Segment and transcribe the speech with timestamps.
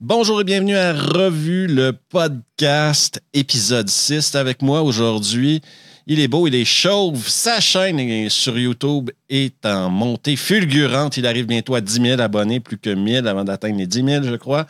[0.00, 4.34] Bonjour et bienvenue à Revue, le podcast, épisode 6.
[4.34, 5.62] Avec moi aujourd'hui,
[6.08, 7.26] il est beau, il est chauve.
[7.28, 11.16] Sa chaîne sur YouTube est en montée fulgurante.
[11.16, 14.24] Il arrive bientôt à 10 000 abonnés, plus que 1000 avant d'atteindre les 10 000,
[14.24, 14.66] je crois.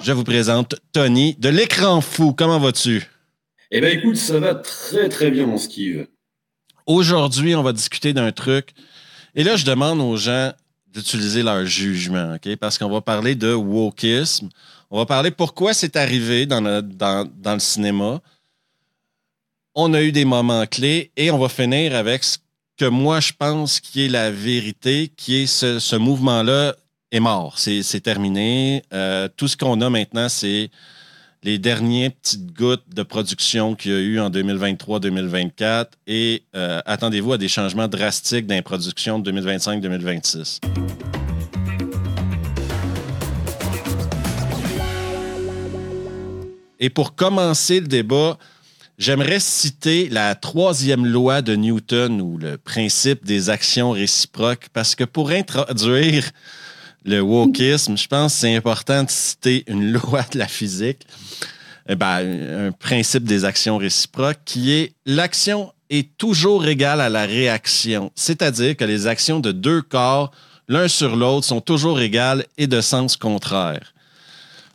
[0.00, 2.34] Je vous présente Tony de l'écran fou.
[2.34, 3.08] Comment vas-tu?
[3.70, 6.08] Eh bien, écoute, ça va très, très bien, mon Steve.
[6.86, 8.70] Aujourd'hui, on va discuter d'un truc.
[9.36, 10.52] Et là, je demande aux gens
[10.92, 12.56] d'utiliser leur jugement, OK?
[12.56, 14.48] Parce qu'on va parler de wokisme.
[14.90, 18.20] On va parler pourquoi c'est arrivé dans le, cinéma.
[19.74, 22.38] On a eu des moments clés et on va finir avec ce
[22.76, 26.74] que moi, je pense qui est la vérité, qui est ce, mouvement-là
[27.12, 27.58] est mort.
[27.58, 28.82] C'est terminé.
[28.92, 30.70] Euh, tout ce qu'on a maintenant, c'est
[31.42, 37.32] les dernières petites gouttes de production qu'il y a eu en 2023-2024 et euh, attendez-vous
[37.32, 38.54] à des changements drastiques dans
[39.18, 40.60] de 2025-2026.
[46.82, 48.38] Et pour commencer le débat,
[48.98, 55.04] j'aimerais citer la troisième loi de Newton ou le principe des actions réciproques parce que
[55.04, 56.24] pour introduire
[57.04, 61.06] le wokisme, je pense que c'est important de citer une loi de la physique,
[61.88, 67.26] eh ben, un principe des actions réciproques qui est l'action est toujours égale à la
[67.26, 70.30] réaction, c'est-à-dire que les actions de deux corps,
[70.68, 73.92] l'un sur l'autre, sont toujours égales et de sens contraire.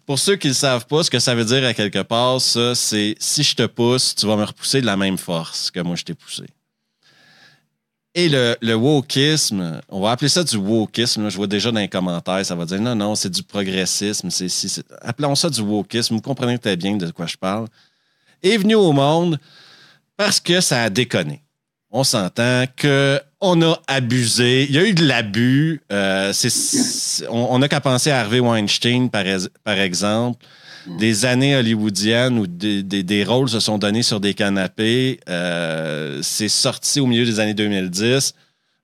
[0.05, 3.15] Pour ceux qui ne savent pas, ce que ça veut dire à quelque part, c'est
[3.17, 6.03] si je te pousse, tu vas me repousser de la même force que moi je
[6.03, 6.43] t'ai poussé.
[8.17, 11.29] Et le, le, wokisme, on va appeler ça du wokisme.
[11.29, 14.29] je vois déjà dans les commentaires, ça va dire non, non, c'est du progressisme.
[14.29, 16.15] C'est, appelons ça du wokisme.
[16.15, 17.67] Vous comprenez très bien de quoi je parle.
[18.41, 19.37] Est venu au monde
[20.15, 21.41] parce que ça a déconné.
[21.91, 24.63] On s'entend qu'on a abusé.
[24.63, 25.81] Il y a eu de l'abus.
[25.91, 26.31] Euh,
[27.29, 30.45] on n'a qu'à penser à Harvey Weinstein, par exemple
[30.87, 35.19] des années hollywoodiennes où des, rôles se sont donnés sur des canapés.
[35.29, 38.33] Euh, c'est sorti au milieu des années 2010.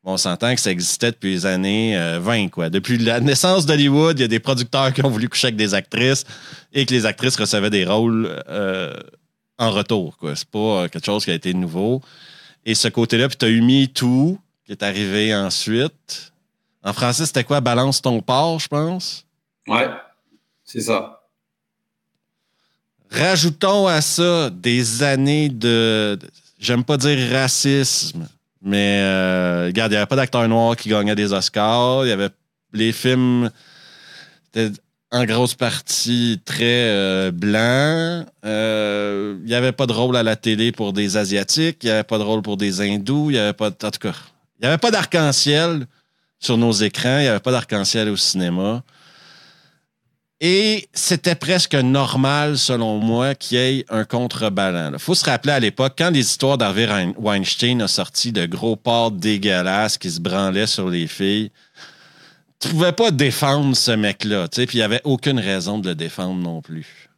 [0.03, 2.69] on s'entend que ça existait depuis les années 20, euh, quoi.
[2.69, 5.73] Depuis la naissance d'Hollywood, il y a des producteurs qui ont voulu coucher avec des
[5.73, 6.25] actrices
[6.73, 8.93] et que les actrices recevaient des rôles euh,
[9.57, 10.35] en retour, quoi.
[10.35, 12.01] C'est pas quelque chose qui a été nouveau.
[12.65, 16.33] Et ce côté-là, puis tu as eu MeToo, qui est arrivé ensuite.
[16.83, 17.61] En français, c'était quoi?
[17.61, 19.25] Balance ton port, je pense?
[19.67, 19.89] Ouais,
[20.63, 21.20] c'est ça.
[23.11, 26.17] Rajoutons à ça des années de,
[26.59, 28.25] j'aime pas dire racisme,
[28.61, 32.05] mais euh, regarde, il n'y avait pas d'acteurs noirs qui gagnaient des Oscars.
[32.05, 32.29] Il y avait
[32.71, 33.49] les films
[35.11, 38.27] en grosse partie très euh, blancs.
[38.45, 41.79] Euh, il n'y avait pas de rôle à la télé pour des Asiatiques.
[41.83, 43.29] Il n'y avait pas de rôle pour des Hindous.
[43.29, 44.13] Il n'y avait pas, en tout cas,
[44.59, 45.85] il n'y avait pas d'arc-en-ciel
[46.39, 47.17] sur nos écrans.
[47.17, 48.83] Il n'y avait pas d'arc-en-ciel au cinéma.
[50.43, 54.93] Et c'était presque normal, selon moi, qu'il y ait un contrebalan.
[54.93, 58.75] Il faut se rappeler à l'époque, quand les histoires d'Harvey Weinstein ont sorti de gros
[58.75, 61.51] porcs dégueulasses qui se branlaient sur les filles,
[62.59, 66.41] tu pouvais pas défendre ce mec-là, puis il n'y avait aucune raison de le défendre
[66.41, 67.09] non plus.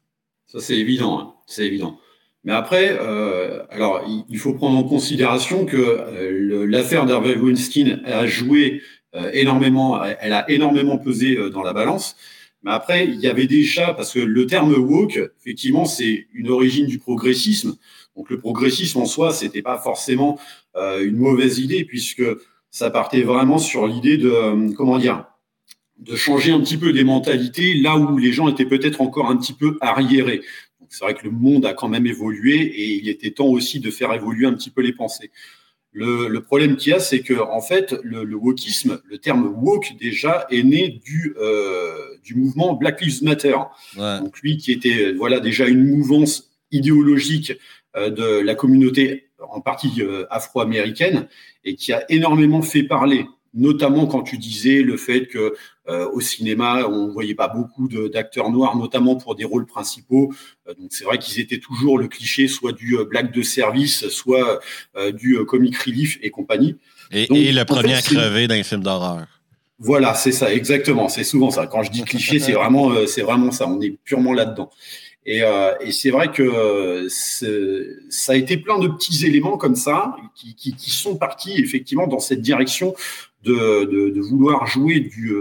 [0.48, 1.34] Ça, c'est évident, hein.
[1.48, 2.00] c'est évident.
[2.44, 8.28] Mais après, euh, alors, il faut prendre en considération que euh, l'affaire d'Harvey Weinstein a
[8.28, 8.82] joué
[9.16, 12.18] euh, énormément, elle a énormément pesé dans la balance.
[12.64, 16.88] Mais après, il y avait déjà, parce que le terme woke, effectivement, c'est une origine
[16.88, 17.76] du progressisme.
[18.16, 20.40] Donc le progressisme en soi, c'était pas forcément
[20.76, 22.24] euh, une mauvaise idée, puisque
[22.72, 25.26] ça partait vraiment sur l'idée de, euh, comment dire,
[26.00, 29.38] de changer un petit peu des mentalités là où les gens étaient peut-être encore un
[29.38, 30.42] petit peu arriérés.
[30.90, 33.90] C'est vrai que le monde a quand même évolué et il était temps aussi de
[33.90, 35.32] faire évoluer un petit peu les pensées.
[35.96, 39.94] Le, problème qu'il y a, c'est que en fait, le, le, wokisme, le terme woke
[40.00, 41.94] déjà est né du euh,
[42.24, 43.56] du mouvement Black Lives Matter.
[43.96, 47.54] Donc lui, qui était voilà déjà une mouvance idéologique
[47.96, 51.28] euh, de la communauté en partie euh, afro-américaine
[51.64, 55.54] et qui a énormément fait parler notamment quand tu disais le fait que
[55.88, 60.34] au cinéma on voyait pas beaucoup d'acteurs noirs, notamment pour des rôles principaux.
[60.68, 64.08] Euh, donc c'est vrai qu'ils étaient toujours le cliché, soit du euh, black de service,
[64.10, 64.60] soit
[65.14, 66.76] du comic relief et compagnie.
[67.12, 69.26] Et, le premier à crever dans les films d'horreur.
[69.80, 71.10] Voilà, c'est ça, exactement.
[71.10, 71.68] C'est souvent ça.
[71.68, 73.68] Quand je dis cliché, c'est vraiment, c'est vraiment ça.
[73.68, 74.70] On est purement là-dedans.
[75.26, 80.16] Et, euh, et c'est vrai que ça a été plein de petits éléments comme ça
[80.36, 82.94] qui, qui, qui sont partis effectivement dans cette direction
[83.44, 85.34] de, de, de vouloir jouer du,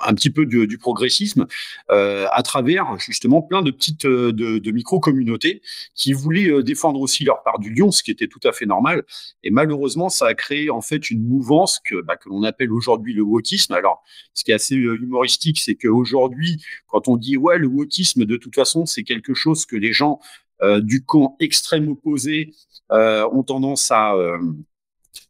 [0.00, 1.46] un petit peu du, progressisme
[1.90, 5.62] euh, à travers justement plein de petites euh, de, micro-communautés
[5.94, 8.66] qui voulaient euh, défendre aussi leur part du lion, ce qui était tout à fait
[8.66, 9.04] normal.
[9.42, 13.14] Et malheureusement, ça a créé en fait une mouvance que, bah, que l'on appelle aujourd'hui
[13.14, 13.72] le wokisme.
[13.72, 14.02] Alors,
[14.34, 18.54] ce qui est assez humoristique, c'est qu'aujourd'hui, quand on dit ouais, le wokisme, de toute
[18.54, 20.20] façon, c'est quelque chose que les gens
[20.78, 22.54] du camp extrême opposé
[22.90, 24.14] ont tendance à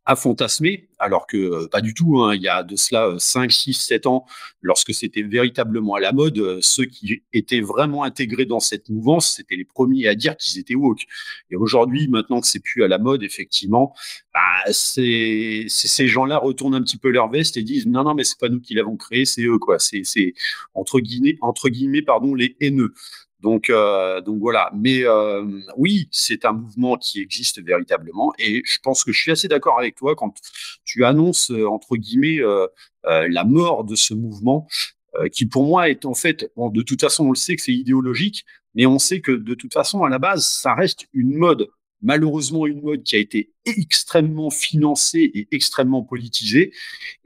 [0.06, 2.20] à fantasmer, alors que euh, pas du tout.
[2.20, 2.34] Hein.
[2.34, 4.26] il y a de cela 5, 6, 7 ans,
[4.60, 9.34] lorsque c'était véritablement à la mode, euh, ceux qui étaient vraiment intégrés dans cette mouvance,
[9.36, 11.04] c'était les premiers à dire qu'ils étaient woke.
[11.50, 13.94] Et aujourd'hui, maintenant que c'est plus à la mode, effectivement,
[14.34, 18.24] bah, c'est, ces gens-là retournent un petit peu leur veste et disent non, non, mais
[18.24, 19.78] c'est pas nous qui l'avons créé, c'est eux, quoi.
[19.78, 20.34] C'est,
[20.74, 22.92] entre guillemets, entre guillemets, pardon, les haineux.
[23.44, 24.70] Donc, euh, donc voilà.
[24.74, 25.44] Mais euh,
[25.76, 28.32] oui, c'est un mouvement qui existe véritablement.
[28.38, 30.34] Et je pense que je suis assez d'accord avec toi quand
[30.84, 32.40] tu annonces, euh, entre guillemets,
[33.04, 34.66] la mort de ce mouvement,
[35.30, 38.46] qui pour moi est en fait, de toute façon, on le sait que c'est idéologique,
[38.74, 41.68] mais on sait que de toute façon, à la base, ça reste une mode.
[42.00, 46.72] Malheureusement, une mode qui a été extrêmement financée et extrêmement politisée.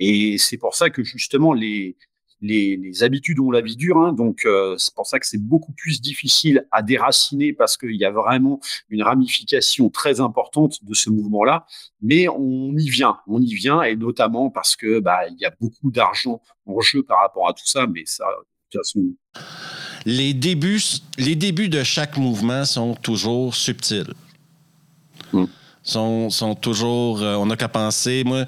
[0.01, 1.97] Et c'est pour ça que justement, les,
[2.41, 5.73] les, habitudes ont la vie dure, hein, donc euh, c'est pour ça que c'est beaucoup
[5.73, 11.11] plus difficile à déraciner parce qu'il y a vraiment une ramification très importante de ce
[11.11, 11.67] mouvement-là.
[12.01, 15.53] Mais on y vient, on y vient, et notamment parce que bah il y a
[15.61, 19.15] beaucoup d'argent en jeu par rapport à tout ça, mais ça, de toute façon.
[20.07, 20.81] Les débuts,
[21.19, 24.15] les débuts de chaque mouvement sont toujours subtils.
[25.33, 25.47] Hmm
[25.89, 27.23] sont, sont toujours.
[27.23, 28.23] Euh, on n'a qu'à penser.
[28.25, 28.45] Moi,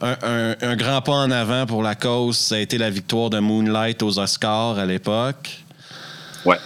[0.00, 4.02] un, grand pas en avant pour la cause, ça a été la victoire de Moonlight
[4.02, 5.62] aux Oscars à l'époque.
[6.44, 6.56] Ouais.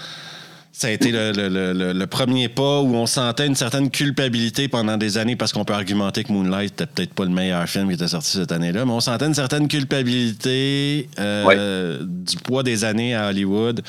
[0.72, 5.36] Ça a été le, premier pas où on sentait une certaine culpabilité pendant des années
[5.36, 8.32] parce qu'on peut argumenter que Moonlight n'était peut-être pas le meilleur film qui était sorti
[8.32, 13.82] cette année-là, mais on sentait une certaine culpabilité euh, du poids des années à Hollywood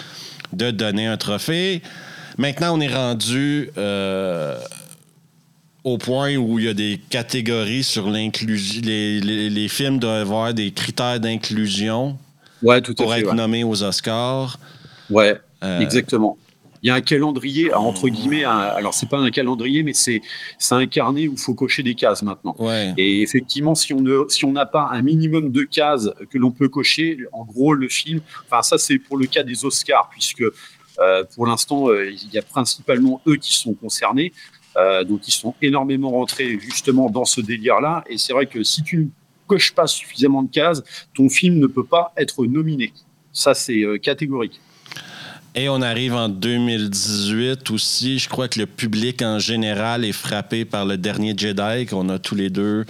[0.53, 1.81] de donner un trophée.
[2.37, 4.57] Maintenant, on est rendu euh,
[5.85, 8.81] au point où il y a des catégories sur l'inclusion.
[8.83, 12.17] Les, films doivent avoir des critères d'inclusion
[12.63, 14.59] ouais, tout pour être nommés aux Oscars.
[15.09, 16.37] Ouais, euh, exactement.
[16.81, 20.21] Il y a un calendrier, entre guillemets, alors c'est pas un calendrier, mais c'est
[20.71, 22.55] un carnet où il faut cocher des cases maintenant.
[22.97, 27.19] Et effectivement, si on n'a si pas un minimum de cases que l'on peut cocher,
[27.31, 30.43] en gros, le film, enfin ça c'est pour le cas des Oscars, puisque
[30.99, 34.31] euh, pour l'instant, euh, il y a principalement eux qui sont concernés.
[34.77, 38.03] Euh, donc ils sont énormément rentrés justement dans ce délire-là.
[38.09, 39.05] Et c'est vrai que si tu ne
[39.47, 40.83] coches pas suffisamment de cases,
[41.13, 42.93] ton film ne peut pas être nominé.
[43.31, 44.59] Ça, c'est euh, catégorique.
[45.57, 48.19] Et on arrive en 2018 aussi.
[48.19, 52.19] Je crois que le public en général est frappé par le dernier Jedi qu'on a
[52.19, 52.85] tous les deux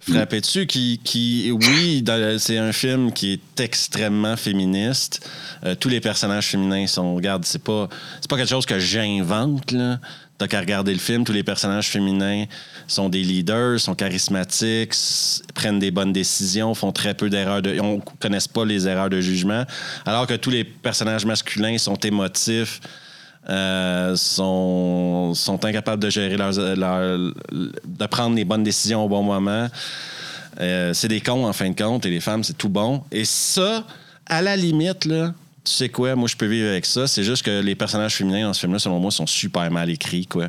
[0.00, 0.66] frappé dessus.
[0.66, 2.04] Qui, qui oui,
[2.38, 5.28] c'est un film qui est extrêmement féministe.
[5.64, 7.14] Euh, tous les personnages féminins sont.
[7.14, 7.88] Regarde, c'est pas,
[8.20, 9.74] c'est pas quelque chose que j'invente.
[10.38, 12.44] T'as qu'à regarder le film, tous les personnages féminins
[12.86, 14.92] sont des leaders, sont charismatiques,
[15.54, 17.80] prennent des bonnes décisions, font très peu d'erreurs de.
[17.80, 19.64] On connaissent pas les erreurs de jugement.
[20.04, 22.80] Alors que tous les personnages masculins sont émotifs,
[23.48, 29.68] euh, sont, sont incapables de gérer leurs, de prendre les bonnes décisions au bon moment.
[30.60, 33.02] Euh, c'est des cons en fin de compte, et les femmes, c'est tout bon.
[33.10, 33.84] Et ça,
[34.26, 35.32] à la limite, là,
[35.66, 37.08] tu sais quoi, moi je peux vivre avec ça.
[37.08, 40.26] C'est juste que les personnages féminins dans ce film-là, selon moi, sont super mal écrits,
[40.26, 40.48] quoi.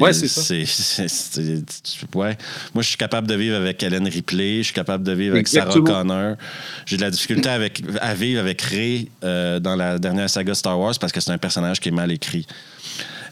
[0.00, 0.54] Ouais, c'est ça.
[2.14, 2.36] ouais.
[2.74, 5.46] Moi, je suis capable de vivre avec Helen Ripley, je suis capable de vivre avec
[5.46, 6.36] Sarah Connor.
[6.84, 10.78] J'ai de la difficulté avec, à vivre avec Ray euh, dans la dernière saga Star
[10.78, 12.46] Wars parce que c'est un personnage qui est mal écrit.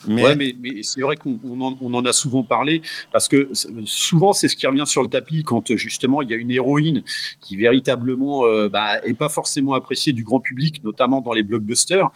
[0.07, 0.37] Mais...
[0.37, 1.39] mais, c'est vrai qu'on
[1.95, 3.51] en, a souvent parlé, parce que
[3.85, 7.03] souvent, c'est ce qui revient sur le tapis quand justement il y a une héroïne
[7.41, 12.11] qui véritablement euh, bah, pas forcément appréciée du grand public, notamment dans les blockbusters.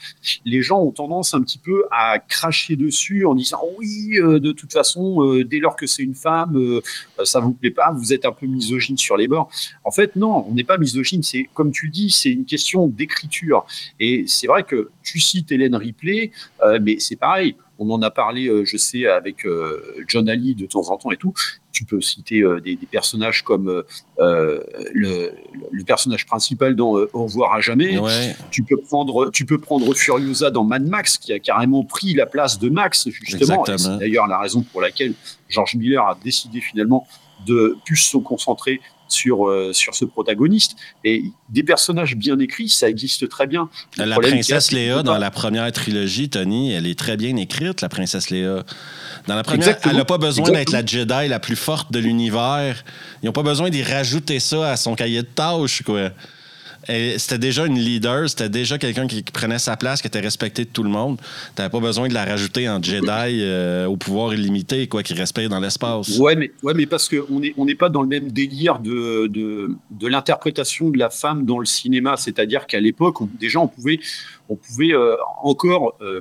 [0.44, 4.52] Les gens ont tendance un petit peu à cracher dessus en disant oui, euh, de
[4.52, 6.80] toute façon, euh, dès lors que c'est une femme,
[7.24, 9.50] ça vous plaît pas, vous êtes un peu misogyne sur les bords.
[9.84, 11.22] En fait, non, on n'est pas misogyne.
[11.22, 13.64] C'est comme tu dis, c'est une question d'écriture.
[13.98, 16.30] Et c'est vrai que tu cites Hélène Ripley,
[16.80, 20.66] mais c'est pareil on en a parlé, euh, je sais, avec euh, John Ali de
[20.66, 21.34] temps en temps et tout.
[21.72, 23.82] Tu peux citer euh, des, personnages comme
[24.18, 25.32] le,
[25.86, 27.98] personnage principal dans Au revoir à jamais.
[28.50, 32.26] Tu peux prendre, tu peux prendre Furiosa dans Mad Max, qui a carrément pris la
[32.26, 33.64] place de Max justement.
[33.64, 35.14] C'est d'ailleurs la raison pour laquelle
[35.48, 37.06] George Miller a décidé finalement
[37.46, 38.80] de plus se concentrer
[39.12, 40.76] sur, euh, sur ce protagoniste.
[41.04, 43.68] Et des personnages bien écrits, ça existe très bien.
[43.96, 48.30] la princesse Léa, dans la première trilogie, Tony, elle est très bien écrite, la princesse
[48.30, 48.64] Léa.
[49.26, 52.84] Dans la première, elle n'a pas besoin d'être la Jedi la plus forte de l'univers.
[53.22, 56.10] Ils n'ont pas besoin d'y rajouter ça à son cahier de tâches, quoi.
[56.86, 60.70] C'était déjà une leader, c'était déjà quelqu'un qui, prenait sa place, qui était respecté de
[60.70, 61.18] tout le monde.
[61.56, 65.48] Tu pas besoin de la rajouter en Jedi euh, au pouvoir illimité, quoi, qui respire
[65.48, 66.18] dans l'espace.
[66.18, 69.26] Ouais, mais, ouais, mais parce qu'on n'est on n'est pas dans le même délire de,
[69.28, 72.16] de, de l'interprétation de la femme dans le cinéma.
[72.16, 74.00] C'est-à-dire qu'à l'époque, déjà, on pouvait,
[74.48, 75.96] on pouvait euh, encore.
[76.00, 76.20] Euh,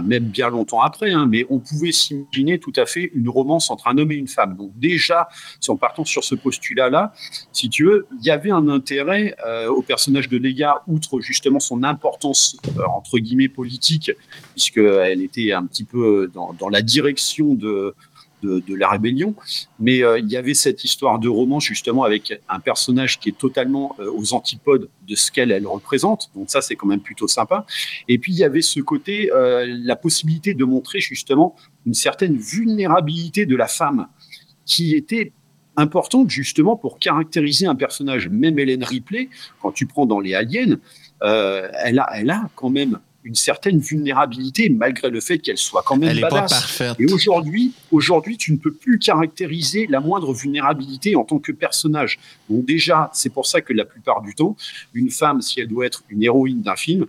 [0.00, 3.88] même bien longtemps après, hein, mais on pouvait s'imaginer tout à fait une romance entre
[3.88, 4.56] un homme et une femme.
[4.56, 5.28] Donc déjà,
[5.60, 7.12] si on partons sur ce postulat-là,
[7.52, 11.60] si tu veux, il y avait un intérêt euh, au personnage de Léga, outre justement
[11.60, 14.12] son importance euh, entre guillemets politique,
[14.52, 17.94] puisqu'elle était un petit peu dans, dans la direction de,
[18.42, 19.34] de, la rébellion.
[19.78, 23.38] Mais euh, il y avait cette histoire de roman justement avec un personnage qui est
[23.38, 26.30] totalement euh, aux antipodes de ce qu'elle elle représente.
[26.34, 27.66] Donc ça, c'est quand même plutôt sympa.
[28.08, 31.54] Et puis il y avait ce côté, euh, la possibilité de montrer justement
[31.86, 34.06] une certaine vulnérabilité de la femme
[34.64, 35.32] qui était
[35.76, 38.28] importante justement pour caractériser un personnage.
[38.28, 39.28] Même Hélène Ripley,
[39.60, 40.76] quand tu prends dans les Aliens,
[41.20, 45.96] elle, a, elle a quand même une certaine vulnérabilité malgré le fait qu'elle soit quand
[45.96, 46.50] même Elle badass.
[46.50, 46.96] Pas parfaite.
[46.98, 52.18] Et aujourd'hui, aujourd'hui, tu ne peux plus caractériser la moindre vulnérabilité en tant que personnage.
[52.50, 54.56] Donc déjà, c'est pour ça que la plupart du temps,
[54.94, 57.06] une femme, si elle doit être une héroïne d'un film,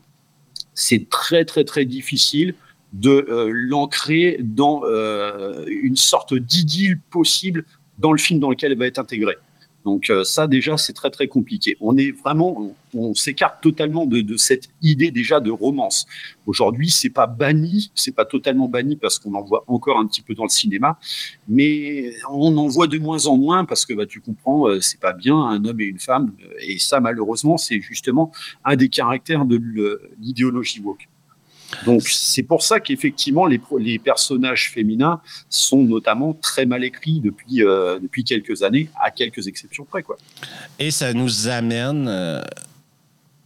[0.75, 2.55] c'est très très très difficile
[2.93, 7.65] de euh, l'ancrer dans euh, une sorte d'idylle possible
[7.97, 9.37] dans le film dans lequel elle va être intégrée.
[9.85, 11.77] Donc euh, ça déjà c'est très très compliqué.
[11.81, 16.05] On est vraiment, on, s'écarte totalement de, cette idée déjà de romance.
[16.45, 20.21] Aujourd'hui c'est pas banni, c'est pas totalement banni parce qu'on en voit encore un petit
[20.21, 20.97] peu dans le cinéma,
[21.47, 24.99] mais on en voit de moins en moins parce que bah, tu comprends, euh, c'est
[24.99, 28.31] pas bien un homme et une femme et ça malheureusement c'est justement
[28.63, 31.07] un des caractères de l'idéologie woke.
[31.85, 33.59] Donc c'est pour ça qu'effectivement les,
[33.99, 39.85] personnages féminins sont notamment très mal écrits depuis, euh, depuis quelques années, à quelques exceptions
[39.85, 40.03] près.
[40.79, 42.41] Et ça nous amène, euh,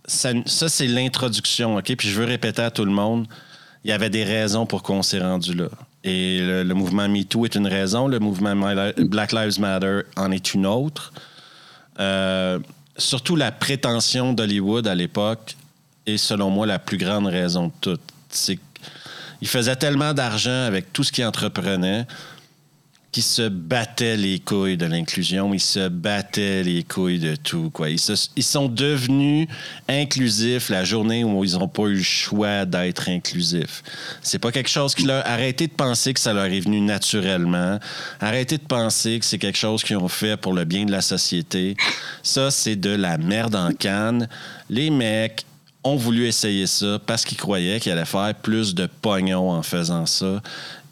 [0.05, 1.95] ça, ça c'est l'introduction, OK?
[1.95, 3.27] Puis je veux répéter à tout le monde,
[3.83, 5.69] il y avait des raisons pour qu'on s'est rendu là.
[6.03, 8.55] Et le, mouvement MeToo est une raison, le mouvement
[8.97, 11.11] Black Lives Matter en est une autre.
[11.99, 12.59] Euh,
[12.97, 15.55] surtout la prétention d'Hollywood à l'époque
[16.05, 18.59] est, selon moi, la plus grande raison de toutes c'est
[19.41, 22.07] il faisait tellement d'argent avec tout ce qu'il entreprenait
[23.17, 27.71] qu'il se battait les couilles de l'inclusion, il se battait les couilles de tout.
[27.71, 27.89] Quoi.
[27.89, 29.47] Ils, sont devenus
[29.87, 33.81] inclusifs la journée où ils n'ont pas eu le choix d'être inclusifs.
[34.21, 35.25] C'est pas quelque chose qui leur...
[35.25, 37.79] Arrêtez de penser que ça leur est venu naturellement.
[38.19, 41.01] Arrêtez de penser que c'est quelque chose qu'ils ont fait pour le bien de la
[41.01, 41.75] société.
[42.21, 44.29] Ça, c'est de la merde en canne.
[44.69, 45.46] Les mecs,
[45.91, 50.05] ont voulu essayer ça parce qu'ils croyaient qu'ils allaient faire plus de pognon en faisant
[50.05, 50.41] ça.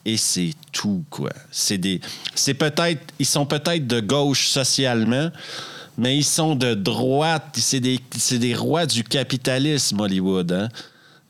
[0.05, 1.31] Et c'est tout, quoi.
[1.51, 1.99] C'est des.
[2.35, 3.01] C'est peut-être.
[3.17, 5.31] Ils sont peut-être de gauche socialement,
[5.97, 7.57] mais ils sont de droite.
[7.57, 7.99] C'est des,
[8.31, 10.51] des rois du capitalisme, Hollywood.
[10.51, 10.69] Hein?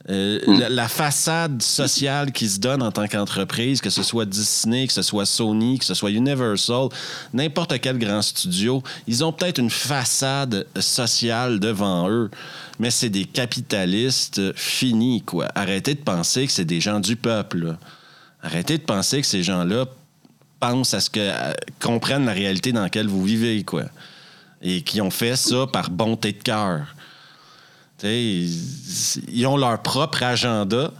[0.08, 0.66] Euh, hmm.
[0.70, 5.02] la, façade sociale qui se donne en tant qu'entreprise, que ce soit Disney, que ce
[5.02, 6.90] soit Sony, que ce soit Universal,
[7.34, 12.30] n'importe quel grand studio, ils ont peut-être une façade sociale devant eux,
[12.80, 15.48] mais c'est des capitalistes finis, quoi.
[15.56, 17.78] Arrêtez de penser que c'est des gens du peuple.
[18.42, 19.86] Arrêtez de penser que ces gens-là
[20.60, 21.30] pensent à ce que
[21.80, 23.84] comprennent la réalité dans laquelle vous vivez, quoi.
[24.62, 26.96] Et qui ont fait ça par bonté de cœur.
[28.04, 30.92] Ils, ont leur propre agenda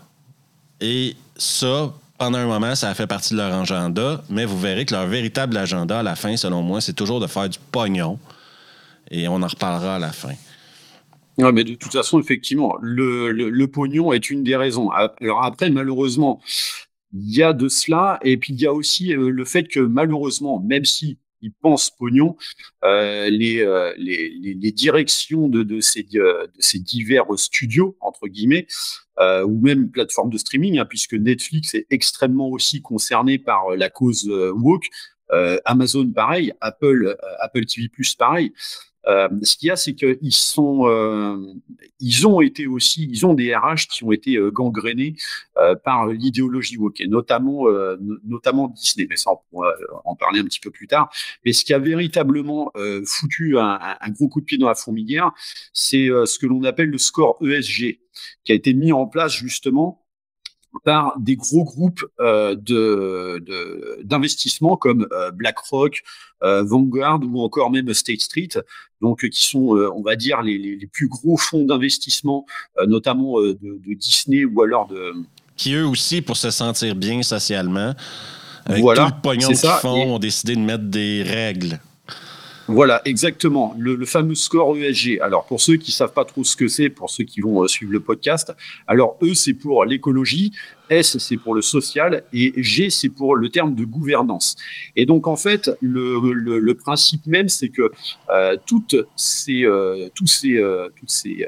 [0.82, 4.86] et ça, pendant un moment, ça a fait partie de leur agenda, mais vous verrez
[4.86, 8.18] que leur véritable agenda, à la fin, selon moi, c'est toujours de faire du pognon.
[9.12, 10.34] Et on en reparlera à la fin.
[11.38, 14.90] Oui, mais de toute façon, effectivement, le, le, pognon est une des raisons.
[14.90, 16.42] Alors après, malheureusement,
[17.14, 19.80] il y a de cela, et puis il y a aussi euh, le fait que
[19.80, 22.36] malheureusement, même si ils pensent pognon,
[22.84, 28.66] euh, les, euh, les, les, directions de, de, ces, de ces divers studios, entre guillemets,
[29.20, 33.90] euh, ou même plateformes de streaming, hein, puisque Netflix est extrêmement aussi concerné par la
[33.90, 34.88] cause woke,
[35.66, 38.54] Amazon pareil, Apple, Apple TV Plus pareil.
[39.08, 41.38] Euh, ce qu'il y a, c'est qu'ils sont, euh,
[42.00, 45.16] ils ont été aussi, ils ont des RH qui ont été euh, gangrénés
[45.84, 47.66] par l'idéologie woke, notamment,
[48.26, 49.08] notamment Disney.
[49.10, 49.72] Mais ça, on pourra
[50.04, 51.10] en parler un petit peu plus tard.
[51.46, 52.72] Mais ce qui a véritablement
[53.06, 55.32] foutu un, un, gros coup de pied dans la fourmilière,
[55.72, 58.00] c'est ce que l'on appelle le score ESG,
[58.44, 60.05] qui a été mis en place justement
[60.84, 63.44] par des gros groupes euh, de,
[64.04, 66.04] d'investissement comme euh, BlackRock,
[66.44, 68.50] euh, Vanguard ou encore même State Street,
[69.02, 72.46] donc qui sont, on va dire, les, les, plus gros fonds d'investissement,
[72.88, 75.14] notamment de, de, Disney ou alors de...
[75.58, 77.94] Qui eux aussi, pour se sentir bien socialement,
[78.66, 81.80] avec voilà, tout le pognon qu'ils font, ont décidé de mettre des règles.
[82.68, 83.76] Voilà, exactement.
[83.78, 85.20] Le, fameux score ESG.
[85.22, 87.68] Alors, pour ceux qui savent pas trop ce que c'est, pour ceux qui vont euh,
[87.68, 88.54] suivre le podcast,
[88.88, 90.52] alors E, c'est pour l'écologie,
[90.90, 94.56] S, c'est pour le social, et G, c'est pour le terme de gouvernance.
[94.96, 97.92] Et donc, en fait, le, principe même, c'est que
[98.30, 100.62] euh, toutes ces, euh, tous ces,
[100.96, 101.48] toutes ces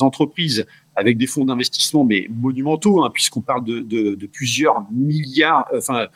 [0.00, 6.08] entreprises avec des fonds d'investissement, mais monumentaux, hein, puisqu'on parle de, de, plusieurs milliards, enfin,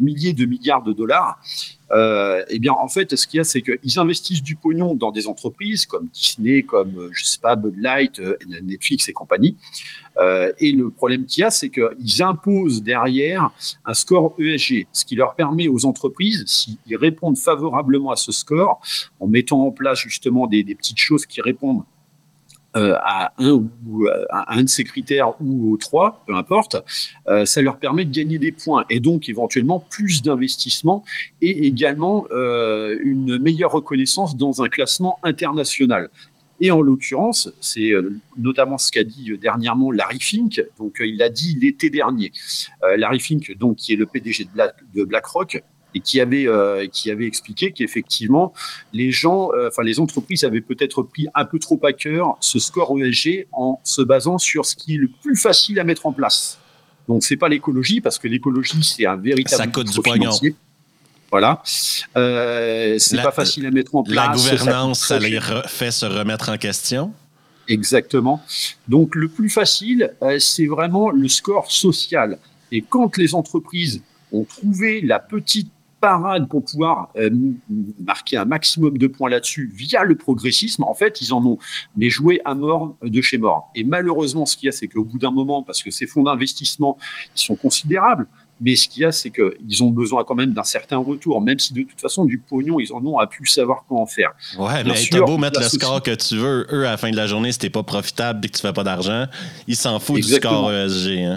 [0.00, 1.38] milliers de milliards de dollars,
[1.90, 5.10] euh, eh bien, en fait, ce qu'il y a, c'est qu'ils investissent du pognon dans
[5.10, 9.56] des entreprises comme Disney, comme, euh, je sais pas, Bud Light, euh, Netflix et compagnie.
[10.18, 13.50] Euh, et le problème qu'il y a, c'est qu'ils imposent derrière
[13.84, 18.80] un score ESG, ce qui leur permet aux entreprises, s'ils répondent favorablement à ce score,
[19.20, 21.84] en mettant en place justement des, des petites choses qui répondent
[22.76, 23.52] euh, à un
[23.86, 26.76] ou euh, un de ces critères ou aux trois, peu importe,
[27.26, 31.02] euh, ça leur permet de gagner des points et donc éventuellement plus d'investissement
[31.40, 36.10] et également une meilleure reconnaissance dans un classement international.
[36.60, 37.92] Et en l'occurrence, c'est
[38.36, 40.62] notamment ce qu'a dit dernièrement Larry Fink.
[40.78, 42.32] Donc, il l'a dit l'été dernier.
[42.96, 44.48] Larry Fink, donc, qui est le PDG
[44.94, 45.62] de BlackRock,
[45.94, 48.52] et qui avait euh, qui avait expliqué qu'effectivement
[48.92, 52.58] les gens, euh, enfin les entreprises avaient peut-être pris un peu trop à cœur ce
[52.58, 56.12] score ESG en se basant sur ce qui est le plus facile à mettre en
[56.12, 56.58] place.
[57.08, 60.30] Donc c'est pas l'écologie parce que l'écologie c'est un véritable ça coûte du pognon.
[61.30, 61.62] Voilà,
[62.16, 64.16] euh, c'est pas facile à mettre en place.
[64.16, 67.12] La gouvernance, ça, les fait se remettre en question.
[67.68, 68.42] Exactement.
[68.88, 72.38] Donc le plus facile, euh, c'est vraiment le score social.
[72.72, 74.02] Et quand les entreprises
[74.32, 77.30] ont trouvé la petite parade pour pouvoir euh,
[78.00, 81.58] marquer un maximum de points là-dessus via le progressisme, en fait, ils en ont
[81.96, 83.70] mais joué à mort de chez mort.
[83.74, 86.22] Et malheureusement, ce qu'il y a, c'est qu'au bout d'un moment, parce que ces fonds
[86.22, 86.98] d'investissement,
[87.36, 88.26] ils sont considérables,
[88.60, 91.58] mais ce qu'il y a, c'est qu'ils ont besoin quand même d'un certain retour, même
[91.58, 94.32] si de toute façon, du pognon, ils en ont à pu savoir en faire.
[94.58, 97.16] Ouais, mais t'as beau mettre le score que tu veux, eux, à la fin de
[97.16, 99.26] la journée, si t'es pas profitable et que tu fais pas d'argent,
[99.66, 101.18] ils s'en foutent du score ESG.
[101.18, 101.36] Hein.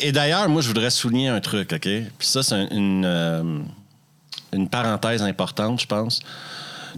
[0.00, 1.80] Et d'ailleurs, moi, je voudrais souligner un truc, OK?
[1.82, 3.60] Puis ça, c'est une, euh,
[4.52, 6.20] une parenthèse importante, je pense.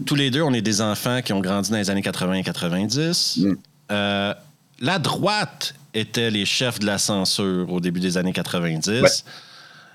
[0.05, 2.43] Tous les deux, on est des enfants qui ont grandi dans les années 80 et
[2.43, 3.37] 90.
[3.37, 3.53] Mm.
[3.91, 4.33] Euh,
[4.79, 9.25] la droite était les chefs de la censure au début des années 90.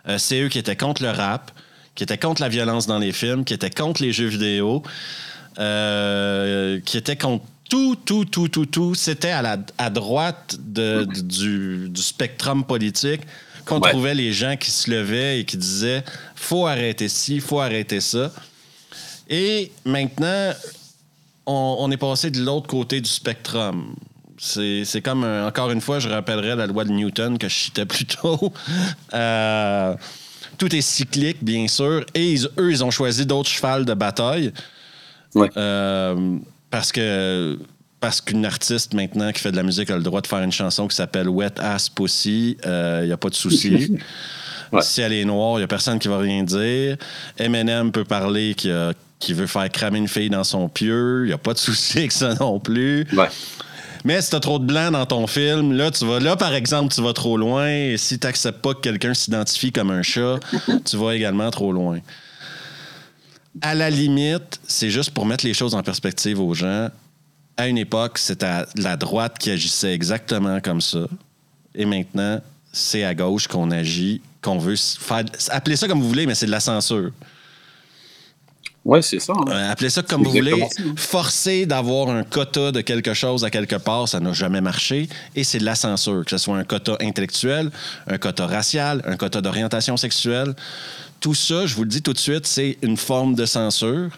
[0.07, 1.51] Euh, c'est eux qui étaient contre le rap,
[1.95, 4.83] qui étaient contre la violence dans les films, qui étaient contre les jeux vidéo,
[5.57, 11.89] qui étaient contre tout, tout, tout, tout, tout, c'était à, la, à droite de, du,
[11.89, 13.23] du, spectrum politique
[13.65, 16.03] qu'on trouvait les gens qui se levaient et qui disaient
[16.35, 18.33] faut arrêter ci, faut arrêter ça.
[19.29, 20.53] Et maintenant,
[21.47, 23.95] on, on est passé de l'autre côté du spectrum.
[24.39, 28.07] C'est comme, encore une fois, je rappellerai la loi de Newton que je citais plus
[28.07, 28.53] tôt.
[29.15, 29.95] Euh,
[30.59, 32.05] tout est cyclique, bien sûr.
[32.15, 34.53] Et eux, ils ont choisi d'autres chevals de bataille.
[35.35, 35.49] Ouais.
[35.57, 36.39] Euh,
[36.71, 37.59] parce que
[38.01, 40.53] parce qu'une artiste maintenant qui fait de la musique a le droit de faire une
[40.53, 43.99] chanson qui s'appelle Wet Ass Pussy, il euh, n'y a pas de souci.
[44.83, 46.99] Si elle est noire, il n'y a personne qui va rien dire.
[47.39, 48.71] Eminem peut parler qui,
[49.19, 51.97] qui veut faire cramer une fille dans son pieu, il n'y a pas de souci
[52.01, 53.07] avec ça non plus.
[54.05, 56.55] Mais si tu as trop de blanc dans ton film, là, tu vas, là, par
[56.55, 57.69] exemple, tu vas trop loin.
[57.69, 60.39] Et si tu n'acceptes pas que quelqu'un s'identifie comme un chat,
[60.85, 62.01] tu vas également trop loin
[63.63, 66.89] à la limite, c'est juste pour mettre les choses en perspective aux gens.
[67.57, 71.07] À une époque, c'était la droite qui agissait exactement comme ça.
[71.75, 72.41] Et maintenant,
[72.73, 75.25] c'est à gauche qu'on agit, qu'on veut faire.
[75.51, 77.11] Appelez ça comme vous voulez, mais c'est de la censure.
[78.85, 79.35] Ouais, c'est ça.
[79.37, 79.51] Hein.
[79.51, 80.67] Euh, appelez ça comme vous voulez.
[80.97, 85.09] Forcer d'avoir un quota de quelque chose à quelque part, ça n'a jamais marché.
[85.37, 87.71] Et c'est de la censure, que ce soit un quota intellectuel,
[88.07, 90.55] un quota racial, un quota d'orientation sexuelle
[91.21, 94.11] tout ça, je vous le dis tout de suite, c'est une forme de censure.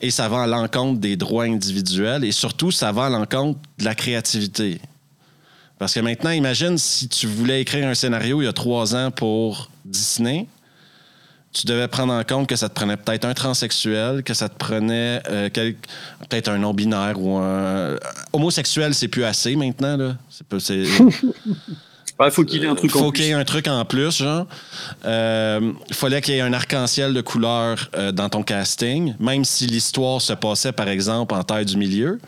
[0.00, 3.84] Et ça va à l'encontre des droits individuels et surtout, ça va à l'encontre de
[3.84, 4.80] la créativité.
[5.78, 9.10] Parce que maintenant, imagine si tu voulais écrire un scénario il y a trois ans
[9.10, 10.46] pour Disney,
[11.52, 14.56] tu devais prendre en compte que ça te prenait peut-être un transsexuel, que ça te
[14.56, 17.96] prenait euh, peut-être un non-binaire ou un.
[18.34, 19.96] Homosexuel, c'est plus assez maintenant.
[19.96, 20.16] Là.
[20.58, 20.84] C'est,
[22.24, 23.04] Il faut qu'il y ait un truc en plus.
[23.04, 24.46] faut qu'il y ait un truc en plus, genre.
[25.02, 29.44] Il euh, fallait qu'il y ait un arc-en-ciel de couleurs euh, dans ton casting, même
[29.44, 32.18] si l'histoire se passait, par exemple, en terre du milieu.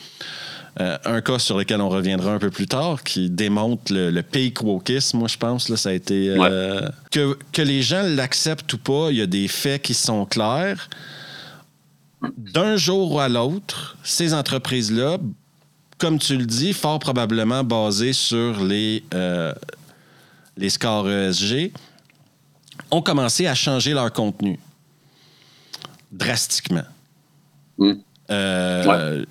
[0.81, 4.22] Euh, un cas sur lequel on reviendra un peu plus tard, qui démontre le, le
[4.22, 5.70] peak wokisme, moi, je pense.
[5.70, 6.37] Là, ça a été.
[7.11, 10.90] que, que les gens l'acceptent ou pas, il y a des faits qui sont clairs.
[12.37, 15.18] D'un jour à l'autre, ces entreprises-là,
[15.98, 19.03] comme tu le dis, fort probablement basées sur les,
[20.59, 21.73] les scores ESG
[22.90, 24.59] ont commencé à changer leur contenu
[26.12, 26.85] drastiquement.
[27.79, 27.92] Mm.
[28.31, 29.25] Euh,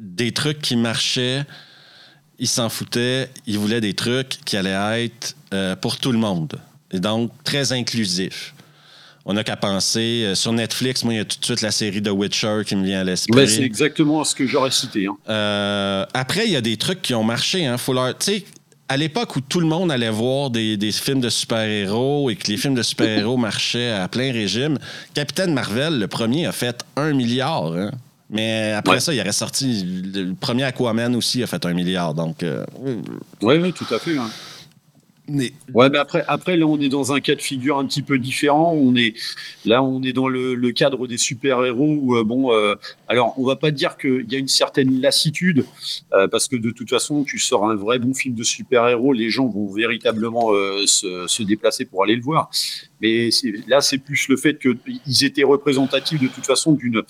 [0.00, 1.44] Des trucs qui marchaient,
[2.38, 6.58] ils s'en foutaient, ils voulaient des trucs qui allaient être euh, pour tout le monde.
[6.90, 8.54] Et donc, très inclusif.
[9.26, 10.22] On n'a qu'à penser.
[10.26, 12.76] euh, sur Netflix, moi, il y a tout de suite la série The Witcher qui
[12.76, 13.48] me vient à l'esprit.
[13.48, 15.06] C'est exactement ce que j'aurais cité.
[15.06, 16.06] hein.
[16.14, 17.64] Après, il y a des trucs qui ont marché.
[17.66, 17.78] Hein.
[17.78, 18.44] Faut leur- tu sais,
[18.94, 22.46] à l'époque où tout le monde allait voir des, des films de super-héros et que
[22.46, 24.78] les films de super-héros marchaient à plein régime,
[25.14, 27.72] Captain Marvel, le premier, a fait un milliard.
[27.72, 27.90] hein.
[28.30, 29.00] Mais après Ouais.
[29.00, 29.82] ça, il aurait sorti.
[30.14, 32.14] Le premier Aquaman aussi a fait un milliard.
[32.14, 32.64] Donc, euh,
[33.42, 34.16] Oui, oui, tout à fait.
[34.16, 34.30] hein.
[35.26, 38.18] Ouais, mais après, après, là, on est dans un cas de figure un petit peu
[38.18, 38.74] différent.
[38.74, 39.14] On est,
[39.64, 42.74] là, on est dans le, cadre des super-héros où, euh, bon, euh,
[43.08, 45.64] alors, on va pas dire qu'il y a une certaine lassitude,
[46.12, 49.30] euh, parce que de toute façon, tu sors un vrai bon film de super-héros, les
[49.30, 50.48] gens vont véritablement
[50.86, 52.50] se, déplacer pour aller le voir.
[53.00, 53.30] Mais
[53.66, 57.04] là, c'est plus le fait qu'ils étaient représentatifs de toute façon d'une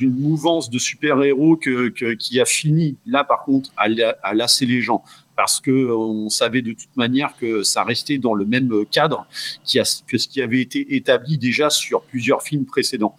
[0.00, 5.04] mouvance de super-héros qui a fini, là, par contre, à lasser les gens
[5.40, 9.26] parce que on savait de toute manière que ça restait dans le même cadre
[10.06, 13.16] que ce qui avait été établi déjà sur plusieurs films précédents.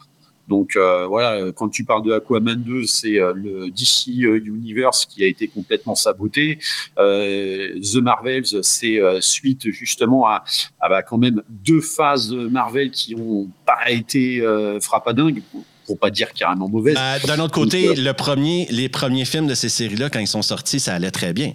[0.48, 4.10] Donc euh, voilà, quand tu parles de Aquaman 2, c'est euh, le DC
[4.46, 6.60] Universe qui a été complètement saboté.
[7.00, 10.44] Euh, The Marvels, c'est euh, suite justement à,
[10.80, 16.00] à, bah, quand même deux phases Marvel qui ont pas été euh, frappadingues, pour, pour
[16.00, 16.98] pas dire carrément mauvaises.
[16.98, 20.28] Euh, D'un autre côté, Donc, le premier, les premiers films de ces séries-là, quand ils
[20.28, 21.54] sont sortis, ça allait très bien.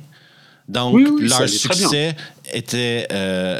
[0.68, 2.16] Donc, Oui, leur succès
[2.52, 3.58] était euh,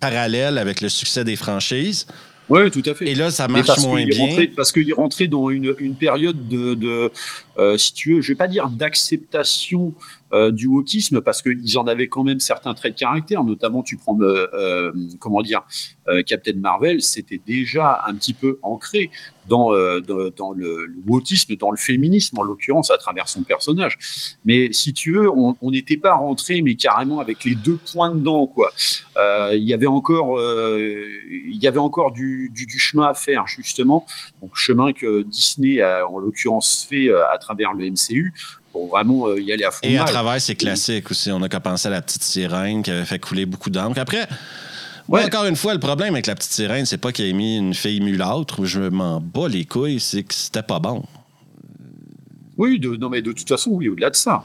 [0.00, 2.06] parallèle avec le succès des franchises.
[2.48, 3.08] Oui, tout à fait.
[3.08, 4.46] Et là, ça marche moins bien.
[4.54, 7.10] parce qu'il rentrait dans une, une période de, de
[7.58, 9.94] euh, si tu veux, je vais pas dire d'acceptation
[10.32, 13.96] euh, du wokisme, parce qu'ils en avaient quand même certains traits de caractère, notamment tu
[13.96, 15.62] prends, euh, comment dire,
[16.26, 19.10] Captain Marvel, c'était déjà un petit peu ancré
[19.48, 23.96] dans, euh, dans, dans le, le dans le féminisme en l'occurrence, à travers son personnage.
[24.44, 28.46] Mais si tu veux, on n'était pas rentré, mais carrément avec les deux points dedans,
[28.46, 28.72] quoi.
[29.16, 33.14] Euh, Il y avait encore, euh, il y avait encore du, du, du chemin à
[33.14, 34.06] faire justement,
[34.40, 38.34] donc chemin que Disney a en l'occurrence fait à travers le MCU
[38.72, 39.80] pour vraiment y aller à fond.
[39.82, 42.90] Et à travers ces classiques aussi, on a qu'à penser à la petite sirène qui
[42.90, 43.98] avait fait couler beaucoup d'encre.
[43.98, 44.28] Après,
[45.08, 45.26] moi, Ouais.
[45.26, 47.74] encore une fois, le problème avec la petite sirène, c'est pas qu'il ait mis une
[47.74, 51.04] fille mulâtre, je m'en bats les couilles, c'est que c'était pas bon.
[52.56, 54.44] Oui, de, non mais de toute façon, oui, au-delà de ça,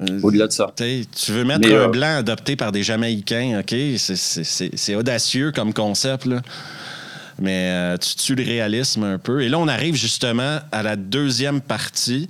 [0.00, 0.72] Euh, au-delà de ça.
[0.76, 3.74] tu veux mettre Mais, un euh, blanc adopté par des Jamaïcains, OK?
[3.96, 6.42] C'est audacieux comme concept, là.
[7.38, 9.42] Mais euh, tu tues le réalisme un peu.
[9.42, 12.28] Et là, on arrive justement à la deuxième partie.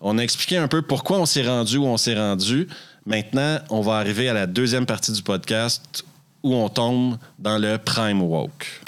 [0.00, 2.68] On a expliqué un peu pourquoi on s'est rendu où on s'est rendu.
[3.06, 6.04] Maintenant, on va arriver à la deuxième partie du podcast
[6.44, 8.82] où on tombe dans le prime woke.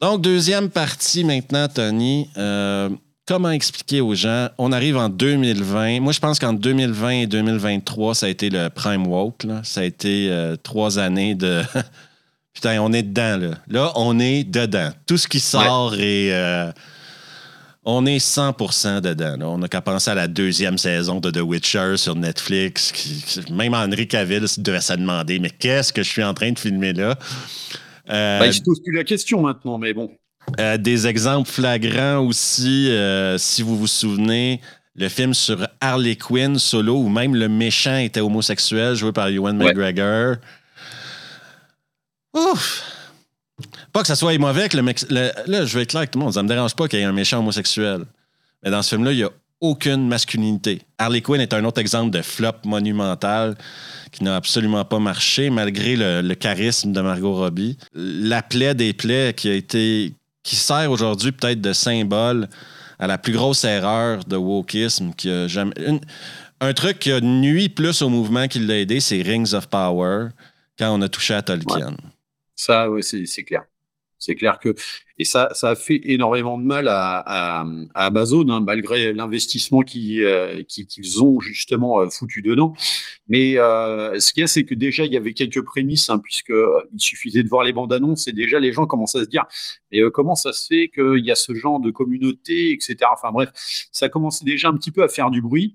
[0.00, 2.28] Donc, deuxième partie maintenant, Tony.
[2.36, 2.88] Euh,
[3.26, 4.48] comment expliquer aux gens?
[4.58, 6.00] On arrive en 2020.
[6.00, 9.44] Moi, je pense qu'en 2020 et 2023, ça a été le prime woke.
[9.44, 9.60] là.
[9.64, 11.62] Ça a été euh, trois années de...
[12.54, 13.54] Putain, on est dedans, là.
[13.68, 14.90] Là, on est dedans.
[15.06, 16.32] Tout ce qui sort est...
[16.32, 16.70] euh,
[17.84, 19.36] on est 100% dedans.
[19.38, 19.48] là.
[19.48, 22.92] On n'a qu'à penser à la deuxième saison de The Witcher sur Netflix.
[23.50, 26.92] même Henry Cavill devait se demander, mais qu'est-ce que je suis en train de filmer
[26.92, 27.18] là?
[28.10, 30.10] Euh, il se pose plus la question maintenant, mais bon.
[30.60, 34.60] euh, des exemples flagrants aussi, euh, si vous vous souvenez,
[34.94, 39.56] le film sur Harley Quinn solo, où même le méchant était homosexuel, joué par Ewan
[39.62, 39.72] Ouais.
[39.72, 40.36] McGregor.
[42.34, 42.82] Ouf!
[43.92, 46.18] Pas que ça soit mauvais que le, le- Là, je vais être clair avec tout
[46.18, 48.04] le monde, ça me dérange pas qu'il y ait un méchant homosexuel.
[48.62, 50.82] Mais dans ce film-là, il n'y a aucune masculinité.
[50.98, 53.56] Harley Quinn est un autre exemple de flop monumental
[54.10, 57.78] qui n'a absolument pas marché malgré le, charisme de Margot Robbie.
[57.94, 62.48] La plaie des plaies qui a été qui sert aujourd'hui peut-être de symbole
[62.98, 65.72] à la plus grosse erreur de wokisme qui a jamais
[66.60, 70.28] un truc qui a nuit plus au mouvement qu'il l'a aidé, c'est Rings of Power
[70.78, 71.96] quand on a touché à Tolkien.
[72.56, 73.62] Ça, c'est c'est clair.
[74.22, 74.72] C'est clair que
[75.18, 80.22] et ça, ça a fait énormément de mal à, à, Amazon, hein, malgré l'investissement qu'ils
[80.24, 82.72] euh, qu'ils- ont justement euh, foutu dedans.
[83.28, 86.20] Mais euh, ce qu'il y a, c'est que déjà il y avait quelques prémices, hein,
[86.20, 86.52] puisque
[86.92, 89.44] il suffisait de voir les bandes annonces et déjà les gens commençaient à se dire,
[89.90, 92.96] mais comment ça se fait qu'il y a ce genre de communauté, etc.
[93.12, 93.50] Enfin bref,
[93.92, 95.74] ça commençait déjà un petit peu à faire du bruit.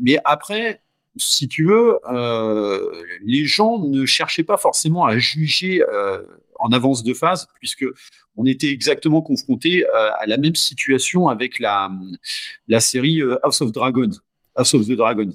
[0.00, 0.80] Mais après,
[1.16, 2.90] si tu veux, euh,
[3.24, 6.22] les gens ne cherchaient pas forcément à juger euh,
[6.58, 7.84] en avance de phase, puisque
[8.36, 11.90] on était exactement confronté euh, à la même situation avec la,
[12.68, 14.10] la série House of Dragon.
[14.54, 15.32] House of the Dragon.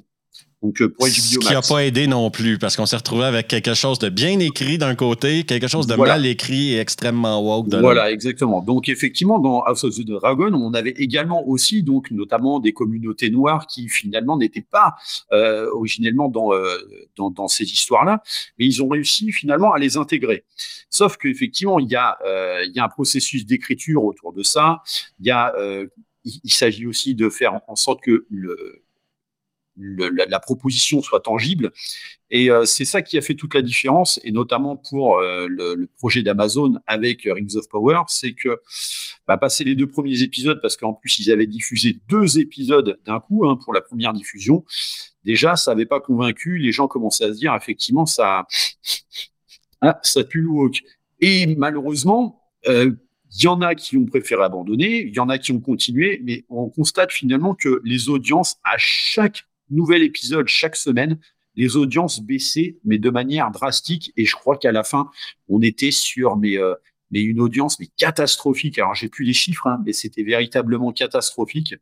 [0.61, 3.47] Donc, euh, pour Ce qui n'a pas aidé non plus, parce qu'on s'est retrouvé avec
[3.47, 7.67] quelque chose de bien écrit d'un côté, quelque chose de mal écrit et extrêmement woke
[7.67, 7.81] de l'autre.
[7.81, 8.61] Voilà, exactement.
[8.61, 13.31] Donc, effectivement, dans House of the Dragon, on avait également aussi, donc, notamment des communautés
[13.31, 14.93] noires qui, finalement, n'étaient pas
[15.31, 16.77] euh, originellement dans, euh,
[17.15, 18.21] dans, dans, ces histoires-là,
[18.59, 20.43] mais ils ont réussi, finalement, à les intégrer.
[20.91, 24.83] Sauf qu'effectivement, il y, a, euh, il y a un processus d'écriture autour de ça.
[25.19, 25.55] Il y a...
[26.23, 28.83] il s'agit aussi de faire en sorte que le,
[29.81, 31.71] la, proposition soit tangible.
[32.29, 35.87] Et euh, c'est ça qui a fait toute la différence, et notamment pour euh, le,
[35.97, 38.61] projet d'Amazon avec Rings of Power, c'est que
[39.27, 43.19] bah, passer les deux premiers épisodes, parce qu'en plus ils avaient diffusé deux épisodes d'un
[43.19, 44.63] coup hein, pour la première diffusion,
[45.25, 48.47] déjà ça n'avait pas convaincu, les gens commençaient à se dire effectivement ça,
[49.81, 50.69] ah, ça pue le
[51.19, 52.91] Et malheureusement, euh,
[53.33, 56.21] il y en a qui ont préféré abandonner, il y en a qui ont continué,
[56.23, 61.17] mais on constate finalement que les audiences à chaque nouvel épisode chaque semaine,
[61.55, 64.13] les audiences baissaient, mais de manière drastique.
[64.17, 65.09] Et je crois qu'à la fin,
[65.49, 66.75] on était sur euh,
[67.11, 68.79] une audience mais catastrophique.
[68.79, 71.75] Alors j'ai plus les chiffres, hein, mais c'était véritablement catastrophique.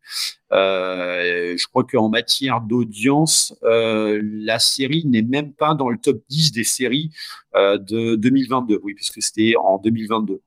[0.51, 6.23] Euh, je crois qu'en matière d'audience, euh, la série n'est même pas dans le top
[6.29, 7.11] 10 des séries
[7.55, 8.79] de 2022.
[8.83, 10.41] Oui, parce que c'était en 2022.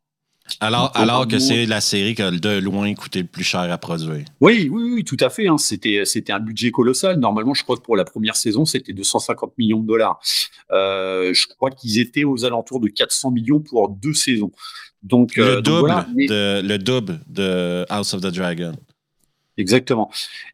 [0.60, 3.78] Alors, alors que c'est la série qui a de loin coûté le plus cher à
[3.78, 4.24] produire.
[4.40, 5.48] Oui, oui, oui tout à fait.
[5.48, 5.58] Hein.
[5.58, 7.18] C'était, c'était un budget colossal.
[7.18, 10.20] Normalement, je crois que pour la première saison, c'était 250 millions de dollars.
[10.70, 14.52] Euh, je crois qu'ils étaient aux alentours de 400 millions pour deux saisons.
[15.02, 18.72] Donc, le, euh, double de, le double de House of the Dragon.
[19.58, 20.10] Exactement.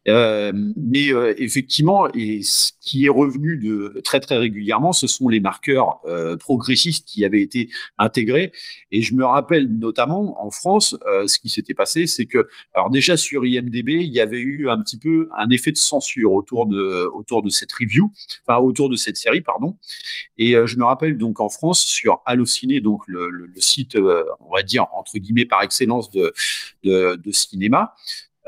[0.09, 5.29] Euh, mais euh, effectivement, et ce qui est revenu de très très régulièrement, ce sont
[5.29, 8.51] les marqueurs euh, progressistes qui avaient été intégrés.
[8.91, 13.15] Et je me rappelle notamment en France, ce qui s'était passé, c'est que, alors déjà
[13.15, 17.09] sur IMDb, il y avait eu un petit peu un effet de censure autour de
[17.13, 18.11] autour de cette review,
[18.45, 19.77] enfin autour de cette série, pardon.
[20.37, 24.53] Et je me rappelle donc en France sur Allociné, donc le, le, le site, on
[24.53, 26.33] va dire entre guillemets par excellence de,
[26.83, 27.93] de, de cinéma.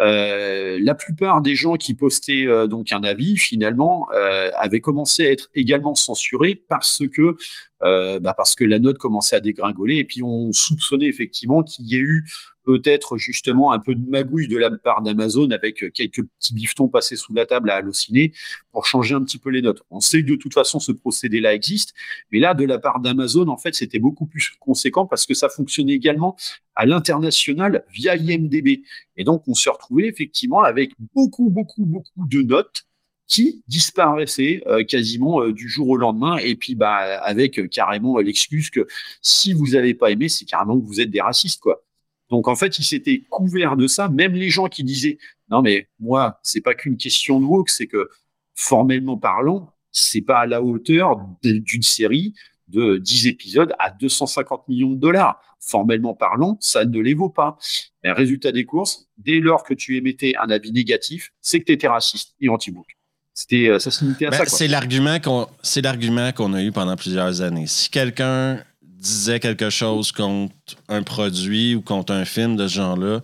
[0.02, 5.28] Euh, la plupart des gens qui postaient euh, donc un avis, finalement, euh, avaient commencé
[5.28, 7.38] à être également censurés parce que
[7.82, 11.96] bah parce que la note commençait à dégringoler et puis on soupçonnait effectivement qu'il y
[11.96, 12.26] ait eu
[12.64, 17.16] peut-être justement un peu de magouille de la part d'Amazon avec quelques petits bifetons passés
[17.16, 18.34] sous la table à halluciner
[18.72, 19.84] pour changer un petit peu les notes.
[19.90, 21.94] On sait que de toute façon ce procédé-là existe,
[22.32, 25.50] mais là de la part d'Amazon en fait c'était beaucoup plus conséquent parce que ça
[25.50, 26.36] fonctionnait également
[26.76, 28.84] à l'international via IMDB.
[29.18, 32.86] Et donc on se retrouvait effectivement avec beaucoup beaucoup beaucoup de notes
[33.32, 38.18] qui disparaissaient euh, quasiment euh, du jour au lendemain et puis bah avec euh, carrément
[38.18, 38.86] l'excuse que
[39.22, 41.82] si vous n'avez pas aimé c'est carrément que vous êtes des racistes quoi.
[42.30, 44.10] Donc en fait, il s'était couvert de ça.
[44.10, 45.18] Même les gens qui disaient
[45.50, 48.10] non mais moi c'est pas qu'une question de woke, c'est que
[48.54, 52.34] formellement parlant, c'est pas à la hauteur d'une série
[52.68, 55.42] de 10 épisodes à 250 millions de dollars.
[55.62, 57.58] Formellement parlant, ça ne les vaut pas.
[58.04, 61.72] Mais résultat des courses, dès lors que tu émettais un avis négatif, c'est que tu
[61.72, 62.88] étais raciste et anti-book.
[63.34, 64.46] C'était, euh, ça se limitait à ben, ça.
[64.46, 67.68] C'est l'argument qu'on, c'est l'argument qu'on a eu pendant plusieurs années.
[67.68, 70.54] Si quelqu'un disait quelque chose contre
[70.88, 73.22] un produit ou contre un film de ce genre-là,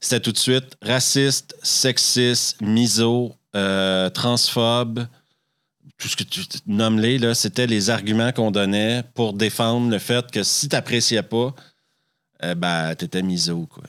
[0.00, 5.06] c'était tout de suite raciste, sexiste, miso, euh, transphobe,
[5.98, 10.28] tout ce que tu nommes-les, là, c'était les arguments qu'on donnait pour défendre le fait
[10.30, 11.54] que si tu n'appréciais pas,
[12.42, 13.84] euh, ben, tu étais miso, quoi.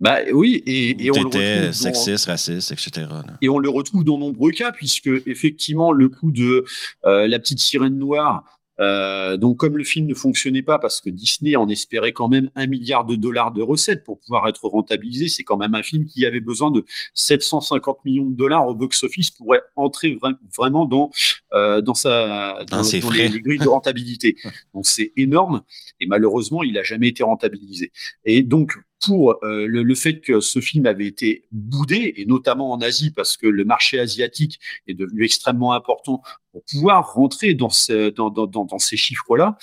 [0.00, 3.06] Bah oui, et, et on le sexiste, raciste, etc.
[3.42, 6.64] Et on le retrouve dans nombreux cas, puisque effectivement, le coup de
[7.04, 8.44] euh, la petite sirène noire,
[8.80, 12.50] euh, donc, comme le film ne fonctionnait pas parce que Disney en espérait quand même
[12.54, 16.06] un milliard de dollars de recettes pour pouvoir être rentabilisé, c'est quand même un film
[16.06, 16.84] qui avait besoin de
[17.14, 20.18] 750 millions de dollars au box-office pour entrer
[20.56, 21.10] vraiment dans
[21.52, 23.00] euh, dans sa dans, les,
[23.40, 24.36] grilles de rentabilité.
[24.74, 25.62] donc, c'est énorme
[26.00, 27.92] et malheureusement, il n'a jamais été rentabilisé.
[28.24, 32.80] Et donc, pour euh, le, fait que ce film avait été boudé, et notamment en
[32.80, 38.10] Asie, parce que le marché asiatique est devenu extrêmement important pour pouvoir rentrer dans, ce,
[38.10, 39.56] dans, dans, dans, ces chiffres-là,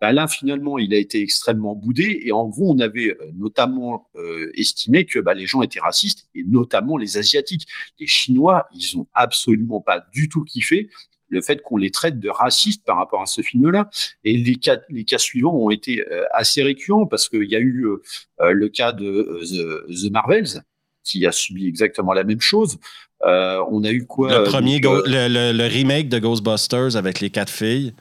[0.00, 2.22] bah là, finalement, il a été extrêmement boudé.
[2.24, 6.28] Et en gros, on avait euh, notamment euh, estimé que bah, les gens étaient racistes,
[6.34, 7.66] et notamment les Asiatiques.
[7.98, 10.90] Les Chinois, ils ont absolument pas du tout kiffé
[11.32, 13.90] le fait qu'on les traite de racistes par rapport à ce film-là.
[14.24, 17.58] Et les cas, les cas suivants ont été euh, assez récurrents parce qu'il y a
[17.58, 18.02] eu euh,
[18.40, 19.40] euh, le cas de
[19.88, 20.62] The, Marvels
[21.02, 22.78] qui a subi exactement la même chose.
[23.22, 27.92] on a eu quoi Le premier, le, remake de Ghostbusters avec les quatre filles.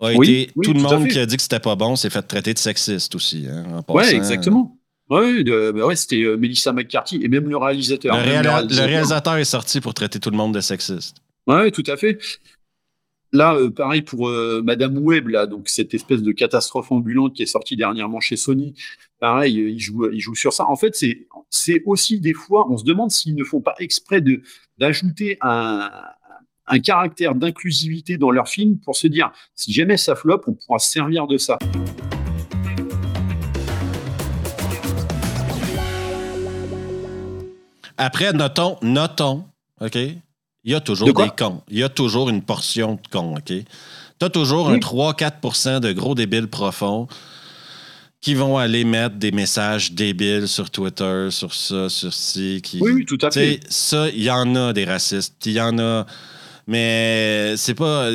[0.00, 2.52] A été, tout, le monde qui a dit que c'était pas bon s'est fait traiter
[2.52, 3.46] de sexiste aussi.
[3.48, 4.76] Hein, ouais, exactement.
[5.12, 8.16] Oui, bah ouais, c'était euh, Melissa McCarthy et même le réalisateur.
[8.16, 8.22] Le,
[8.84, 9.36] réalisateur.
[9.36, 11.18] est sorti pour traiter tout le monde de sexiste.
[11.46, 12.18] Oui, tout à fait.
[13.34, 17.42] Là, euh, pareil pour euh, Madame Webb, là, donc cette espèce de catastrophe ambulante qui
[17.42, 18.74] est sortie dernièrement chez Sony.
[19.20, 20.66] Pareil, il joue, il joue sur ça.
[20.68, 24.22] En fait, c'est, aussi des fois, on se demande s'ils ne font pas exprès
[24.78, 25.90] d'ajouter un,
[26.66, 30.78] un caractère d'inclusivité dans leur film pour se dire, si jamais ça flop, on pourra
[30.78, 31.58] se servir de ça.
[37.96, 39.44] Après, notons, notons,
[39.80, 39.96] OK?
[40.64, 41.62] Il y a toujours des cons.
[41.68, 43.46] Il y a toujours une portion de cons, OK?
[43.46, 43.64] Tu
[44.20, 47.08] as toujours un 3-4% de gros débiles profonds
[48.20, 52.60] qui vont aller mettre des messages débiles sur Twitter, sur ça, sur ci.
[52.62, 53.58] Qui, oui, oui, tout à fait.
[53.68, 55.44] Ça, il y en a des racistes.
[55.44, 56.06] Il y en a.
[56.68, 58.08] Mais c'est pas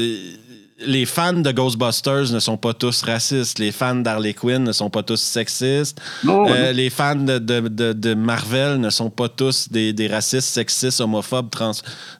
[0.79, 3.59] les fans de Ghostbusters ne sont pas tous racistes.
[3.59, 5.99] Les fans d'Harley Quinn ne sont pas tous sexistes.
[6.25, 11.71] Euh, les fans de, Marvel ne sont pas tous des, racistes, sexistes, homophobes, trans.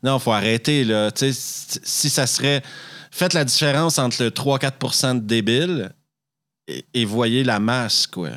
[0.04, 0.84] Non, faut arrêter.
[0.84, 1.12] Là.
[1.16, 2.64] si ça serait.
[3.12, 5.92] Faites la différence entre le 3-4% de débiles
[6.68, 8.30] et, et, voyez la masse, quoi.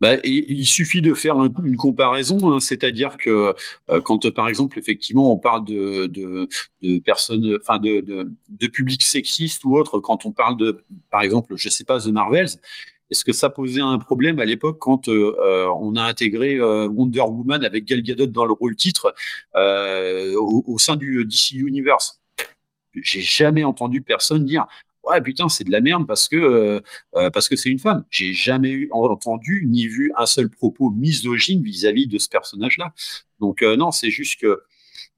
[0.00, 3.52] Bah, il suffit de faire une comparaison, hein, c'est-à-dire que
[3.90, 6.48] euh, quand, par exemple, effectivement, on parle de, de,
[6.82, 11.22] de personnes, enfin, de, de, de public sexiste ou autre, quand on parle de, par
[11.22, 12.60] exemple, je sais pas, The Marvels,
[13.10, 17.22] est-ce que ça posait un problème à l'époque quand euh, euh, on a intégré Wonder
[17.22, 19.14] Woman avec Gal Gadot dans le rôle titre
[19.56, 22.20] au, au, sein du DC Universe?
[22.94, 24.66] J'ai jamais entendu personne dire
[25.08, 26.80] ouais putain c'est de la merde parce que euh,
[27.16, 28.04] euh, parce que c'est une femme.
[28.10, 32.92] J'ai jamais eu, entendu ni vu un seul propos misogyne vis-à-vis de ce personnage-là.
[33.40, 34.62] Donc euh, non, c'est juste que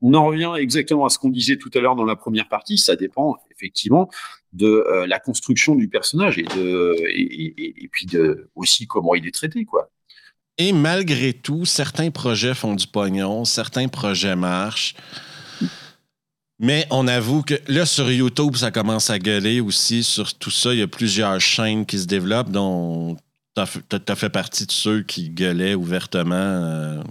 [0.02, 2.78] on en revient exactement à ce qu'on disait tout à l'heure dans la première partie.
[2.78, 4.08] Ça dépend effectivement
[4.52, 8.08] de la construction du personnage et de et, puis
[8.54, 9.90] aussi comment il est traité quoi.
[10.58, 14.94] Et malgré tout, certains projets font du pognon, certains projets marchent.
[16.62, 20.74] Mais on avoue que là, sur YouTube, ça commence à gueuler aussi sur tout ça.
[20.74, 23.16] Il y a plusieurs chaînes qui se développent, dont
[23.56, 26.34] tu as, fait partie de ceux qui gueulaient ouvertement.
[26.34, 27.02] Euh.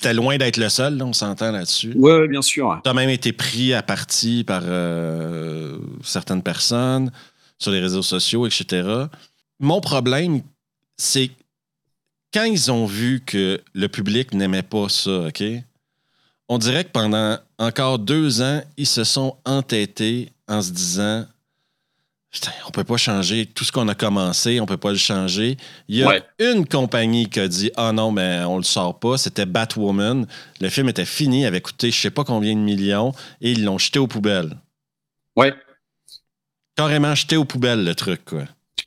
[0.00, 1.92] T'es loin d'être le seul, on s'entend là-dessus.
[1.94, 2.80] Oui, bien sûr.
[2.82, 7.10] Tu as même été pris à partie par euh, certaines personnes
[7.58, 8.88] sur les réseaux sociaux, etc.
[9.60, 10.40] Mon problème,
[10.96, 11.30] c'est
[12.32, 15.42] quand ils ont vu que le public n'aimait pas ça, OK?
[16.52, 21.24] On dirait que pendant encore deux ans, ils se sont entêtés en se disant
[22.30, 25.56] Putain, on peut pas changer tout ce qu'on a commencé, on peut pas le changer.
[25.88, 29.16] Il y a une compagnie qui a dit Ah non, mais on le sort pas.
[29.16, 30.26] C'était Batwoman.
[30.60, 33.78] Le film était fini, avait coûté je sais pas combien de millions et ils l'ont
[33.78, 34.58] jeté aux poubelles.
[35.36, 35.54] Ouais.
[36.76, 38.44] Carrément jeté aux poubelles le truc, quoi.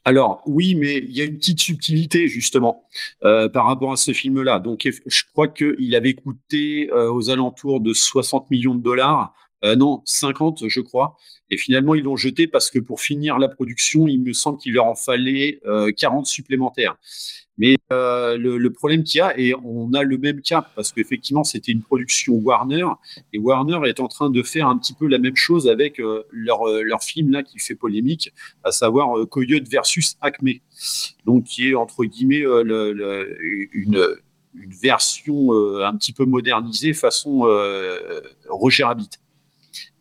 [0.07, 2.85] Alors oui, mais il y a une petite subtilité justement
[3.23, 4.59] euh, par rapport à ce film-là.
[4.59, 9.33] Donc je crois qu'il avait coûté euh, aux alentours de 60 millions de dollars.
[9.63, 11.17] Euh, non, 50 je crois.
[11.49, 14.73] Et finalement ils l'ont jeté parce que pour finir la production, il me semble qu'il
[14.73, 15.59] leur en fallait
[15.97, 16.97] 40 supplémentaires.
[17.57, 21.43] Mais euh, le, problème qu'il y a, et on a le même cas, parce qu'effectivement,
[21.43, 22.85] c'était une production Warner,
[23.31, 26.23] et Warner est en train de faire un petit peu la même chose avec euh,
[26.31, 30.49] leur, euh, leur film là qui fait polémique, à savoir euh, Coyote versus Acme,
[31.25, 34.05] donc qui est entre guillemets le, une,
[34.53, 37.45] une, version un petit peu modernisée façon
[38.49, 39.09] Roger Rabbit.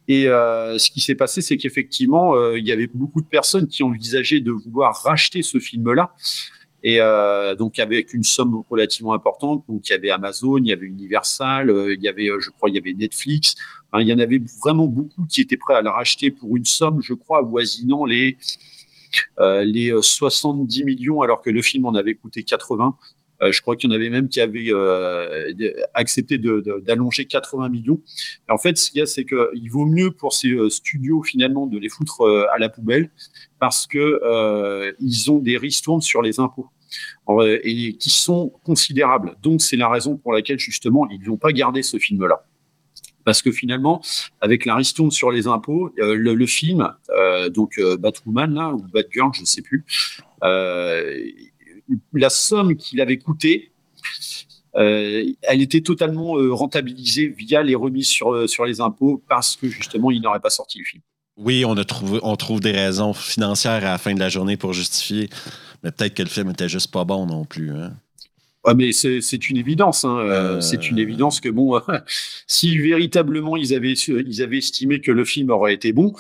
[0.08, 4.40] Et ce qui s'est passé, c'est qu'effectivement, il y avait beaucoup de personnes qui envisageaient
[4.40, 6.14] de vouloir racheter ce film-là
[6.84, 9.64] et euh, donc avec une somme relativement importante.
[9.68, 12.50] Donc il y avait Amazon, il y avait Universal, euh, il y avait, euh, je
[12.50, 13.56] crois, il y avait Netflix.
[13.98, 17.00] il y en avait vraiment beaucoup qui étaient prêts à la racheter pour une somme,
[17.00, 18.36] je crois, avoisinant les
[19.38, 22.96] les 70 millions, alors que le film en avait coûté 80.
[23.40, 24.70] Je crois qu'il y en avait même qui avaient
[25.92, 28.00] accepté d'allonger 80 millions.
[28.48, 31.78] en fait, ce qu'il y a, c'est qu'il vaut mieux pour ces studios finalement de
[31.78, 33.10] les foutre à la poubelle
[33.58, 36.70] parce que ils ont des ristournes sur les impôts
[37.40, 39.36] et qui sont considérables.
[39.42, 42.44] Donc c'est la raison pour laquelle justement ils n'ont pas gardé ce film-là.
[43.24, 44.02] Parce que finalement,
[44.40, 48.82] avec la ristourne sur les impôts, euh, le, film, euh, donc euh, Batwoman là, ou
[48.92, 49.84] Batgirl, je ne sais plus,
[52.12, 53.72] la somme qu'il avait coûté,
[54.74, 60.20] elle était totalement rentabilisée via les remises sur, sur les impôts parce que justement, il
[60.20, 61.02] n'aurait pas sorti le film.
[61.36, 64.56] Oui, on, a trouvé, on trouve des raisons financières à la fin de la journée
[64.56, 65.28] pour justifier,
[65.82, 67.72] mais peut-être que le film était juste pas bon non plus.
[67.72, 67.92] Hein.
[68.76, 70.04] Mais c'est une évidence.
[70.04, 70.16] Hein.
[70.18, 71.80] Euh, c'est une évidence que, bon,
[72.46, 76.14] si véritablement ils avaient, ils avaient estimé que le film aurait été bon,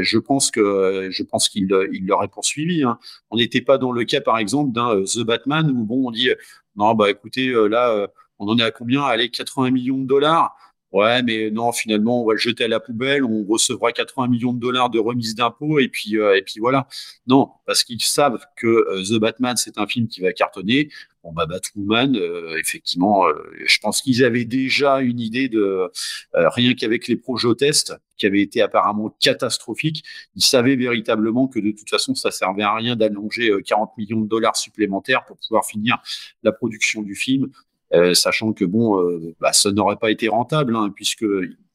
[0.00, 2.82] je pense que je pense qu'il il l'aurait poursuivi.
[2.82, 2.98] Hein.
[3.30, 6.30] On n'était pas dans le cas, par exemple, d'un The Batman où bon, on dit
[6.76, 8.08] non, bah écoutez, là,
[8.38, 9.02] on en est à combien?
[9.02, 10.56] Allez, 80 millions de dollars.
[10.94, 14.52] Ouais, mais non, finalement, on va le jeter à la poubelle, on recevra 80 millions
[14.52, 16.86] de dollars de remise d'impôts, et puis, euh, et puis voilà.
[17.26, 20.90] Non, parce qu'ils savent que euh, The Batman, c'est un film qui va cartonner.
[21.24, 23.24] Bon, bah, Batwoman, euh, effectivement,
[23.66, 25.90] je pense qu'ils avaient déjà une idée de,
[26.32, 30.04] rien qu'avec les projets test, qui avaient été apparemment catastrophiques,
[30.36, 34.28] ils savaient véritablement que de toute façon, ça servait à rien d'allonger 40 millions de
[34.28, 35.98] dollars supplémentaires pour pouvoir finir
[36.44, 37.50] la production du film.
[37.92, 41.26] Euh, sachant que bon, euh, bah, ça n'aurait pas été rentable, hein, puisque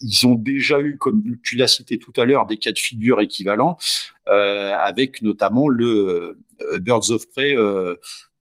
[0.01, 3.21] ils ont déjà eu, comme tu l'as cité tout à l'heure, des cas de figure
[3.21, 3.77] équivalents,
[4.27, 6.37] euh, avec notamment le
[6.79, 7.55] Birds of Prey,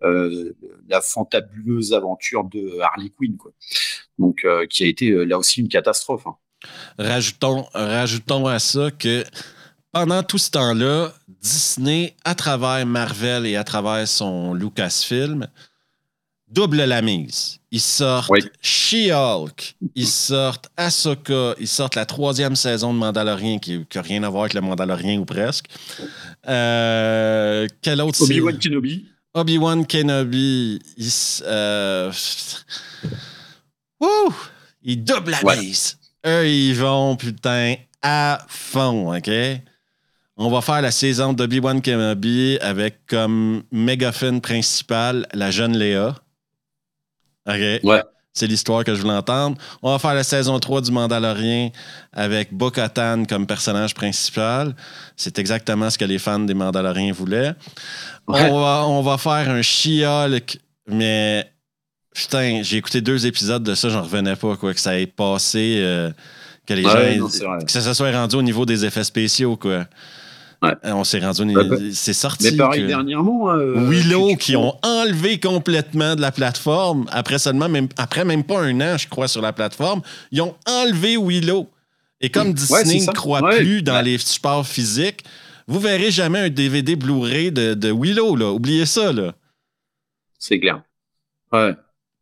[0.01, 3.53] la fantabuleuse aventure de Harley Quinn, quoi.
[4.19, 6.27] Donc, qui a été là aussi une catastrophe.
[6.27, 6.37] Hein.
[6.99, 9.25] Rajoutons, rajoutons à ça que
[9.93, 15.47] pendant tout ce temps-là, Disney, à travers Marvel et à travers son Lucasfilm,
[16.49, 17.58] double la mise.
[17.71, 18.31] Ils sortent
[18.63, 24.31] She-Hulk, ils sortent Ahsoka, ils sortent la troisième saison de Mandalorian qui n'a rien à
[24.31, 25.67] voir avec le Mandalorian ou presque.
[26.49, 29.07] Euh, quel autre Obi-Wan Kenobi.
[29.35, 30.81] Obi-Wan Kenobi.
[30.97, 31.13] Ils,
[31.43, 32.11] euh,
[34.83, 35.99] ils doublent la mise.
[36.27, 39.31] Eux, ils vont, putain, à fond, OK?
[40.37, 46.15] On va faire la saison d'Obi-Wan Kenobi avec comme mégaphone principal la jeune Léa.
[47.49, 47.83] OK.
[47.83, 48.03] Ouais.
[48.35, 49.57] C'est l'histoire que je voulais entendre.
[49.83, 51.71] On va faire la saison 3 du Mandalorien
[52.13, 54.77] avec Bo-Katan comme personnage principal.
[55.17, 57.55] C'est exactement ce que les fans des Mandaloriens voulaient.
[58.29, 61.51] On, va, on va faire un She-Hulk, mais
[62.15, 65.79] putain, j'ai écouté deux épisodes de ça, j'en revenais pas, quoi, que ça ait passé,
[65.81, 66.11] euh,
[66.67, 69.87] que les gens, que ça se soit rendu au niveau des effets spéciaux, quoi.
[70.65, 71.55] Euh, on s'est rendu.
[71.93, 72.51] C'est sorti.
[72.51, 73.51] Mais pareil, dernièrement.
[73.53, 78.61] Euh, Willow, qui ont enlevé complètement de la plateforme, après seulement, même, après même pas
[78.61, 80.03] un an, je crois, sur la plateforme,
[80.33, 81.69] ils ont enlevé Willow.
[82.21, 85.25] Et comme Disney ne croit plus dans les supports physiques,
[85.69, 88.53] vous verrez jamais un DVD Blu-ray de, de Willow, là.
[88.53, 89.35] Oubliez ça, là.
[90.39, 90.83] C'est clair.
[91.53, 91.75] Ouais.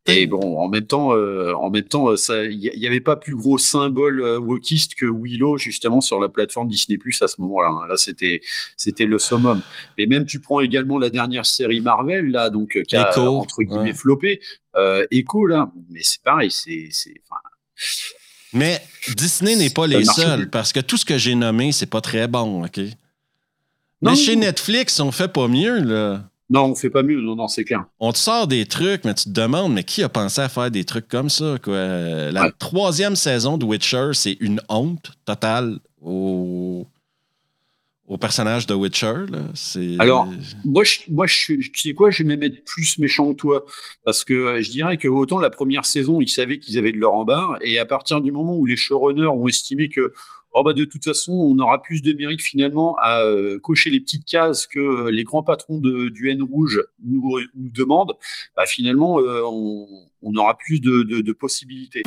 [0.09, 3.59] Et bon, en même temps, euh, en même temps, il n'y avait pas plus gros
[3.59, 7.69] symbole euh, wokiste que Willow justement sur la plateforme Disney Plus à ce moment-là.
[7.69, 7.87] Hein.
[7.89, 8.41] Là, c'était,
[8.77, 9.61] c'était le summum.
[9.99, 13.63] Et même tu prends également la dernière série Marvel là, donc euh, qui a entre
[13.63, 14.41] guillemets floppé,
[15.11, 17.15] Echo là, mais c'est pareil, c'est, c'est.
[18.53, 18.81] Mais
[19.17, 22.29] Disney n'est pas les seuls parce que tout ce que j'ai nommé, c'est pas très
[22.29, 22.81] bon, ok?
[24.03, 26.31] Mais chez Netflix, on fait pas mieux là.
[26.49, 27.21] Non, on fait pas mieux.
[27.21, 27.85] Non, non, c'est clair.
[27.99, 30.71] On te sort des trucs, mais tu te demandes, mais qui a pensé à faire
[30.71, 31.57] des trucs comme ça?
[31.63, 32.31] Quoi?
[32.31, 36.87] La troisième saison de Witcher, c'est une honte totale au,
[38.07, 39.25] au personnage de Witcher.
[39.99, 40.29] Alors,
[40.65, 43.65] moi, je, moi je, tu sais quoi, je vais même être plus méchant que toi.
[44.05, 46.99] Parce que euh, je dirais que autant la première saison, ils savaient qu'ils avaient de
[46.99, 50.13] leur en barre, et à partir du moment où les showrunners ont estimé que
[50.59, 54.01] oh bah de toute façon, on aura plus de mérite finalement à euh, cocher les
[54.01, 58.15] petites cases que euh, les grands patrons de, du N rouge nous, demandent.
[58.57, 62.03] Bah, finalement, euh, on, aura plus de, possibilités.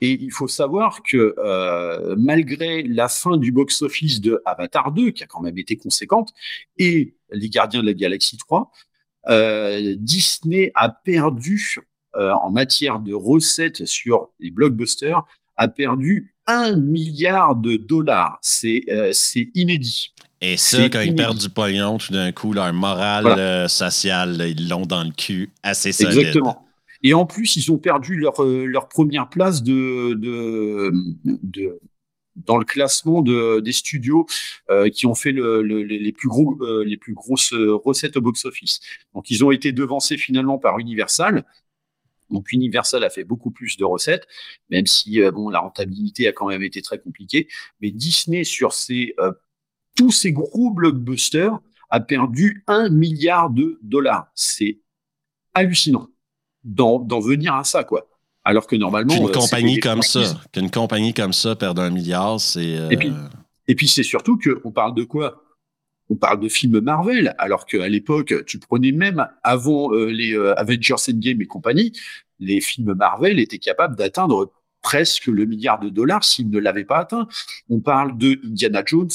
[0.00, 1.36] Et il faut savoir que
[2.16, 6.32] malgré la fin du box-office de Avatar 2, qui a quand même été conséquente,
[6.76, 8.72] et Les Gardiens de la Galaxie 3,
[9.96, 15.22] Disney a perdu euh, en matière de recettes sur les blockbusters
[15.56, 18.38] a perdu un milliard de dollars.
[18.42, 19.12] C'est euh,
[19.54, 20.12] inédit.
[20.42, 24.68] Et ça, quand ils perdent du pognon, tout d'un coup, leur morale euh, sociale, ils
[24.68, 26.18] l'ont dans le cul assez solide.
[26.18, 26.66] Exactement.
[27.02, 30.92] Et en plus, ils ont perdu leur, leur première place de, de,
[31.24, 31.78] de
[32.36, 34.26] dans le classement de, des studios
[34.94, 38.80] qui ont fait le, les, plus gros, les plus grosses recettes au box-office.
[39.14, 41.44] Donc, ils ont été devancés finalement par Universal,
[42.32, 44.26] donc Universal a fait beaucoup plus de recettes,
[44.70, 47.48] même si euh, bon la rentabilité a quand même été très compliquée.
[47.80, 49.32] Mais Disney sur ses euh,
[49.96, 51.58] tous ces gros blockbusters
[51.90, 54.28] a perdu un milliard de dollars.
[54.34, 54.80] C'est
[55.54, 56.08] hallucinant
[56.64, 58.08] d'en venir à ça quoi.
[58.44, 62.40] Alors que normalement qu'une euh, compagnie comme ça, qu'une compagnie comme ça perde un milliard,
[62.40, 63.12] c'est et puis
[63.68, 65.42] et puis c'est surtout qu'on parle de quoi?
[66.12, 70.54] On parle de films Marvel, alors qu'à l'époque, tu prenais même avant euh, les euh,
[70.58, 71.92] Avengers Endgame et compagnie,
[72.38, 74.52] les films Marvel étaient capables d'atteindre
[74.82, 77.28] presque le milliard de dollars s'ils ne l'avaient pas atteint.
[77.70, 79.08] On parle de Indiana Jones,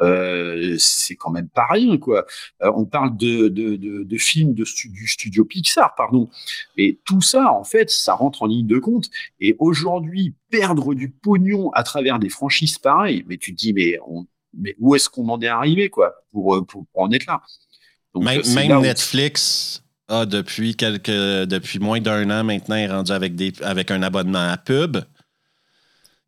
[0.00, 2.24] euh, c'est quand même pas rien, quoi.
[2.62, 6.30] Euh, on parle de, de, de, films de du studio Pixar, pardon.
[6.78, 9.10] Et tout ça, en fait, ça rentre en ligne de compte.
[9.40, 13.98] Et aujourd'hui, perdre du pognon à travers des franchises pareilles, mais tu te dis, mais,
[14.56, 17.40] mais où est-ce qu'on en est arrivé, quoi, pour, pour, en être là?
[18.14, 23.90] Même, Netflix a depuis quelques depuis moins d'un an maintenant est rendu avec des avec
[23.90, 24.96] un abonnement à pub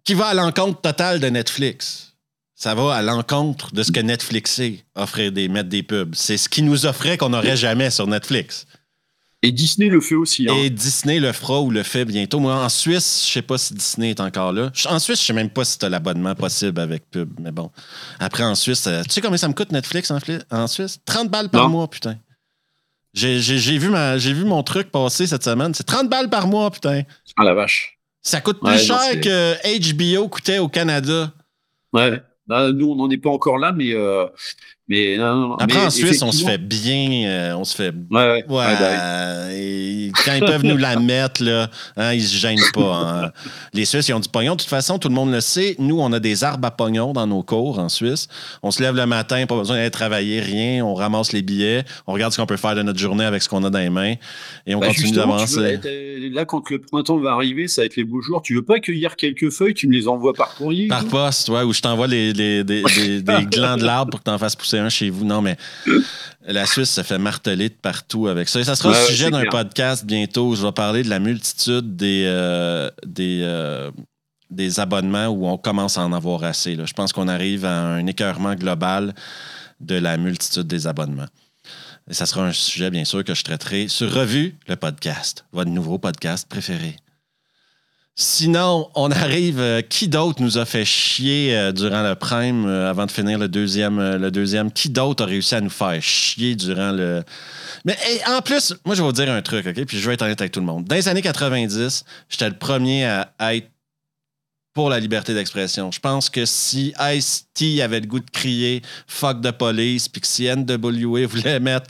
[0.05, 2.15] qui va à l'encontre totale de Netflix.
[2.55, 6.15] Ça va à l'encontre de ce que Netflix est, offrir des, mettre des pubs.
[6.15, 8.67] C'est ce qui nous offrait qu'on n'aurait jamais sur Netflix.
[9.43, 10.47] Et Disney le fait aussi.
[10.49, 10.55] Hein.
[10.55, 12.41] Et Disney le fera ou le fait bientôt.
[12.41, 14.71] Moi, en Suisse, je sais pas si Disney est encore là.
[14.87, 17.31] En Suisse, je sais même pas si tu as l'abonnement possible avec pub.
[17.41, 17.71] Mais bon.
[18.19, 20.11] Après, en Suisse, euh, tu sais combien ça me coûte Netflix
[20.51, 21.01] en, Suisse?
[21.07, 22.19] 30 balles par mois, putain.
[23.15, 23.39] J'ai
[23.79, 25.73] vu, vu mon truc passer cette semaine.
[25.73, 27.03] C'est 30 balles par mois, putain.
[27.37, 27.99] Ah la vache.
[28.23, 31.33] Ça coûte plus cher que HBO coûtait au Canada.
[31.95, 32.23] Ouais.
[32.47, 34.27] Bah, nous, on n'en est pas encore là, mais euh,
[34.91, 35.17] mais
[35.61, 37.29] Après, en Suisse, on se fait bien.
[37.29, 37.95] Euh, on se fait.
[38.11, 39.47] Ouais, bah
[40.25, 42.95] quand ils peuvent nous la mettre, là, hein, ils se gênent pas.
[42.95, 43.33] Hein.
[43.73, 44.55] Les Suisses, ils ont du pognon.
[44.55, 45.77] De toute façon, tout le monde le sait.
[45.79, 48.27] Nous, on a des arbres à pognon dans nos cours en Suisse.
[48.65, 50.85] On se lève le matin, pas besoin d'aller travailler, rien.
[50.85, 51.85] On ramasse les billets.
[52.09, 53.91] On regarde ce qu'on peut faire de notre journée avec ce qu'on a dans les
[53.91, 54.15] mains.
[54.67, 55.79] Et on bah, continue d'avancer.
[56.33, 58.43] Là, quand le printemps va arriver, ça va être les beaux jours.
[58.43, 61.63] Tu veux pas cueillir quelques feuilles, tu me les envoies par courrier Par poste, ouais,
[61.63, 62.83] ou je t'envoie les, des, des
[63.23, 65.25] glands de l'arbre pour que tu en fasses pousser chez vous.
[65.25, 65.57] Non, mais
[66.47, 68.61] la Suisse se fait marteler de partout avec ça.
[68.61, 70.49] Et ça sera le sujet d'un podcast bientôt.
[70.49, 73.91] Où je vais parler de la multitude des, euh, des, euh,
[74.51, 76.77] des abonnements où on commence à en avoir assez.
[76.85, 79.15] Je pense qu'on arrive à un écœurement global
[79.81, 81.29] de la multitude des abonnements.
[82.09, 85.71] Et ça sera un sujet, bien sûr, que je traiterai sur Revue, le podcast, votre
[85.71, 86.97] nouveau podcast préféré.
[88.23, 89.61] Sinon, on arrive.
[89.61, 93.39] Euh, qui d'autre nous a fait chier euh, durant le prime euh, avant de finir
[93.39, 94.71] le deuxième, le deuxième?
[94.71, 97.23] Qui d'autre a réussi à nous faire chier durant le.
[97.87, 97.97] Mais
[98.29, 99.87] en plus, moi, je vais vous dire un truc, OK?
[99.87, 100.85] Puis je vais être honnête avec tout le monde.
[100.85, 103.70] Dans les années 90, j'étais le premier à être
[104.73, 105.91] pour la liberté d'expression.
[105.91, 110.27] Je pense que si Ice-T avait le goût de crier fuck the police, puis que
[110.27, 111.87] si NWA voulait mettre.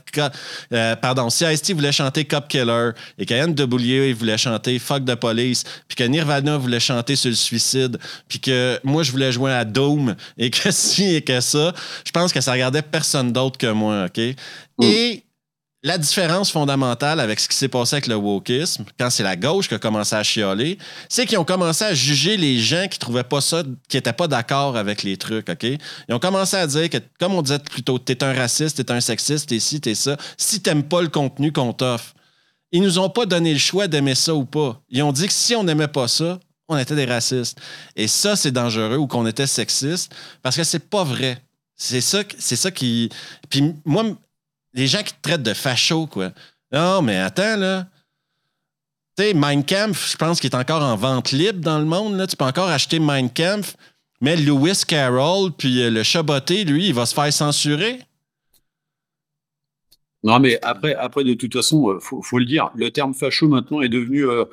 [0.73, 5.15] Euh, pardon, si Ice-T voulait chanter Cop Killer et que NWA voulait chanter fuck the
[5.15, 9.51] police, puis que Nirvana voulait chanter sur le suicide, puis que moi je voulais jouer
[9.51, 11.73] à Doom et que si et que ça,
[12.03, 14.17] je pense que ça regardait personne d'autre que moi, OK?
[14.79, 14.83] Mm.
[14.83, 15.23] Et
[15.83, 19.67] la différence fondamentale avec ce qui s'est passé avec le wokisme, quand c'est la gauche
[19.67, 20.77] qui a commencé à chialer,
[21.09, 24.27] c'est qu'ils ont commencé à juger les gens qui trouvaient pas ça, qui étaient pas
[24.27, 25.63] d'accord avec les trucs, OK?
[25.63, 28.91] Ils ont commencé à dire que, comme on disait plus tôt, t'es un raciste, t'es
[28.91, 32.13] un sexiste, t'es ci, t'es ça, si t'aimes pas le contenu qu'on t'offre.
[32.71, 34.79] Ils nous ont pas donné le choix d'aimer ça ou pas.
[34.89, 37.59] Ils ont dit que si on n'aimait pas ça, on était des racistes.
[37.95, 41.41] Et ça, c'est dangereux ou qu'on était sexiste parce que c'est pas vrai.
[41.75, 43.09] C'est ça, c'est ça qui.
[43.49, 44.05] Puis moi,
[44.73, 46.31] les gens qui te traitent de facho, quoi.
[46.71, 47.87] Non, mais attends, là.
[49.17, 52.15] Tu sais, Mein je pense qu'il est encore en vente libre dans le monde.
[52.15, 52.27] Là.
[52.27, 53.75] Tu peux encore acheter Mein Kampf,
[54.21, 57.99] mais Lewis Carroll, puis euh, le Chaboté, lui, il va se faire censurer.
[60.23, 63.81] Non, mais après, de toute façon, euh, faut, faut le dire, le terme facho maintenant
[63.81, 64.45] est devenu euh,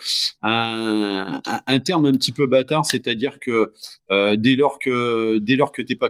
[0.42, 3.72] un, un, terme un petit peu bâtard, c'est-à-dire que
[4.36, 6.08] dès lors que dès lors que t'es pas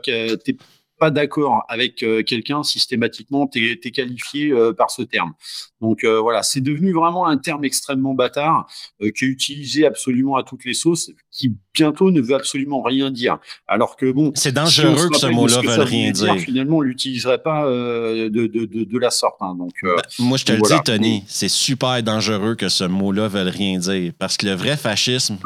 [0.99, 5.33] pas d'accord avec euh, quelqu'un, systématiquement, tu es, qualifié euh, par ce terme.
[5.81, 8.67] Donc euh, voilà, c'est devenu vraiment un terme extrêmement bâtard
[9.01, 13.39] qui est utilisé absolument à toutes les sauces, qui bientôt ne veut absolument rien dire.
[13.67, 17.67] Alors que bon, c'est dangereux que ce mot-là veuille rien dire, Finalement, on l'utiliserait pas
[17.67, 19.37] de, de, de, la sorte.
[19.41, 19.55] Hein.
[19.57, 23.51] donc, ben, moi, je te le dis, Tony, c'est super dangereux que ce mot-là veuille
[23.51, 25.39] rien dire, parce que le vrai fascisme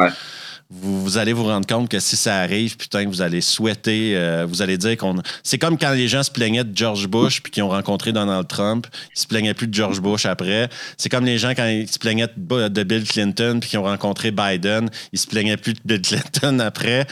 [0.74, 4.62] vous, allez vous rendre compte que si ça arrive, putain, vous allez souhaiter, euh, vous
[4.62, 5.16] allez dire qu'on.
[5.42, 8.48] C'est comme quand les gens se plaignaient de George Bush puis qu'ils ont rencontré Donald
[8.48, 10.70] Trump, ils se plaignaient plus de George Bush après.
[10.96, 14.30] C'est comme les gens quand ils se plaignaient de Bill Clinton puis qu'ils ont rencontré
[14.30, 17.04] Biden, ils se plaignaient plus de Bill Clinton après.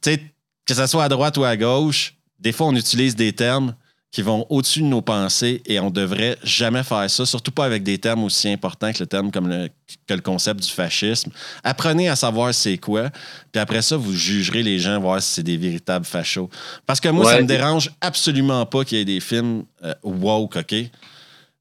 [0.00, 0.22] Tu sais,
[0.64, 3.74] que ce soit à droite ou à gauche, des fois on utilise des termes
[4.12, 7.82] qui vont au-dessus de nos pensées et on devrait jamais faire ça, surtout pas avec
[7.82, 9.70] des termes aussi importants que le terme comme le,
[10.06, 11.32] que le concept du fascisme.
[11.64, 13.08] Apprenez à savoir c'est quoi,
[13.50, 16.50] puis après ça, vous jugerez les gens, voir si c'est des véritables fachos.
[16.84, 20.56] Parce que moi, ça me dérange absolument pas qu'il y ait des films euh, woke,
[20.56, 20.74] OK?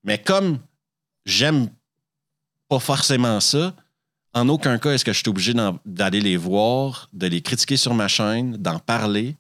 [0.04, 0.60] Mais comme
[1.26, 1.70] j'aime
[2.68, 3.74] pas forcément ça,
[4.34, 5.54] en aucun cas est-ce que je suis obligé
[5.86, 9.38] d'aller les voir, de les critiquer sur ma chaîne, d'en parler.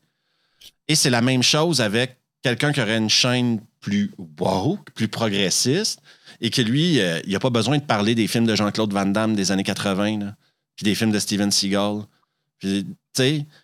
[0.87, 6.01] Et c'est la même chose avec quelqu'un qui aurait une chaîne plus wow, plus progressiste,
[6.39, 9.05] et que lui, euh, il n'a pas besoin de parler des films de Jean-Claude Van
[9.05, 10.33] Damme des années 80,
[10.75, 12.03] puis des films de Steven Seagal.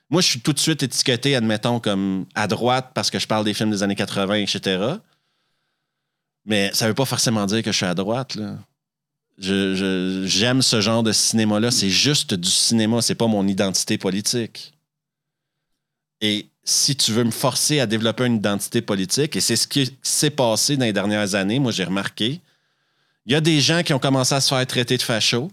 [0.09, 3.45] moi, je suis tout de suite étiqueté, admettons, comme à droite parce que je parle
[3.45, 4.95] des films des années 80, etc.
[6.45, 8.57] Mais ça veut pas forcément dire que je suis à droite, là.
[9.37, 11.69] Je- J'aime ce genre de cinéma-là.
[11.69, 14.73] C'est juste du cinéma, c'est pas mon identité politique.
[16.21, 19.97] Et si tu veux me forcer à développer une identité politique, et c'est ce qui
[20.01, 22.41] s'est passé dans les dernières années, moi j'ai remarqué,
[23.25, 25.49] il y a des gens qui ont commencé à se faire traiter de fachos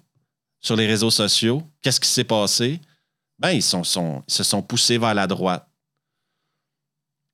[0.61, 1.63] sur les réseaux sociaux.
[1.83, 2.81] Qu'est-ce qui s'est passé?
[3.39, 5.65] Ben, ils, sont, se sont poussés vers la droite.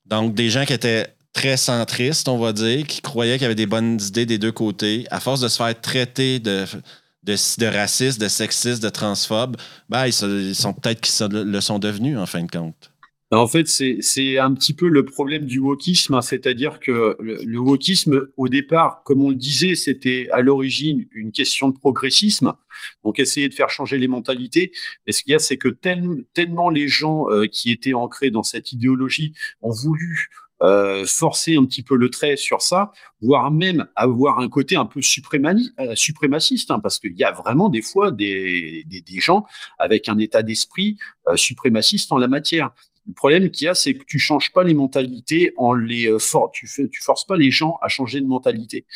[0.05, 3.55] Donc, des gens qui étaient très centristes, on va dire, qui croyaient qu'il y avait
[3.55, 6.67] des bonnes idées des deux côtés, à force de se faire traiter de,
[7.23, 9.57] de, racistes, de sexistes, de transphobes,
[9.89, 12.90] ben, ils, sont peut-être qu'ils le sont devenus, en fin de compte.
[13.33, 17.59] En fait, c'est un petit peu le problème du wokisme, hein, c'est-à-dire que le, le
[17.61, 22.55] wokisme, au départ, comme on le disait, c'était à l'origine une question de progressisme,
[23.05, 24.73] donc essayer de faire changer les mentalités.
[25.07, 28.33] Mais ce qu'il y a, c'est que tel- tellement les gens euh, qui étaient ancrés
[28.33, 30.29] dans cette idéologie ont voulu
[30.63, 32.91] euh, forcer un petit peu le trait sur ça,
[33.23, 37.69] voire même avoir un côté un peu euh, suprémaciste, hein, parce qu'il y a vraiment
[37.69, 39.47] des fois des, des, des gens
[39.79, 42.73] avec un état d'esprit euh, suprémaciste en la matière.
[43.11, 46.21] Le problème qu'il y a, c'est que tu changes pas les mentalités en les euh,
[46.21, 48.87] for tu fais, forces pas les gens à changer de mentalité.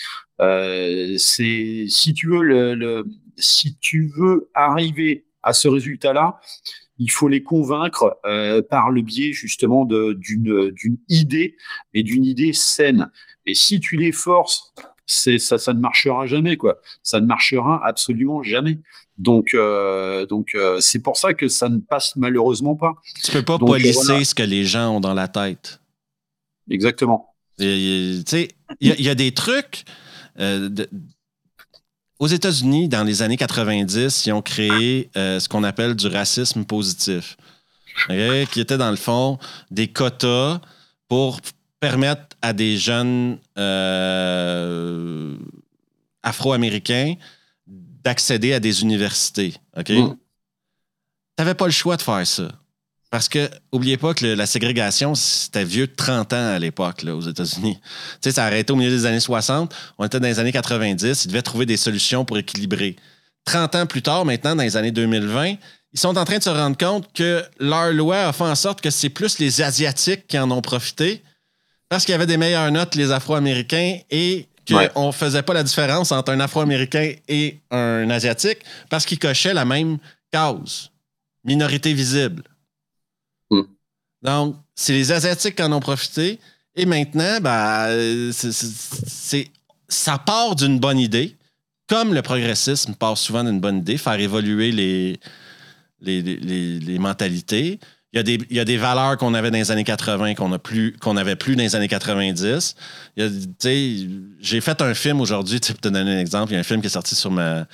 [0.40, 3.04] Euh, c'est si tu veux
[3.36, 6.38] si tu veux arriver à ce résultat-là,
[6.98, 11.56] il faut les convaincre euh, par le biais justement d'une idée,
[11.92, 13.10] mais d'une idée saine.
[13.46, 14.74] Et si tu les forces,
[15.06, 16.78] ça, ça ne marchera jamais quoi.
[17.02, 18.78] Ça ne marchera absolument jamais.
[19.16, 22.94] Donc, euh, donc euh, c'est pour ça que ça ne passe malheureusement pas.
[23.22, 24.24] Tu peux pas Donc, polisser voilà.
[24.24, 25.80] ce que les gens ont dans la tête.
[26.68, 27.34] Exactement.
[27.60, 28.48] Et, Tu sais,
[28.80, 29.84] il y, a- il y a des trucs.
[30.40, 30.88] euh, de-
[32.18, 36.64] aux États-Unis, dans les années 90, ils ont créé euh, ce qu'on appelle du racisme
[36.64, 37.36] positif,
[38.50, 39.38] qui était dans le fond
[39.70, 40.60] des quotas
[41.08, 41.40] pour
[41.80, 45.36] permettre à des jeunes euh,
[46.22, 47.14] afro-américains
[48.04, 49.54] d'accéder à des universités.
[49.76, 49.90] OK?
[49.90, 50.16] Mm.
[51.36, 52.48] T'avais pas le choix de faire ça.
[53.10, 57.04] Parce que, oubliez pas que le- la ségrégation, c'était vieux de 30 ans à l'époque,
[57.04, 57.78] aux États-Unis.
[57.80, 57.88] Tu
[58.22, 59.72] sais, ça a arrêté au milieu des années 60.
[59.98, 61.24] On était dans les années 90.
[61.24, 62.96] Ils devaient trouver des solutions pour équilibrer.
[63.44, 65.54] 30 ans plus tard, maintenant, dans les années 2020,
[65.92, 68.80] ils sont en train de se rendre compte que leur loi a fait en sorte
[68.80, 71.22] que c'est plus les Asiatiques qui en ont profité
[71.88, 74.48] parce qu'il y avait des meilleures notes, les Afro-Américains, et.
[74.66, 78.58] Qu'on ne faisait pas la différence entre un Afro-Américain et un Asiatique
[78.88, 79.98] parce qu'ils cochaient la même
[80.32, 80.90] cause.
[81.44, 82.42] Minorité visible.
[83.50, 83.62] Mm.
[84.22, 86.38] Donc, c'est les Asiatiques qui en ont profité.
[86.76, 88.32] Et maintenant, ben,
[89.88, 91.36] ça part d'une bonne idée.
[91.86, 95.20] Comme le progressisme part souvent d'une bonne idée, faire évoluer les,
[96.00, 97.78] les, les- les- les mentalités.
[98.14, 100.34] Il y, a des, il y a des valeurs qu'on avait dans les années 80
[100.34, 100.56] qu'on
[101.00, 102.76] qu'on n'avait plus dans les années 90.
[103.16, 104.08] Il y a, tu sais,
[104.38, 106.80] J'ai fait un film aujourd'hui, pour te donner un exemple, il y a un film
[106.80, 107.66] qui est sorti sur ma,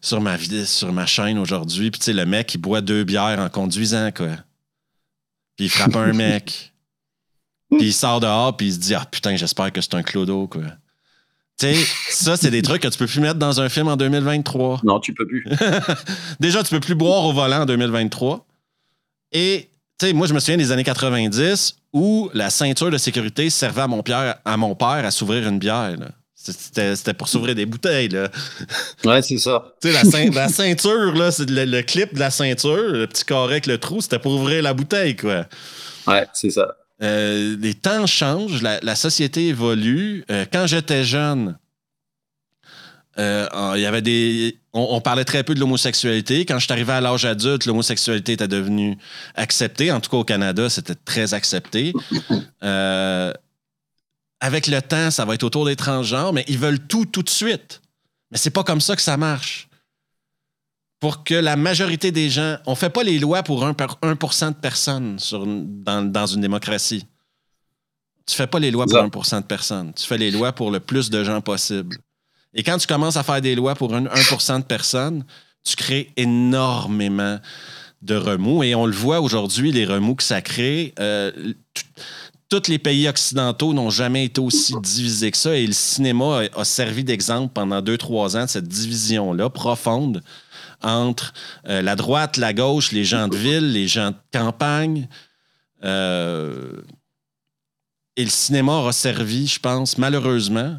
[0.00, 1.90] sur ma, sur ma chaîne aujourd'hui.
[1.90, 4.28] Puis tu sais, le mec, il boit deux bières en conduisant, quoi.
[5.56, 6.72] Puis il frappe un mec.
[7.70, 10.46] Puis il sort dehors, puis il se dit Ah putain, j'espère que c'est un clodo,
[10.46, 10.62] quoi.
[11.58, 11.74] Tu sais,
[12.10, 14.82] ça, c'est des trucs que tu peux plus mettre dans un film en 2023.
[14.84, 15.44] Non, tu peux plus.
[16.40, 18.45] Déjà, tu peux plus boire au volant en 2023.
[19.38, 23.50] Et, tu sais, moi, je me souviens des années 90 où la ceinture de sécurité
[23.50, 25.94] servait à mon, père, à mon père à s'ouvrir une bière.
[25.98, 26.08] là.
[26.34, 28.08] C'était pour s'ouvrir des bouteilles.
[28.08, 28.28] Là.
[29.04, 29.74] Ouais, c'est ça.
[29.82, 33.06] Tu sais, la, ceint- la ceinture, là, c'est le, le clip de la ceinture, le
[33.06, 35.46] petit carré avec le trou, c'était pour ouvrir la bouteille, quoi.
[36.06, 36.68] Ouais, c'est ça.
[37.02, 40.24] Euh, les temps changent, la, la société évolue.
[40.30, 41.58] Euh, quand j'étais jeune,
[43.18, 44.58] euh, il y avait des.
[44.72, 46.44] On, on parlait très peu de l'homosexualité.
[46.44, 48.98] Quand je suis arrivé à l'âge adulte, l'homosexualité était devenue
[49.34, 49.90] acceptée.
[49.92, 51.92] En tout cas, au Canada, c'était très accepté.
[52.62, 53.32] Euh,
[54.40, 57.30] avec le temps, ça va être autour des transgenres, mais ils veulent tout tout de
[57.30, 57.80] suite.
[58.30, 59.68] Mais c'est pas comme ça que ça marche.
[61.00, 62.56] Pour que la majorité des gens.
[62.66, 66.40] On fait pas les lois pour 1, per- 1 de personnes sur, dans, dans une
[66.40, 67.06] démocratie.
[68.26, 69.36] Tu fais pas les lois pour Ça.
[69.36, 69.94] 1 de personnes.
[69.94, 71.96] Tu fais les lois pour le plus de gens possible.
[72.56, 75.24] Et quand tu commences à faire des lois pour un 1% de personnes,
[75.62, 77.38] tu crées énormément
[78.02, 78.62] de remous.
[78.64, 80.92] Et on le voit aujourd'hui, les remous que ça crée.
[80.98, 81.30] euh,
[82.48, 85.56] tous les pays occidentaux n'ont jamais été aussi divisés que ça.
[85.56, 90.22] Et le cinéma a, a servi d'exemple pendant deux, trois ans de cette division-là profonde
[90.82, 91.32] entre
[91.68, 95.08] euh, la droite, la gauche, les gens de ville, les gens de campagne.
[95.84, 96.82] Euh,
[98.16, 100.78] et le cinéma aura servi, je pense, malheureusement,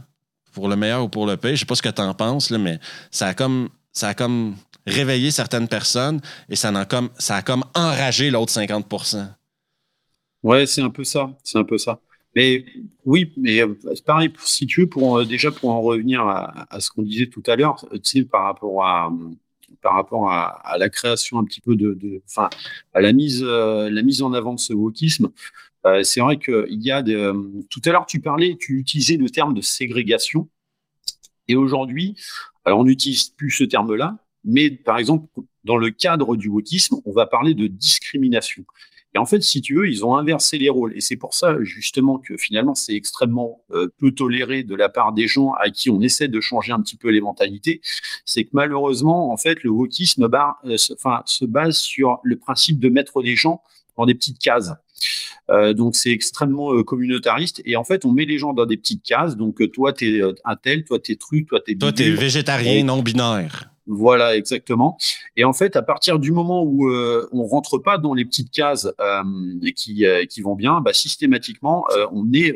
[0.58, 1.52] pour le meilleur ou pour le pire.
[1.52, 2.80] Je sais pas ce que tu en penses, là, mais
[3.12, 4.56] ça a comme, ça a comme
[4.88, 8.88] réveillé certaines personnes et ça, a comme, ça a comme enragé l'autre 50
[10.42, 11.30] Ouais, c'est un peu ça.
[11.44, 12.00] C'est un peu ça.
[12.36, 12.66] Mais
[13.06, 16.90] oui, mais euh, pareil, si tu veux, pour, euh, déjà pour en revenir à, ce
[16.90, 19.12] qu'on disait tout à l'heure, tu sais, par rapport à,
[19.82, 22.50] par rapport à, la création un petit peu de, enfin,
[22.96, 25.30] à la mise, euh, la mise en avant de ce wokisme,
[26.04, 27.32] c'est vrai qu'il y a des,
[27.70, 30.50] tout à l'heure tu parlais, tu utilisais le terme de ségrégation,
[31.48, 32.16] et aujourd'hui,
[32.66, 35.28] alors on n'utilise plus ce terme-là, mais par exemple,
[35.64, 38.66] dans le cadre du wokisme, on va parler de discrimination.
[39.16, 40.96] Et en fait, si tu veux, ils ont inversé les rôles.
[40.96, 45.14] Et c'est pour ça, justement, que finalement, c'est extrêmement euh, peu toléré de la part
[45.14, 47.82] des gens à qui on essaie de changer un petit peu les mentalités.
[48.26, 50.30] C'est que malheureusement, en fait, le wokisme
[50.66, 53.62] euh, se, enfin, se base sur le principe de mettre les gens
[53.98, 54.74] dans des petites cases.
[55.50, 59.04] Euh, donc c'est extrêmement communautariste et en fait on met les gens dans des petites
[59.04, 59.38] cases.
[59.38, 62.04] Donc toi tu es un tel, toi tu es truc, toi tu es Toi tu
[62.04, 63.72] es végétarien non binaire.
[63.88, 64.98] Voilà, exactement.
[65.38, 68.52] Et en fait, à partir du moment où euh, on rentre pas dans les petites
[68.52, 69.24] cases euh,
[69.76, 72.54] qui, euh, qui vont bien, bah, systématiquement, euh, on est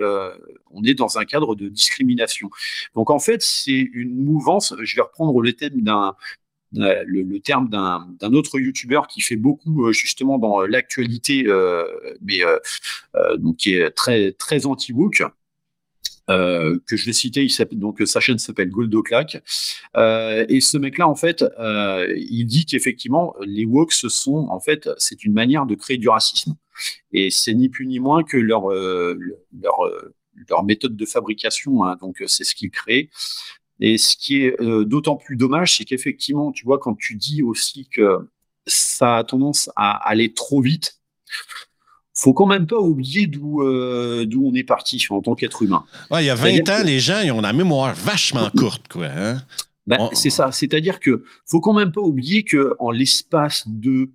[0.73, 2.49] on est dans un cadre de discrimination.
[2.95, 4.73] Donc en fait, c'est une mouvance.
[4.81, 6.15] Je vais reprendre le thème d'un
[6.74, 11.45] le, terme d'un autre youtubeur qui fait beaucoup justement dans l'actualité,
[12.22, 12.41] mais
[13.38, 15.24] donc qui est très très anti-woke.
[16.30, 19.41] Euh, que je vais citer, il donc sa chaîne s'appelle Goldoclac.
[19.97, 24.89] Euh, et ce mec-là, en fait, euh, il dit qu'effectivement, les woke, sont, en fait,
[24.97, 26.55] c'est une manière de créer du racisme.
[27.11, 29.78] Et c'est ni plus ni moins que leur, leur,
[30.49, 31.84] leur méthode de fabrication.
[31.84, 33.09] Hein, donc, c'est ce qu'ils créent.
[33.82, 34.55] Et ce qui est
[34.86, 38.29] d'autant plus dommage, c'est qu'effectivement, tu vois, quand tu dis aussi que
[38.67, 41.01] ça a tendance à aller trop vite,
[42.13, 45.86] faut quand même pas oublier d'où euh, d'où on est parti en tant qu'être humain.
[46.11, 49.07] il y a 20 ans, les gens ils ont la mémoire vachement courte, quoi.
[49.07, 49.41] Hein.
[49.88, 50.51] Ben, c'est ça.
[50.51, 54.09] C'est-à-dire que faut quand même pas oublier que en l'espace de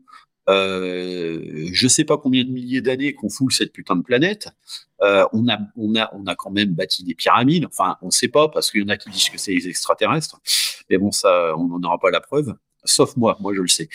[0.48, 4.48] euh, je sais pas combien de milliers d'années qu'on foule cette putain de planète,
[5.02, 7.66] euh, on a on a on a quand même bâti des pyramides.
[7.66, 10.40] Enfin, on sait pas parce qu'il y en a qui disent que c'est les extraterrestres.
[10.90, 12.54] Mais bon, ça, on n'en aura pas la preuve
[12.86, 13.88] sauf moi, moi je le sais.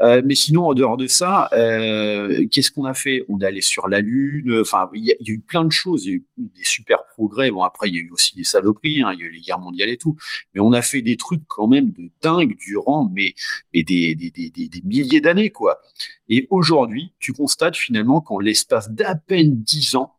[0.00, 3.24] Euh, mais sinon, en dehors de ça, euh, qu'est-ce qu'on a fait?
[3.28, 6.10] On est allé sur la Lune, enfin, il y, a eu plein de choses, il
[6.10, 7.50] y a eu des super progrès.
[7.50, 9.40] Bon, après, il y a eu aussi des saloperies, hein, il y a eu les
[9.40, 10.16] guerres mondiales et tout,
[10.54, 13.34] mais on a fait des trucs quand même de dingue durant mais,
[13.74, 15.80] mais des, des, des, des milliers d'années, quoi.
[16.28, 20.15] Et aujourd'hui, tu constates finalement qu'en l'espace d'à peine dix ans,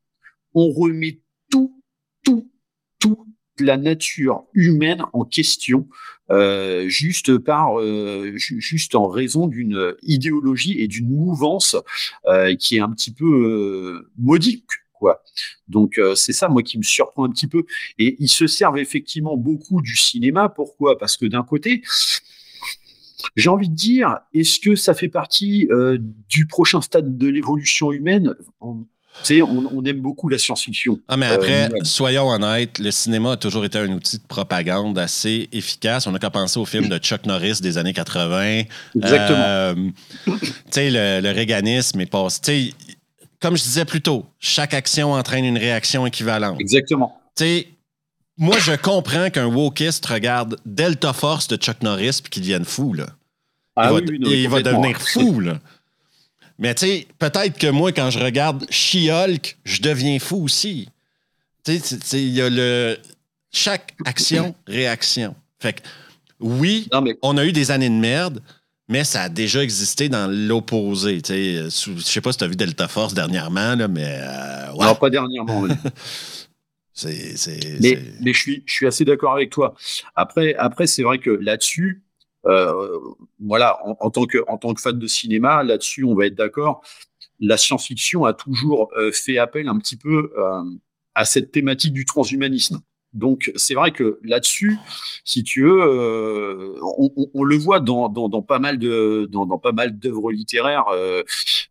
[0.53, 1.81] on remet tout,
[2.23, 2.51] tout,
[2.99, 3.27] tout
[3.59, 5.87] la nature humaine en question
[6.29, 11.75] euh, juste par euh, juste en raison d'une idéologie et d'une mouvance
[12.25, 15.23] euh, qui est un petit peu modique quoi.
[15.67, 17.65] Donc c'est ça moi qui me surprend un petit peu.
[17.99, 20.49] Et ils se servent effectivement beaucoup du cinéma.
[20.49, 20.97] Pourquoi?
[20.97, 21.83] Parce que d'un côté
[23.35, 25.67] j'ai envie de dire, est-ce que ça fait partie
[26.29, 28.35] du prochain stade de l'évolution humaine?
[29.23, 30.99] Tu sais, on, aime beaucoup la science-fiction.
[31.07, 34.97] Ah, mais après, euh, soyons honnêtes, le cinéma a toujours été un outil de propagande
[34.99, 36.07] assez efficace.
[36.07, 38.63] On n'a qu'à penser au film de Chuck Norris des années 80.
[38.95, 39.39] Exactement.
[39.39, 39.75] Euh,
[40.27, 40.33] tu
[40.71, 42.73] sais, le, le, réganisme est passé.
[43.39, 46.59] Comme je disais plus tôt, chaque action entraîne une réaction équivalente.
[46.59, 47.19] Exactement.
[47.35, 47.67] Tu sais,
[48.37, 52.93] moi, je comprends qu'un wokiste regarde Delta Force de Chuck Norris puis qu'il devienne fou,
[52.93, 53.07] là.
[53.75, 55.59] Ah, il oui, va, il va devenir fou, là.
[56.59, 60.89] Mais tu sais, peut-être que moi, quand je regarde She-Hulk, je deviens fou aussi.
[61.63, 62.97] Tu sais, il y a le.
[63.51, 65.35] Chaque action, réaction.
[65.59, 65.81] Fait que,
[66.39, 66.87] oui,
[67.21, 68.41] on a eu des années de merde,
[68.87, 71.21] mais ça a déjà existé dans l'opposé.
[71.27, 74.19] Je sais pas si tu as vu Delta Force dernièrement, là, mais.
[74.21, 75.67] Euh, Non, pas dernièrement.
[76.93, 77.35] c'est,
[77.79, 79.75] mais, mais je, suis, je suis assez d'accord avec toi.
[80.15, 82.06] Après, après c'est vrai que là-dessus, euh,
[83.39, 86.81] voilà, en, tant que, en tant que fan de cinéma, là-dessus, on va être d'accord.
[87.39, 90.63] La science-fiction a toujours euh, fait appel un petit peu euh,
[91.13, 92.81] à cette thématique du transhumanisme.
[93.13, 94.77] Donc c'est vrai que là-dessus,
[95.23, 96.75] si tu veux,
[97.33, 98.09] on, le voit dans,
[98.41, 100.85] pas mal de dans, pas mal d'œuvres littéraires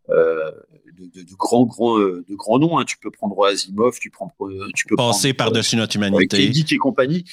[0.08, 2.78] de, grands grands de grands noms.
[2.78, 2.84] Hein.
[2.84, 4.34] Tu peux prendre Asimov, tu prends
[4.74, 7.24] tu peux passer par-dessus notre humanité, avec et compagnie.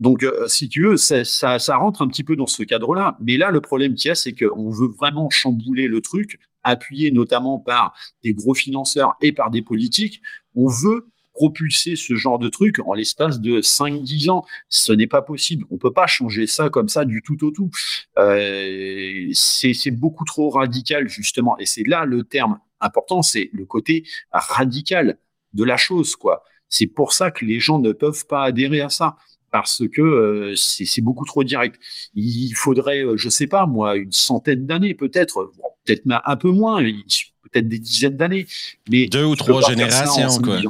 [0.00, 3.16] Donc, euh, si tu veux, ça, ça, rentre un petit peu dans ce cadre-là.
[3.20, 7.10] Mais là, le problème qu'il y a, c'est qu'on veut vraiment chambouler le truc, appuyé
[7.10, 10.22] notamment par des gros financeurs et par des politiques.
[10.54, 14.44] On veut propulser ce genre de truc en l'espace de 5-10 ans.
[14.68, 15.64] Ce n'est pas possible.
[15.70, 17.70] On peut pas changer ça comme ça du tout au tout.
[18.18, 21.56] Euh, c'est beaucoup trop radical, justement.
[21.58, 25.18] Et c'est là le terme important, c'est le côté radical
[25.54, 26.44] de la chose, quoi.
[26.68, 29.16] C'est pour ça que les gens ne peuvent pas adhérer à ça
[29.50, 31.80] parce que c'est beaucoup trop direct.
[32.14, 35.52] Il faudrait, je sais pas moi, une centaine d'années peut-être,
[35.84, 38.46] peut-être un peu moins, peut-être des dizaines d'années.
[38.90, 40.60] Mais deux ou trois générations, quoi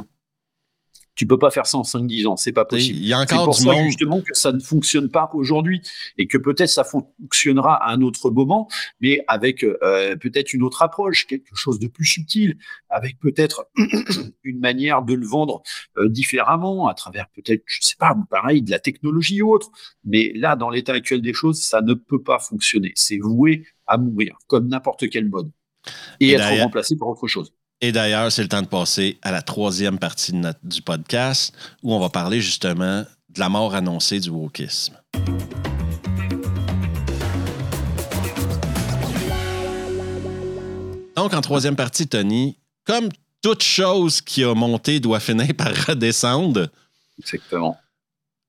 [1.19, 2.97] tu peux pas faire ça en 5-10 ans, c'est pas possible.
[2.97, 3.87] Il y a encore du monde.
[3.87, 5.81] justement que ça ne fonctionne pas aujourd'hui
[6.17, 8.69] et que peut-être ça fonctionnera à un autre moment,
[9.01, 12.57] mais avec euh, peut-être une autre approche, quelque chose de plus subtil,
[12.89, 13.69] avec peut-être
[14.45, 15.61] une manière de le vendre
[15.97, 19.71] euh, différemment, à travers peut-être, je sais pas, pareil, de la technologie ou autre.
[20.05, 22.93] Mais là, dans l'état actuel des choses, ça ne peut pas fonctionner.
[22.95, 25.51] C'est voué à mourir, comme n'importe quel mode,
[26.21, 27.51] et être remplacé par autre chose.
[27.81, 31.99] Et d'ailleurs, c'est le temps de passer à la troisième partie du podcast où on
[31.99, 34.97] va parler justement de la mort annoncée du wokisme.
[41.15, 43.07] Donc, en troisième partie, Tony, comme
[43.41, 46.67] toute chose qui a monté doit finir par redescendre.
[47.17, 47.77] Exactement.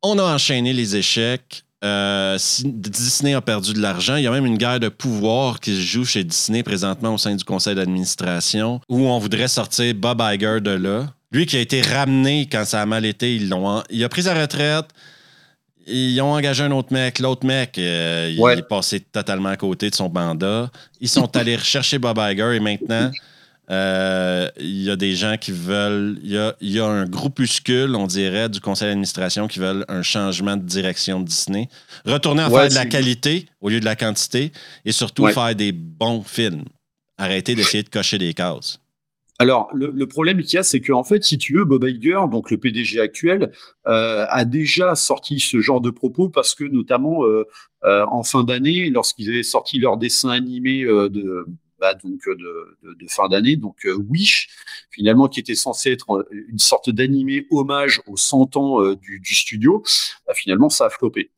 [0.02, 1.62] On a enchaîné les échecs.
[1.82, 4.16] Euh, Disney a perdu de l'argent.
[4.16, 7.18] Il y a même une guerre de pouvoir qui se joue chez Disney présentement au
[7.18, 11.06] sein du conseil d'administration où on voudrait sortir Bob Iger de là.
[11.32, 14.24] Lui qui a été ramené quand ça a mal été, ils l'ont, il a pris
[14.24, 14.86] sa retraite.
[15.86, 17.18] Ils ont engagé un autre mec.
[17.18, 20.70] L'autre mec, euh, il est passé totalement à côté de son mandat.
[21.00, 23.10] Ils sont allés rechercher Bob Iger et maintenant,
[23.70, 26.18] euh, il y a des gens qui veulent.
[26.22, 30.62] Il y a, un groupuscule, on dirait, du conseil d'administration qui veulent un changement de
[30.62, 31.68] direction de Disney.
[32.04, 34.50] Retourner à faire de la qualité au lieu de la quantité
[34.84, 36.64] et surtout faire des bons films.
[37.16, 38.80] Arrêter d'essayer de cocher des cases.
[39.38, 42.50] Alors, le, problème qu'il y a, c'est qu'en fait, si tu veux, Bob Iger, donc
[42.50, 43.52] le PDG actuel,
[43.86, 47.46] euh, a déjà sorti ce genre de propos parce que, notamment, euh,
[47.82, 51.46] en fin d'année, lorsqu'ils avaient sorti leur dessin animé de
[52.02, 54.48] donc euh, de, fin d'année, donc euh, Wish,
[54.90, 59.82] finalement qui était censé être euh, une sorte d'animé hommage aux 100 ans du, studio,
[60.26, 61.30] bah, finalement ça a floppé.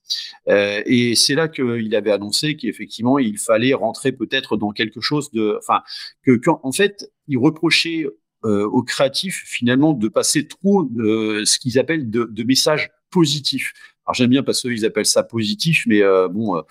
[0.46, 5.56] et c'est là qu'il avait annoncé qu'effectivement il fallait rentrer peut-être dans quelque chose de,
[5.58, 5.82] enfin
[6.24, 8.06] que, en fait il reprochait
[8.44, 13.72] aux créatifs finalement de passer trop de ce qu'ils appellent de, messages positifs.
[14.04, 16.62] Alors j'aime bien parce qu'ils appellent ça positif, mais bon euh,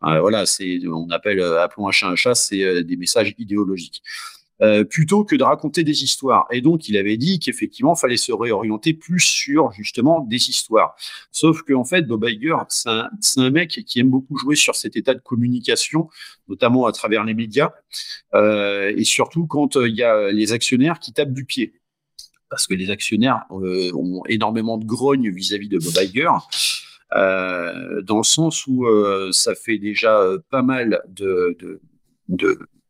[0.00, 4.02] voilà, c'est, on appelle, euh, appelons un chat un chat, c'est euh, des messages idéologiques.
[4.90, 6.46] plutôt que de raconter des histoires.
[6.50, 10.96] Et donc, il avait dit qu'effectivement, il fallait se réorienter plus sur justement des histoires.
[11.30, 12.90] Sauf qu'en fait, Bob Iger, c'est
[13.40, 16.08] un, mec qui aime beaucoup jouer sur cet état de communication,
[16.48, 17.70] notamment à travers les médias,
[18.34, 21.74] euh, et surtout quand il y a les actionnaires qui tapent du pied.
[22.50, 26.30] Parce que les actionnaires ont énormément de grogne vis-à-vis de Bob Iger.
[27.14, 31.80] Euh, dans le sens où euh, ça fait déjà euh, pas mal de,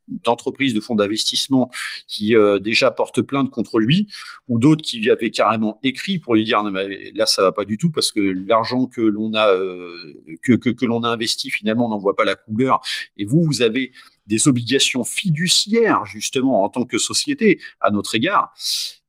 [0.08, 1.70] d'entreprises de fonds d'investissement
[2.08, 4.08] qui déjà portent plainte contre lui,
[4.48, 7.52] ou d'autres qui lui avaient carrément écrit pour lui dire non, mais là ça va
[7.52, 9.54] pas du tout parce que l'argent que l'on a
[10.42, 12.80] que, que, que l'on a investi finalement n'en voit pas la couleur.
[13.16, 13.92] Et vous vous avez
[14.26, 18.52] des obligations fiduciaires justement en tant que société à notre égard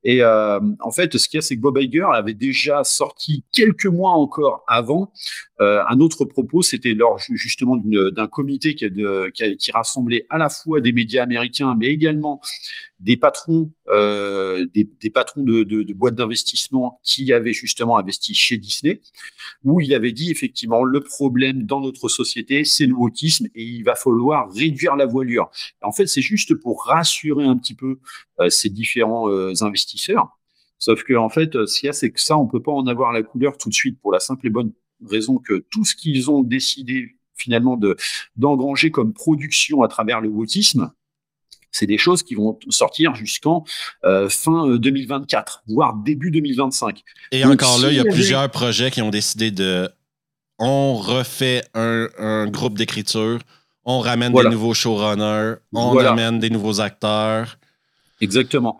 [0.02, 3.44] et euh, en fait, ce qu'il y a, c'est que Bob Iger avait déjà sorti
[3.52, 5.12] quelques mois encore avant
[5.60, 6.62] euh, un autre propos.
[6.62, 8.86] C'était lors justement d'un comité qui,
[9.34, 12.40] qui, qui, rassemblait à la fois des médias américains, mais également
[13.00, 18.34] des patrons, euh, des, des, patrons de, de, de boîtes d'investissement qui avaient justement investi
[18.34, 19.00] chez Disney,
[19.64, 23.82] où il avait dit effectivement le problème dans notre société, c'est le wokisme et il
[23.84, 25.50] va falloir réduire la voilure.
[25.82, 27.98] en fait, c'est juste pour rassurer un petit peu
[28.38, 30.36] euh, ces différents euh, investisseurs.
[30.78, 32.86] Sauf que en fait, ce qu'il y a, c'est que ça, on peut pas en
[32.86, 34.72] avoir la couleur tout de suite pour la simple et bonne
[35.06, 37.96] raison que tout ce qu'ils ont décidé finalement de
[38.36, 40.92] d'engranger comme production à travers le wokisme,
[41.72, 43.64] c'est des choses qui vont sortir jusqu'en
[44.04, 47.02] euh, fin 2024, euh, voire début 2025.
[47.32, 49.88] Et encore là, il y a plusieurs projets qui ont décidé de.
[50.58, 53.38] On refait un, groupe d'écriture,
[53.84, 57.58] on ramène des nouveaux showrunners, on ramène des nouveaux acteurs.
[58.20, 58.78] Exactement.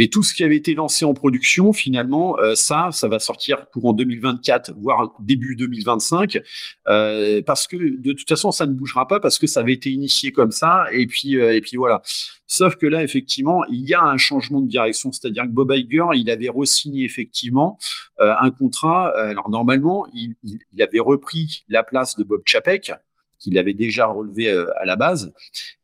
[0.00, 3.68] Mais tout ce qui avait été lancé en production, finalement, euh, ça, ça va sortir
[3.68, 6.40] courant 2024, voire début 2025,
[6.88, 9.90] euh, parce que de toute façon, ça ne bougera pas parce que ça avait été
[9.90, 12.00] initié comme ça, et puis, euh, et puis voilà.
[12.46, 16.06] Sauf que là, effectivement, il y a un changement de direction, c'est-à-dire que Bob Iger,
[16.14, 17.78] il avait re-signé effectivement
[18.18, 19.10] un contrat.
[19.16, 22.92] alors normalement, il, il, avait repris la place de Bob Chapek,
[23.40, 25.32] qu'il avait déjà relevé à la base.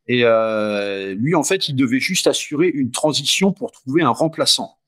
[0.09, 4.79] Et euh, lui, en fait, il devait juste assurer une transition pour trouver un remplaçant.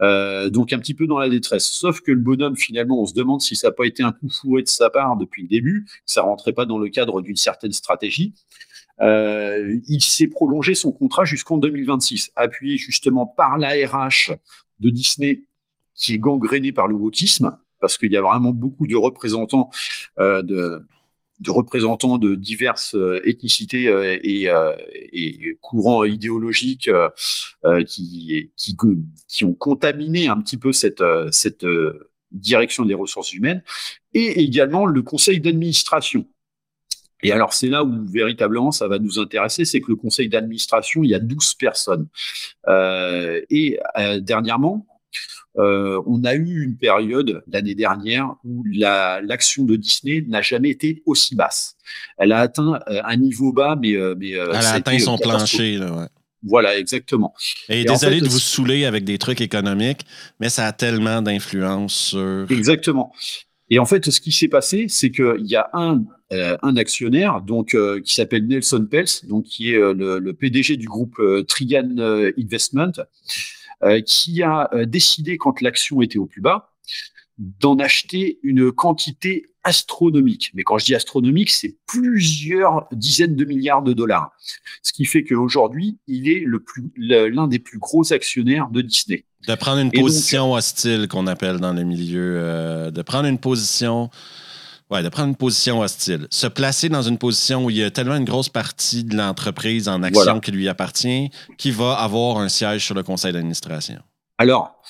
[0.00, 1.66] Euh, donc un petit peu dans la détresse.
[1.66, 4.28] Sauf que le bonhomme, finalement, on se demande si ça n'a pas été un coup
[4.28, 7.72] fourré de sa part depuis le début, ça rentrait pas dans le cadre d'une certaine
[7.72, 8.32] stratégie.
[9.00, 14.34] Euh, il s'est prolongé son contrat jusqu'en 2026, appuyé justement par la RH
[14.80, 15.42] de Disney,
[15.94, 17.58] qui est gangrénée par le wokisme.
[17.80, 19.70] parce qu'il y a vraiment beaucoup de représentants
[20.18, 20.84] de
[21.40, 23.84] de représentants de diverses ethnicités
[24.22, 24.50] et,
[25.12, 26.90] et, courants idéologiques
[27.86, 31.64] qui, qui, ont contaminé un petit peu cette, cette
[32.32, 33.62] direction des ressources humaines,
[34.14, 36.26] et également le conseil d'administration.
[37.22, 41.02] Et alors, c'est là où véritablement ça va nous intéresser, c'est que le conseil d'administration,
[41.02, 42.06] il y a 12 personnes.
[42.68, 44.86] Euh, et euh, dernièrement,
[45.58, 51.02] euh, on a eu une période l'année dernière où l'action de Disney n'a jamais été
[51.06, 51.76] aussi basse.
[52.16, 55.78] Elle a atteint un niveau bas, mais, mais elle a atteint son plancher.
[55.78, 56.06] Là, ouais.
[56.42, 57.34] Voilà, exactement.
[57.68, 60.06] Et, désolé de vous saouler avec des trucs économiques,
[60.38, 62.46] mais ça a tellement d'influence sur.
[62.50, 63.12] Exactement.
[63.70, 66.02] Et en fait, ce qui s'est passé, c'est qu'il y a un,
[66.32, 70.76] euh, un actionnaire donc euh, qui s'appelle Nelson Pels, donc qui est euh, le, PDG
[70.76, 71.96] du groupe Trigan
[72.38, 72.92] Investment,
[74.06, 76.72] qui a décidé quand l'action était au plus bas
[77.38, 80.50] d'en acheter une quantité astronomique.
[80.54, 84.32] Mais quand je dis astronomique, c'est plusieurs dizaines de milliards de dollars.
[84.82, 86.44] Ce qui fait qu'aujourd'hui, il est
[86.96, 89.24] l'un des plus gros actionnaires de Disney.
[89.46, 94.10] De prendre une position hostile qu'on appelle dans le milieu, euh, de prendre une position,
[94.90, 97.90] ouais, de prendre une position hostile, se placer dans une position où il y a
[97.90, 102.48] tellement une grosse partie de l'entreprise en action qui lui appartient, qui va avoir un
[102.48, 103.98] siège sur le conseil d'administration.
[104.38, 104.80] Alors,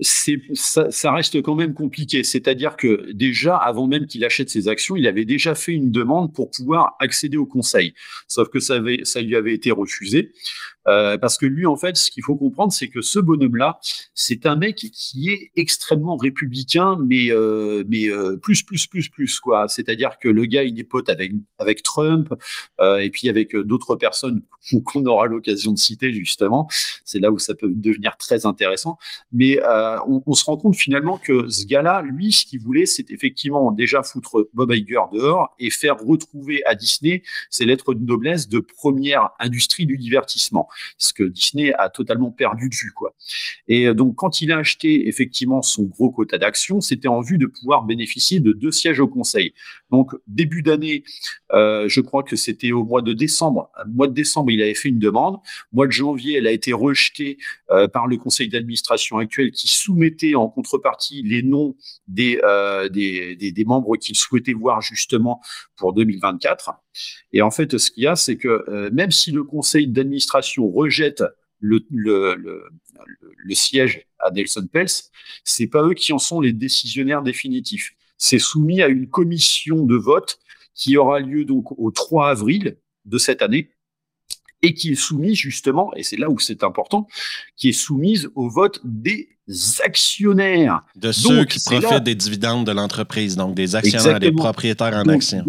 [0.00, 2.24] ça, ça, reste quand même compliqué.
[2.24, 6.32] C'est-à-dire que déjà, avant même qu'il achète ses actions, il avait déjà fait une demande
[6.34, 7.94] pour pouvoir accéder au conseil.
[8.26, 10.32] Sauf que ça, avait, ça lui avait été refusé.
[10.86, 13.78] Euh, parce que lui, en fait, ce qu'il faut comprendre, c'est que ce bonhomme-là,
[14.14, 19.40] c'est un mec qui est extrêmement républicain, mais euh, mais euh, plus plus plus plus
[19.40, 19.68] quoi.
[19.68, 22.34] C'est-à-dire que le gars, il est pote avec avec Trump
[22.80, 24.42] et puis avec d'autres personnes
[24.84, 26.68] qu'on aura l'occasion de citer justement.
[27.04, 28.98] C'est là où ça peut devenir très intéressant.
[29.32, 29.60] Mais
[30.06, 33.70] on, on, se rend compte finalement que ce gars-là, lui, ce qu'il voulait, c'est effectivement
[33.72, 38.60] déjà foutre Bob Iger dehors et faire retrouver à Disney ses lettres de noblesse de
[38.60, 40.68] première industrie du divertissement
[40.98, 43.14] ce que Disney a totalement perdu de vue, quoi.
[43.68, 47.38] Et euh, donc, quand il a acheté effectivement son gros quota d'actions, c'était en vue
[47.38, 49.54] de pouvoir bénéficier de deux sièges au Conseil.
[49.94, 51.04] Donc, début d'année,
[51.52, 53.70] euh, je crois que c'était au mois de décembre.
[53.86, 55.36] Mois de décembre, il avait fait une demande.
[55.70, 57.38] Mois de janvier, elle a été rejetée
[57.70, 61.76] euh, par le Conseil d'administration actuel qui soumettait en contrepartie les noms
[62.08, 62.40] des,
[62.90, 65.40] des membres qu'il souhaitait voir justement
[65.76, 66.72] pour 2024.
[67.32, 71.22] Et en fait, ce qu'il y a, c'est que même si le Conseil d'administration rejette
[71.60, 74.88] le, le, siège à Nelson Pels,
[75.44, 77.94] c'est pas eux qui en sont les décisionnaires définitifs.
[78.16, 80.38] C'est soumis à une commission de vote
[80.74, 83.70] qui aura lieu donc au 3 avril de cette année
[84.62, 87.06] et qui est soumise justement, et c'est là où c'est important,
[87.56, 89.28] qui est soumise au vote des
[89.84, 90.82] actionnaires.
[90.96, 95.44] De ceux qui profitent des dividendes de l'entreprise, donc des actionnaires, des propriétaires en actions.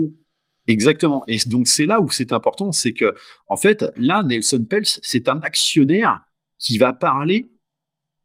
[0.67, 1.23] Exactement.
[1.27, 3.15] Et donc c'est là où c'est important, c'est que
[3.47, 6.21] en fait là Nelson Pels c'est un actionnaire
[6.57, 7.49] qui va parler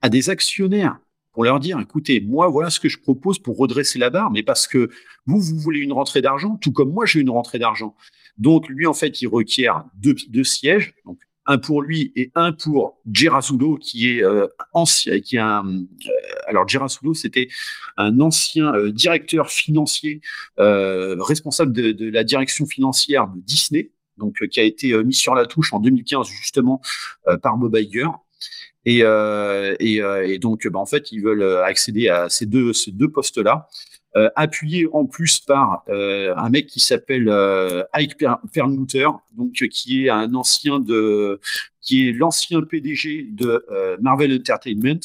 [0.01, 0.99] à des actionnaires
[1.41, 4.43] pour leur dire écoutez moi voilà ce que je propose pour redresser la barre, mais
[4.43, 4.91] parce que
[5.25, 7.97] vous vous voulez une rentrée d'argent, tout comme moi j'ai une rentrée d'argent.
[8.37, 13.01] Donc lui en fait il requiert deux, sièges, donc un pour lui et un pour
[13.11, 15.65] Girasudo, qui est euh, ancien, qui est un.
[15.67, 16.11] Euh,
[16.47, 16.67] alors
[17.15, 17.49] c'était
[17.97, 20.21] un ancien euh, directeur financier,
[20.59, 25.73] responsable de, la direction financière de Disney, donc qui a été mis sur la touche
[25.73, 26.83] en 2015 justement
[27.41, 28.11] par Bob Iger.
[28.87, 33.69] Et, et, donc, bah, en fait, ils veulent accéder à ces deux, ces deux postes-là.
[34.17, 38.17] Euh, appuyé en plus par euh, un mec qui s'appelle euh, Ike
[38.53, 39.07] Perlmutter,
[39.37, 41.41] donc qui est un ancien de,
[41.81, 43.65] qui est l'ancien PDG de
[44.01, 44.99] Marvel Entertainment,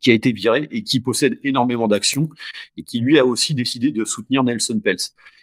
[0.00, 2.30] qui a été viré et qui possède énormément d'actions
[2.78, 4.96] et qui lui a aussi décidé de soutenir Nelson Pels.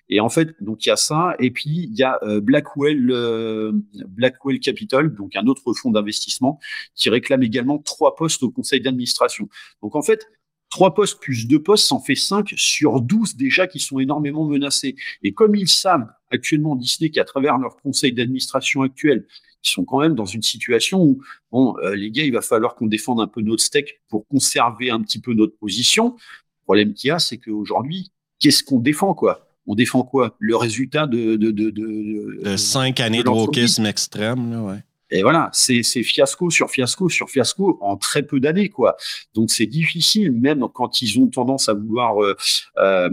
[0.10, 3.74] Et en fait, donc il y a ça, et puis il y a Blackwell,
[4.08, 6.60] Blackwell Capital, donc un autre fonds d'investissement,
[6.93, 9.49] qui réclame également trois postes au conseil d'administration.
[9.82, 10.28] Donc en fait,
[10.76, 14.45] 3 postes plus 2 postes, ça en fait 5 sur 12 déjà qui sont énormément
[14.45, 14.95] menacés.
[15.24, 19.26] Et comme ils savent actuellement Disney qu'à travers leur conseil d'administration actuel,
[19.64, 22.76] ils sont quand même dans une situation où, bon, euh, les gars, il va falloir
[22.76, 26.16] qu'on défende un peu notre steak pour conserver un petit peu notre position.
[26.18, 29.44] Le problème qu'il y a, c'est qu'aujourd'hui, qu'est-ce qu'on défend, quoi?
[29.68, 30.36] On défend quoi?
[30.39, 31.36] Le résultat de...
[31.36, 34.84] De, de, de, 5 années de, wokisme extrême, là, ouais.
[35.11, 38.97] Et voilà, c'est fiasco sur fiasco sur fiasco en très peu d'années, quoi.
[39.36, 42.36] Donc c'est difficile, même quand ils ont tendance à vouloir euh,
[42.80, 43.09] euh,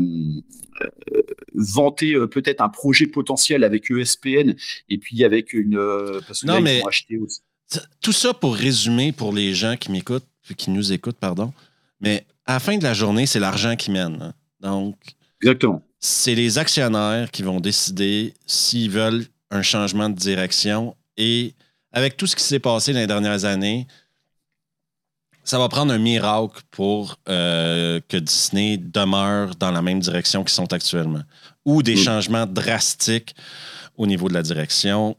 [0.81, 1.23] euh,
[1.55, 4.55] vanter peut-être un projet potentiel avec ESPN
[4.89, 5.79] et puis avec une
[6.27, 6.83] parce que non, mais
[8.01, 10.27] tout ça pour résumer pour les gens qui m'écoutent,
[10.57, 11.53] qui nous écoutent, pardon.
[12.01, 14.19] Mais à la fin de la journée, c'est l'argent qui mène.
[14.21, 14.35] hein.
[14.61, 14.97] Donc,
[15.43, 15.83] Exactement.
[16.05, 20.97] C'est les actionnaires qui vont décider s'ils veulent un changement de direction.
[21.17, 21.55] Et
[21.93, 23.87] avec tout ce qui s'est passé dans les dernières années,
[25.45, 30.53] ça va prendre un miracle pour euh, que Disney demeure dans la même direction qu'ils
[30.53, 31.23] sont actuellement.
[31.65, 31.99] Ou des Mm.
[31.99, 33.35] changements drastiques
[33.97, 35.17] au niveau de la direction.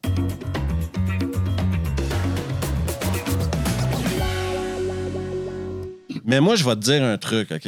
[6.26, 7.68] Mais moi, je vais te dire un truc, OK?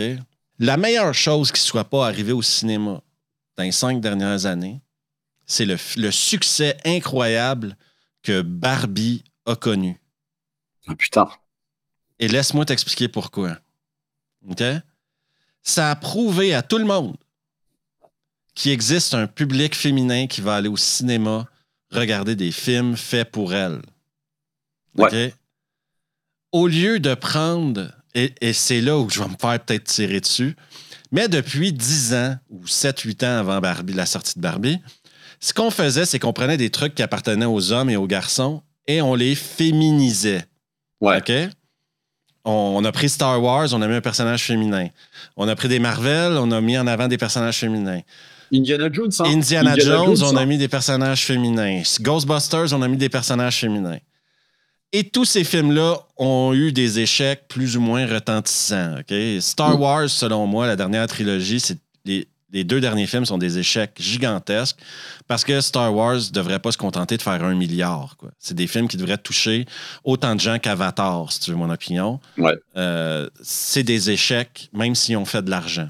[0.59, 3.01] La meilleure chose qui ne soit pas arrivée au cinéma
[3.58, 4.82] dans les cinq dernières années,
[5.45, 7.78] c'est le, le succès incroyable
[8.24, 9.99] que Barbie a connu.
[10.88, 11.30] Ah, putain.
[12.20, 13.60] Et laisse-moi t'expliquer pourquoi.
[14.49, 14.64] OK?
[15.62, 17.18] Ça a prouvé à tout le monde
[18.53, 21.47] qu'il existe un public féminin qui va aller au cinéma
[21.91, 23.82] regarder des films faits pour elle.
[24.97, 25.16] OK?
[26.51, 30.22] Au lieu de prendre, et, et c'est là où je vais me faire peut-être tirer
[30.22, 30.56] dessus,
[31.16, 34.80] mais depuis 10 ans ou 7-8 ans avant Barbie, la sortie de Barbie,
[35.39, 38.61] ce qu'on faisait, c'est qu'on prenait des trucs qui appartenaient aux hommes et aux garçons
[38.86, 40.43] et on les féminisait.
[40.99, 41.18] Ouais.
[41.18, 41.32] OK?
[42.43, 44.89] On, on a pris Star Wars, on a mis un personnage féminin.
[45.38, 48.01] On a pris des Marvel, on a mis en avant des personnages féminins.
[48.53, 49.26] Indiana Jones, hein?
[49.26, 50.45] Indiana, Jones, on a hein?
[50.45, 51.82] mis des personnages féminins.
[52.01, 53.99] Ghostbusters, on a mis des personnages féminins.
[54.97, 58.95] Et tous ces films-là ont eu des échecs plus ou moins retentissants.
[59.41, 59.81] Star Mm.
[59.81, 63.91] Wars, selon moi, la dernière trilogie, c'est les, les deux derniers films sont des échecs
[63.97, 64.77] gigantesques
[65.27, 68.15] parce que Star Wars ne devrait pas se contenter de faire un milliard.
[68.39, 69.65] C'est des films qui devraient toucher
[70.05, 72.21] autant de gens qu'Avatar, si tu veux mon opinion.
[72.37, 72.55] Ouais.
[72.77, 75.89] Euh, c'est des échecs, même s'ils ont fait de l'argent.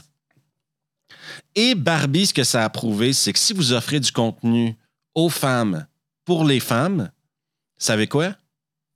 [1.54, 4.76] Et Barbie, ce que ça a prouvé, c'est que si vous offrez du contenu
[5.14, 5.86] aux femmes
[6.26, 7.12] pour les femmes,
[7.78, 8.34] savez quoi?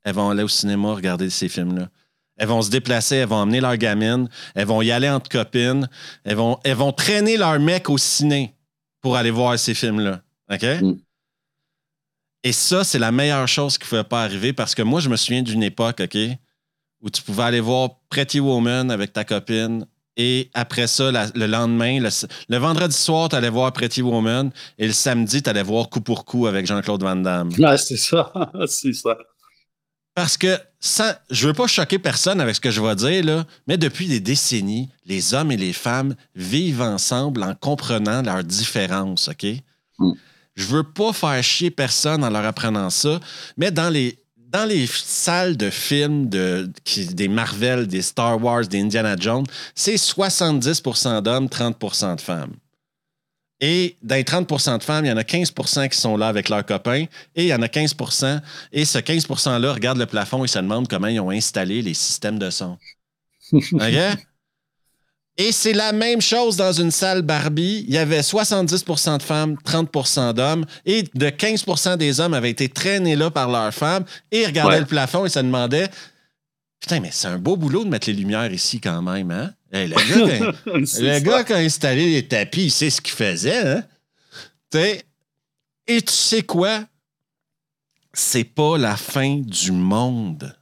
[0.04, 1.89] Elles vont aller au cinéma regarder ces films-là.
[2.38, 5.89] Elles vont se déplacer, elles vont emmener leur gamine, elles vont y aller entre copines,
[6.24, 8.56] elles vont, elles vont traîner leur mec au ciné
[9.02, 10.22] pour aller voir ces films-là.
[10.50, 10.64] OK?
[10.82, 10.93] Mm.
[12.43, 15.10] Et ça, c'est la meilleure chose qui ne pouvait pas arriver parce que moi, je
[15.10, 16.18] me souviens d'une époque, OK,
[17.02, 19.86] où tu pouvais aller voir Pretty Woman avec ta copine
[20.16, 22.10] et après ça, la- le lendemain, le,
[22.50, 26.02] le vendredi soir, tu allais voir Pretty Woman et le samedi, tu allais voir Coup
[26.02, 27.50] pour Coup avec Jean-Claude Van Damme.
[27.64, 28.32] Ah, c'est ça.
[28.68, 29.18] c'est ça.
[30.20, 33.46] Parce que sans, je veux pas choquer personne avec ce que je vais dire, là,
[33.68, 39.30] mais depuis des décennies, les hommes et les femmes vivent ensemble en comprenant leurs différences,
[39.30, 39.46] OK?
[39.98, 40.12] Mm.
[40.58, 43.22] Je veux pas faire chier personne en leur apprenant ça,
[43.56, 48.68] mais dans les, dans les salles de films de, qui- des Marvel, des Star Wars,
[48.68, 52.56] des Indiana Jones, c'est 70% d'hommes, 30% de femmes.
[53.62, 56.47] Et dans les 30% de femmes, il y en a 15% qui sont là avec
[56.47, 57.05] leurs copains
[57.36, 58.39] et il y en a 15%
[58.72, 61.93] et ce 15 %-là regarde le plafond et se demande comment ils ont installé les
[61.93, 62.78] systèmes de son.
[63.53, 64.18] OK?
[65.38, 67.86] Et c'est la même chose dans une salle Barbie.
[67.88, 72.68] Il y avait 70% de femmes, 30% d'hommes, et de 15% des hommes avaient été
[72.68, 74.80] traînés là par leurs femmes et ils regardaient Ouais.
[74.82, 75.89] le plafond et se demandaient
[76.82, 79.51] Putain, mais c'est un beau boulot de mettre les lumières ici quand même, hein?
[79.72, 83.14] Hey, le gars, quand- le gars, il a installé les tapis, il sait ce qu'il
[83.14, 83.58] faisait.
[83.68, 83.84] Hein?
[85.88, 86.86] Et tu sais quoi?
[88.14, 90.56] C'est pas la fin du monde.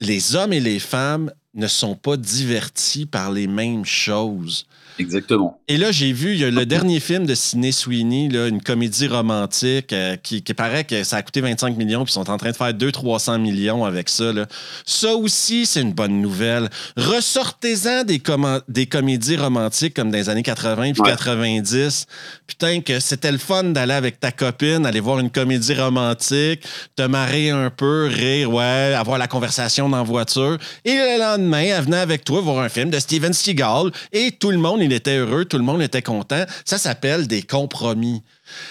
[0.00, 4.66] Les hommes et les femmes ne sont pas divertis par les mêmes choses.
[4.98, 5.60] Exactement.
[5.68, 9.08] Et là, j'ai vu, y a le dernier film de Sidney Sweeney, là, une comédie
[9.08, 12.36] romantique euh, qui, qui paraît que ça a coûté 25 millions, puis ils sont en
[12.36, 14.32] train de faire 200-300 millions avec ça.
[14.32, 14.46] là.
[14.86, 16.68] Ça aussi, c'est une bonne nouvelle.
[16.96, 21.10] Ressortez-en des, comédies romantiques comme dans les années 80 puis Ouais.
[21.10, 22.06] 90.
[22.46, 26.62] Putain, que c'était le fun d'aller avec ta copine, aller voir une comédie romantique,
[26.96, 30.58] te marrer un peu, rire, ouais, avoir la conversation dans la voiture.
[30.84, 34.50] Et le lendemain, elle venait avec toi voir un film de Steven Seagal et tout
[34.50, 36.44] le monde, il était heureux, tout le monde était content.
[36.64, 38.22] Ça s'appelle des compromis.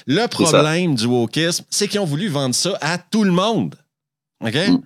[0.08, 3.76] Le problème du wokisme, c'est qu'ils ont voulu vendre ça à tout le monde.
[4.42, 4.56] OK?
[4.56, 4.82] Mm.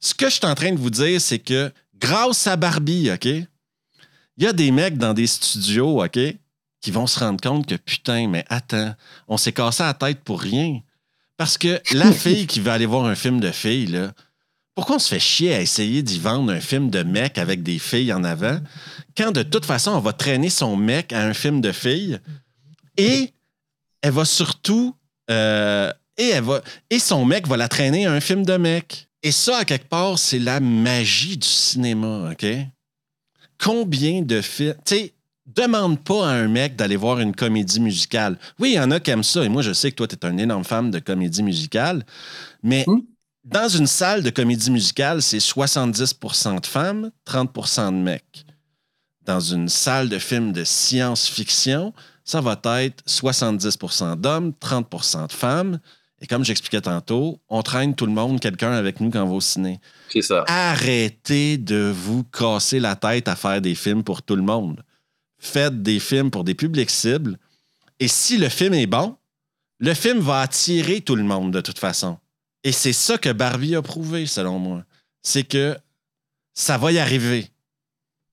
[0.00, 3.26] Ce que je suis en train de vous dire, c'est que grâce à Barbie, OK?
[3.26, 6.18] Il y a des mecs dans des studios, OK?
[6.80, 8.94] Qui vont se rendre compte que putain, mais attends,
[9.28, 10.80] on s'est cassé la tête pour rien.
[11.36, 14.12] Parce que la fille qui va aller voir un film de filles, là,
[14.74, 17.78] pourquoi on se fait chier à essayer d'y vendre un film de mec avec des
[17.78, 18.58] filles en avant
[19.16, 22.18] quand de toute façon on va traîner son mec à un film de filles
[22.96, 23.30] et
[24.00, 24.96] elle va surtout
[25.30, 29.08] euh, et son mec va la traîner à un film de mec.
[29.22, 32.46] Et ça, à quelque part, c'est la magie du cinéma, OK?
[33.58, 34.74] Combien de films.
[34.84, 35.14] Tu sais,
[35.46, 38.38] demande pas à un mec d'aller voir une comédie musicale.
[38.58, 40.16] Oui, il y en a qui aiment ça, et moi, je sais que toi, tu
[40.16, 42.04] es un énorme fan de comédie musicale,
[42.62, 43.00] mais Hmm.
[43.44, 48.46] Dans une salle de comédie musicale, c'est 70% de femmes, 30% de mecs.
[49.24, 51.92] Dans une salle de film de science-fiction,
[52.24, 55.80] ça va être 70% d'hommes, 30% de femmes.
[56.20, 59.34] Et comme j'expliquais tantôt, on traîne tout le monde, quelqu'un avec nous quand on va
[59.34, 59.80] au ciné.
[60.08, 60.44] C'est ça.
[60.46, 64.84] Arrêtez de vous casser la tête à faire des films pour tout le monde.
[65.38, 67.38] Faites des films pour des publics cibles.
[67.98, 69.16] Et si le film est bon,
[69.80, 72.18] le film va attirer tout le monde de toute façon.
[72.64, 74.84] Et c'est ça que Barbie a prouvé, selon moi.
[75.22, 75.76] C'est que
[76.54, 77.52] ça va y arriver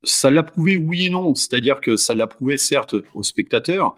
[0.04, 1.36] ça l'a prouvé oui et non.
[1.36, 3.96] C'est-à-dire que ça l'a prouvé certes aux spectateurs,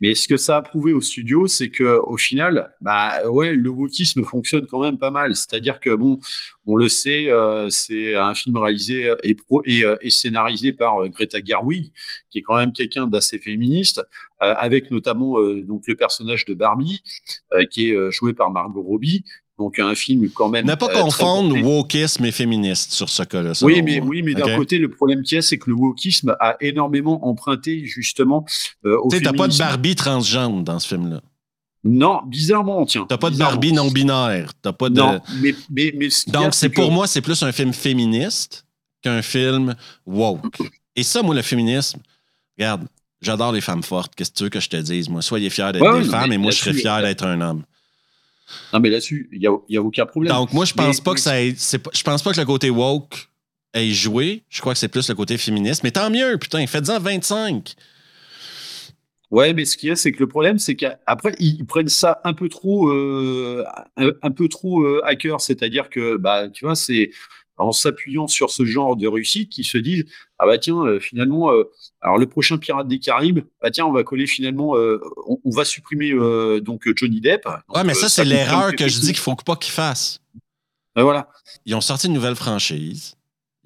[0.00, 3.70] mais ce que ça a prouvé au studio, c'est que au final, bah ouais, le
[3.70, 5.34] wokisme fonctionne quand même pas mal.
[5.34, 6.20] C'est-à-dire que bon,
[6.66, 9.36] on le sait, euh, c'est un film réalisé et,
[9.84, 11.92] euh, scénarisé par euh, Greta Gerwig,
[12.30, 14.02] qui est quand même quelqu'un d'assez féministe,
[14.40, 17.02] avec notamment donc le personnage de Barbie,
[17.70, 19.24] qui est joué par Margot Robbie,
[19.58, 20.66] donc un film quand même.
[20.66, 23.52] Ne pas euh, confondre wokisme et féministe sur ce cas-là.
[23.62, 26.36] Oui, mais, oui, mais d'un côté, le problème qu'il y a, c'est que le wokisme
[26.38, 28.46] a énormément emprunté justement
[28.86, 31.20] euh, au Tu n'as pas de Barbie transgenre dans ce film-là.
[31.84, 33.06] Non, bizarrement, tiens.
[33.08, 34.52] T'as pas de Barbie non binaire.
[34.62, 34.96] T'as pas de.
[34.96, 38.64] Non, mais, mais, mais donc c'est pour moi, c'est plus un film féministe
[39.02, 39.74] qu'un film
[40.06, 40.58] woke.
[40.96, 42.00] Et ça, moi, le féminisme,
[42.58, 42.86] regarde,
[43.22, 44.14] j'adore les femmes fortes.
[44.14, 45.22] Qu'est-ce que tu veux que je te dise, moi?
[45.22, 47.62] Soyez fiers d'être des femmes et moi, je serais fier d'être un homme.
[48.72, 50.32] Non, mais là-dessus, il n'y a, y a, aucun problème.
[50.32, 53.28] Donc, moi, je pense pas que ça je pense pas que le côté woke
[53.74, 54.42] ait joué.
[54.48, 55.82] Je crois que c'est plus le côté féministe.
[55.82, 57.74] Mais tant mieux, putain, faites-en 25.
[59.30, 62.20] Ouais, mais ce qu'il y a, c'est que le problème, c'est qu'après, ils prennent ça
[62.24, 63.62] un peu trop, euh,
[63.96, 65.42] un, peu trop euh, à cœur.
[65.42, 67.10] C'est-à-dire que, bah, tu vois, c'est
[67.58, 70.04] en s'appuyant sur ce genre de réussite qu'ils se disent,
[70.38, 71.50] ah bah tiens, euh, finalement,
[72.00, 75.64] alors le prochain Pirate des Caraïbes, bah tiens, on va coller finalement, euh, on, va
[75.64, 77.46] supprimer euh, donc Johnny Depp.
[77.68, 80.20] ouais, mais ça, euh, c'est l'erreur que je dis qu'il faut pas qu'ils fassent.
[80.94, 81.28] Ben voilà.
[81.66, 83.14] Ils ont sorti une nouvelle franchise.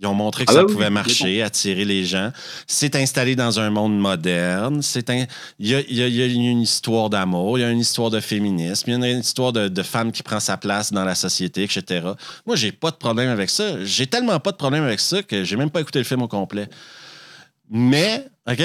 [0.02, 2.32] Ils ont montré que ah ça bah pouvait marcher, attirer les gens.
[2.66, 4.82] C'est installé dans un monde moderne.
[4.82, 5.26] C'est un...
[5.60, 8.18] il, y a, il, y a, une histoire d'amour, il y a une histoire de
[8.18, 11.14] féminisme, il y a une histoire de, de femme qui prend sa place dans la
[11.14, 12.08] société, etc.
[12.46, 13.84] Moi, j'ai pas de problème avec ça.
[13.84, 16.28] J'ai tellement pas de problème avec ça que j'ai même pas écouté le film au
[16.28, 16.68] complet.
[17.70, 18.62] Mais, OK,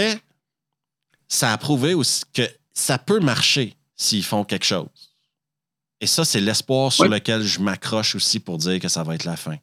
[1.27, 4.87] ça a prouvé aussi que ça peut marcher s'ils font quelque chose.
[6.01, 9.25] Et ça, c'est l'espoir sur lequel je m'accroche aussi pour dire que ça va être
[9.25, 9.57] la fin.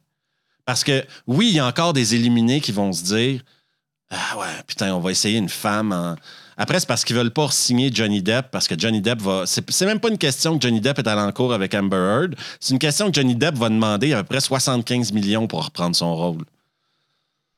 [0.65, 3.41] Parce que oui, il y a encore des éliminés qui vont se dire
[4.09, 6.15] Ah ouais, putain, on va essayer une femme en.
[6.57, 9.43] Après, c'est parce qu'ils veulent pas signer Johnny Depp, parce que Johnny Depp va.
[9.45, 12.35] C'est même pas une question que Johnny Depp est à l'encours avec Amber Heard.
[12.59, 15.95] C'est une question que Johnny Depp va demander à peu près 75 millions pour reprendre
[15.95, 16.45] son rôle.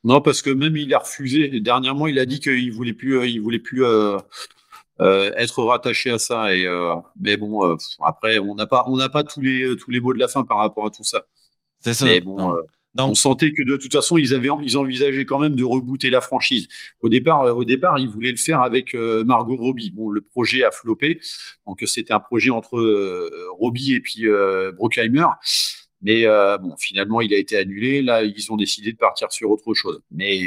[0.04, 1.60] Non, parce que même il a refusé.
[1.60, 4.18] Dernièrement, il a dit qu'il voulait plus, euh, il voulait plus euh,
[5.00, 6.56] euh, être rattaché à ça.
[6.56, 6.66] Et
[7.20, 10.20] mais bon, après, on n'a pas, on n'a pas tous les tous les mots de
[10.20, 11.24] la fin par rapport à tout ça.
[11.82, 12.06] C'est ça.
[12.06, 12.56] Mais bon,
[13.06, 16.22] on sentait que de toute façon, ils avaient, ils envisageaient quand même de rebooter la
[16.22, 16.68] franchise.
[17.02, 19.92] Au départ, au départ, ils voulaient le faire avec Margot Robbie.
[19.92, 21.20] Bon, le projet a floppé,
[21.66, 22.80] donc c'était un projet entre
[23.60, 24.26] Robbie et puis
[24.76, 25.28] Brockheimer.
[26.02, 28.02] Mais euh, bon, finalement, il a été annulé.
[28.02, 30.00] Là, ils ont décidé de partir sur autre chose.
[30.12, 30.40] Mais.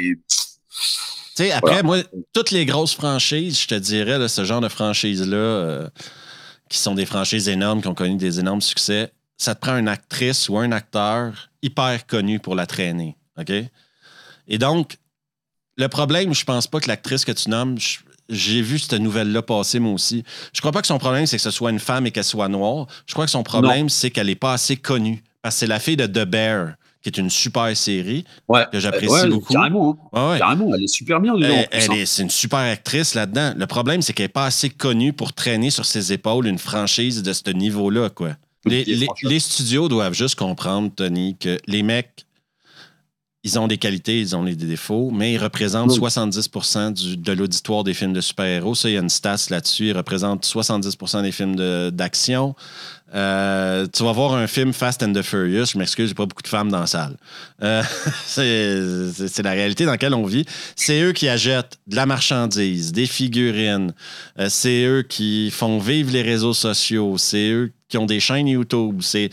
[0.73, 1.99] Tu sais, après, moi,
[2.33, 5.87] toutes les grosses franchises, je te dirais, ce genre de franchises-là, euh,
[6.69, 9.11] qui sont des franchises énormes, qui ont connu des énormes succès,
[9.41, 13.17] ça te prend une actrice ou un acteur hyper connu pour la traîner.
[13.39, 13.51] OK?
[14.47, 14.97] Et donc,
[15.77, 17.77] le problème, je pense pas que l'actrice que tu nommes,
[18.29, 20.23] j'ai vu cette nouvelle-là passer, moi aussi.
[20.53, 22.49] Je crois pas que son problème, c'est que ce soit une femme et qu'elle soit
[22.49, 22.85] noire.
[23.07, 25.23] Je crois que son problème, c'est qu'elle n'est pas assez connue.
[25.41, 28.25] Parce que c'est la fille de The Bear, qui est une super série
[28.71, 29.53] que j'apprécie beaucoup.
[29.53, 30.35] Carrément, hein.
[30.37, 31.33] carrément, elle est super bien.
[31.35, 33.55] Elle, est, c'est une super actrice là-dedans.
[33.57, 37.23] Le problème, c'est qu'elle n'est pas assez connue pour traîner sur ses épaules une franchise
[37.23, 38.11] de ce niveau-là.
[38.11, 38.35] quoi.
[38.65, 38.83] Les,
[39.23, 42.25] les, studios doivent juste comprendre, Tony, que les mecs
[43.43, 47.95] ils ont des qualités, ils ont des défauts, mais ils représentent 70% de l'auditoire des
[47.95, 48.75] films de super-héros.
[48.75, 49.87] Ça, il y a une stat là-dessus.
[49.87, 51.55] Ils représentent 70% des films
[51.89, 52.55] d'action.
[53.13, 55.65] Euh, tu vas voir un film Fast and the Furious.
[55.73, 57.17] Je m'excuse, j'ai pas beaucoup de femmes dans la salle.
[57.61, 57.83] Euh,
[58.25, 60.45] c'est la réalité dans laquelle on vit.
[60.75, 63.93] C'est eux qui achètent de la marchandise, des figurines.
[64.39, 67.17] Euh, c'est eux qui font vivre les réseaux sociaux.
[67.17, 68.99] C'est eux qui ont des chaînes YouTube.
[69.01, 69.29] C'est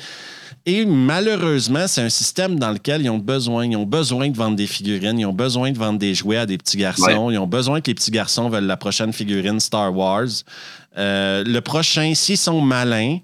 [0.67, 3.65] et malheureusement, c'est un système dans lequel ils ont besoin.
[3.65, 6.45] Ils ont besoin de vendre des figurines, ils ont besoin de vendre des jouets à
[6.45, 9.97] des petits garçons, ils ont besoin que les petits garçons veulent la prochaine figurine Star
[9.97, 10.29] Wars.
[10.95, 13.19] Le prochain, s'ils sont malins,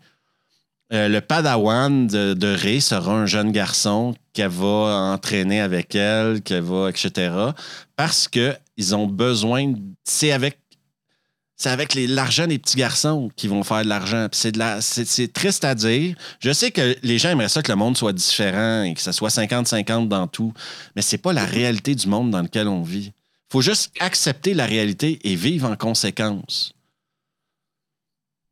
[0.92, 6.62] euh, le padawan de, de sera un jeune garçon qu'elle va entraîner avec elle, qu'elle
[6.62, 7.32] va, etc.
[7.96, 9.74] Parce qu'ils ont besoin.
[10.04, 10.58] C'est avec
[11.56, 14.26] c'est avec l'argent des petits garçons qui vont faire de l'argent.
[14.32, 16.16] C'est triste à dire.
[16.40, 19.12] Je sais que les gens aimeraient ça que le monde soit différent et que ça
[19.12, 20.52] soit 50-50 dans tout,
[20.96, 23.12] mais c'est pas la réalité du monde dans lequel on vit.
[23.50, 26.74] faut juste accepter la réalité et vivre en conséquence.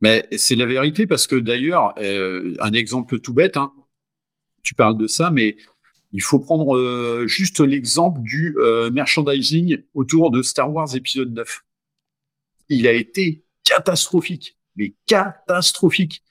[0.03, 3.73] Mais c'est la vérité parce que d'ailleurs, euh, un exemple tout bête, hein,
[4.63, 5.57] tu parles de ça, mais
[6.13, 11.65] il faut prendre euh, juste l'exemple du euh, merchandising autour de Star Wars épisode 9.
[12.69, 16.23] Il a été catastrophique, mais catastrophique.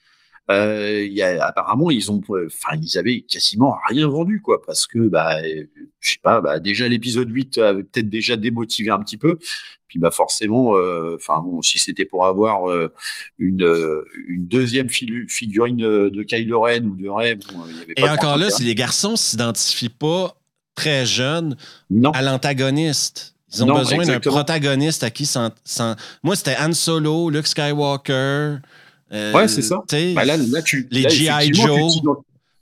[0.50, 4.98] Euh, y a, apparemment, ils ont, enfin, ils avaient quasiment rien vendu, quoi, parce que,
[5.08, 5.64] bah, euh,
[6.00, 9.38] je sais pas, bah, déjà l'épisode 8 avait peut-être déjà démotivé un petit peu.
[9.86, 12.92] Puis, bah, forcément, euh, enfin, bon, si c'était pour avoir euh,
[13.38, 17.80] une, euh, une deuxième figurine euh, de Kylo Ren ou de Rey, bon, il y
[17.82, 20.34] avait Et pas encore là, si les garçons s'identifient pas
[20.74, 21.56] très jeunes
[21.90, 23.34] non, à l'antagoniste.
[23.54, 25.50] Ils ont Non, besoin d'un protagoniste à qui s'en.
[25.62, 28.56] s'en- Moi, c'était Han Solo, Luke Skywalker.
[29.12, 29.76] Euh, Ouais, c'est ça.
[30.24, 31.50] là, là, tu, Les G.I.
[31.52, 31.94] tu Joe.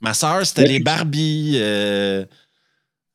[0.01, 2.25] Ma soeur, c'était les Barbie, euh,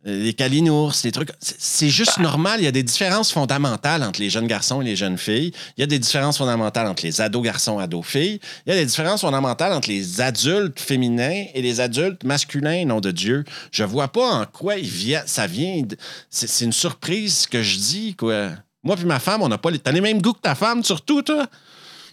[0.07, 1.31] euh, les Kalinours, les trucs.
[1.41, 2.23] C'est juste Bah.
[2.23, 2.61] normal.
[2.61, 5.51] Il y a des différences fondamentales entre les jeunes garçons et les jeunes filles.
[5.77, 8.39] Il y a des différences fondamentales entre les ados garçons, ados filles.
[8.67, 13.01] Il y a des différences fondamentales entre les adultes féminins et les adultes masculins, nom
[13.01, 13.43] de Dieu.
[13.73, 15.83] Je vois pas en quoi il vient, ça vient.
[15.83, 15.97] de-
[16.31, 18.51] c'est une surprise ce que je dis, quoi.
[18.85, 19.81] Moi puis ma femme, on n'a pas les.
[19.81, 21.49] T'as les mêmes goûts que ta femme, surtout, toi?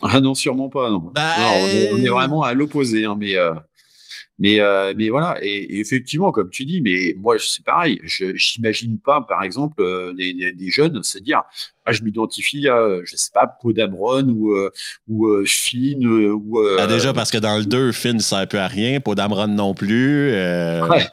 [0.03, 0.89] Ah non, sûrement pas.
[0.89, 1.11] Non.
[1.13, 3.05] Bah, Non, on, est, on est euh, vraiment à l'opposé.
[3.05, 3.53] hein, mais, euh,
[4.39, 5.37] mais, euh, mais voilà.
[5.41, 7.99] Et, et effectivement, comme tu dis, mais moi, c'est pareil.
[8.03, 8.25] Je
[8.57, 11.43] n'imagine pas, par exemple, euh, des, des- des jeunes se dire
[11.85, 14.71] ah, je m'identifie à, je sais pas, Podamron ou, euh,
[15.07, 16.59] ou euh, Finn ou.
[16.59, 18.99] euh, Ah, déjà, parce que dans le 2, Finn ne sert un peu à rien,
[18.99, 20.31] pas d'Amron non plus.
[20.31, 21.05] euh, Ouais.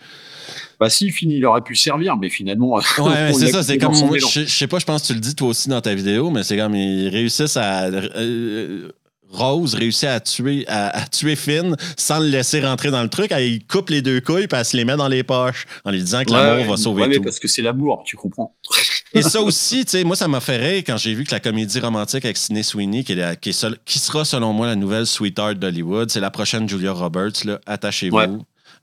[0.81, 2.73] Bah, si, Finn, il aurait pu servir, mais finalement.
[2.77, 2.83] Ouais,
[3.39, 5.35] c'est ça, c'est comme moi, je, je sais pas, je pense que tu le dis
[5.35, 7.85] toi aussi dans ta vidéo, mais c'est comme ils réussissent à.
[7.85, 8.89] euh,
[9.33, 13.31] Rose réussit à tuer, à, à tuer Finn sans le laisser rentrer dans le truc.
[13.31, 15.93] Elle, il coupe les deux couilles puis elle se les met dans les poches en
[15.93, 17.23] lui disant que l'amour va sauver ouais, mais tout.
[17.23, 18.57] parce que c'est l'amour, tu comprends.
[19.15, 21.39] Et ça aussi, tu sais, moi, ça m'a fait rire quand j'ai vu que la
[21.39, 24.67] comédie romantique avec Sidney Sweeney, qui, est la- qui, est seul- qui sera, selon moi,
[24.67, 28.17] la nouvelle sweetheart d'Hollywood, c'est la prochaine Julia Roberts, là, attachez-vous.
[28.17, 28.27] Ouais.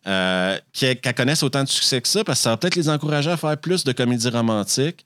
[0.07, 2.87] Euh, qu'elle qu'elle connaisse autant de succès que ça, parce que ça va peut-être les
[2.87, 5.03] encourager à faire plus de comédies romantiques.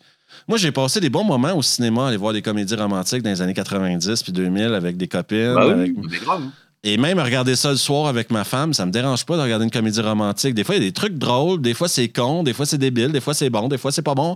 [0.47, 3.31] Moi, j'ai passé des bons moments au cinéma à aller voir des comédies romantiques dans
[3.31, 5.55] les années 90 puis 2000 avec des copines.
[5.55, 6.41] Bah oui, avec- mais grave.
[6.43, 6.51] hein.
[6.83, 9.65] Et même regarder ça le soir avec ma femme, ça me dérange pas de regarder
[9.65, 10.55] une comédie romantique.
[10.55, 12.77] Des fois, il y a des trucs drôles, des fois c'est con, des fois c'est
[12.79, 14.35] débile, des fois c'est bon, des fois c'est pas bon.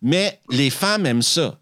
[0.00, 1.58] Mais les femmes aiment ça.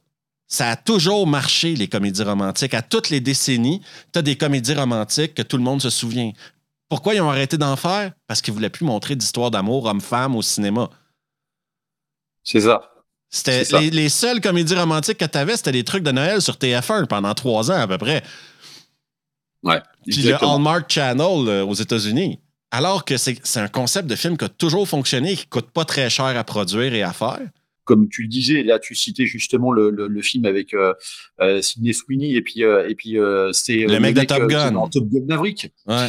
[0.47, 2.75] Ça a toujours marché, les comédies romantiques.
[2.75, 3.81] À toutes les décennies,
[4.13, 6.33] tu as des comédies romantiques que tout le monde se souvient.
[6.91, 8.13] Pourquoi ils ont arrêté d'en faire?
[8.27, 10.91] Parce qu'ils voulaient plus montrer d'histoires d'amour homme-femme au cinéma.
[12.45, 12.91] C'est ça.
[13.31, 16.55] C'était les, les seules comédies romantiques que tu avais, c'était des trucs de Noël sur
[16.55, 18.25] TF1 pendant trois ans à peu près.
[19.63, 19.81] Ouais.
[20.05, 20.35] Puis le.
[20.43, 22.41] Hallmark Channel euh, aux États-Unis.
[22.73, 25.71] Alors que c'est c'est un concept de film qui a toujours fonctionné et qui coûte
[25.71, 27.41] pas très cher à produire et à faire.
[27.91, 30.95] Comme tu le disais, là tu citais justement le, le, le film avec euh,
[31.41, 33.17] euh, Sidney Sweeney et puis euh, et puis
[33.51, 34.71] c'est Le mec de Top Gun.
[34.71, 35.73] dans Top Gun Maverick.
[35.89, 36.07] Ouais.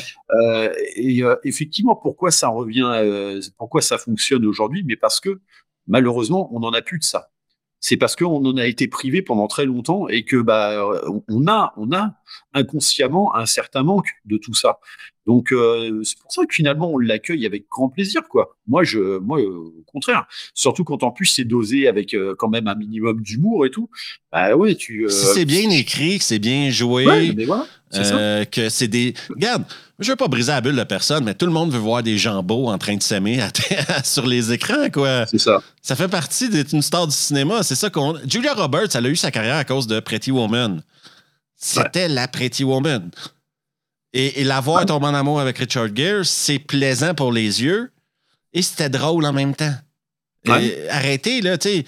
[0.95, 5.41] Et effectivement, pourquoi ça revient, pourquoi ça fonctionne aujourd'hui Mais parce que
[5.87, 7.31] malheureusement, on n'en a plus de ça.
[7.79, 10.87] C'est parce qu'on en a été privé pendant très longtemps et que bah
[11.27, 12.13] on a on a
[12.53, 14.79] inconsciemment un certain manque de tout ça.
[15.27, 18.57] Donc euh, c'est pour ça que finalement on l'accueille avec grand plaisir quoi.
[18.67, 20.25] Moi je moi euh, au contraire,
[20.55, 23.87] surtout quand en plus c'est dosé avec euh, quand même un minimum d'humour et tout.
[24.31, 28.03] Bah ouais, tu Si c'est bien écrit, que c'est bien joué, Ouais, mais voilà, c'est
[28.03, 28.45] ça.
[28.45, 29.13] que c'est des.
[29.29, 29.63] Regarde,
[29.99, 32.17] je veux pas briser la bulle de personne, mais tout le monde veut voir des
[32.17, 33.39] gens beaux en train de s'aimer
[34.03, 35.27] sur les écrans, quoi.
[35.27, 35.61] C'est ça.
[35.83, 37.61] Ça fait partie d'être une star du cinéma.
[37.61, 38.15] C'est ça qu'on.
[38.27, 40.81] Julia Roberts, elle a eu sa carrière à cause de Pretty Woman.
[41.61, 43.11] C'était la Pretty Woman.
[44.13, 47.91] Et, et la voir tomber en amour avec Richard Gere, c'est plaisant pour les yeux
[48.53, 49.73] et c'était drôle en même temps.
[50.47, 50.65] Ouais.
[50.65, 51.85] Et arrêtez, là, tu sais.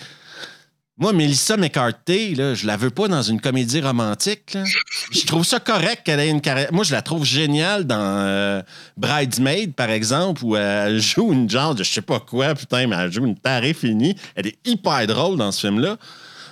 [0.95, 4.53] Moi, Melissa McCarthy, là, je la veux pas dans une comédie romantique.
[4.53, 4.63] là.
[5.11, 6.71] Je trouve ça correct qu'elle ait une carrière.
[6.71, 8.61] Moi, je la trouve géniale dans euh,
[8.95, 12.95] Bridesmaid, par exemple, où elle joue une genre de je sais pas quoi, putain, mais
[12.95, 14.15] elle joue une tarée finie.
[14.35, 15.97] Elle est hyper drôle dans ce film-là.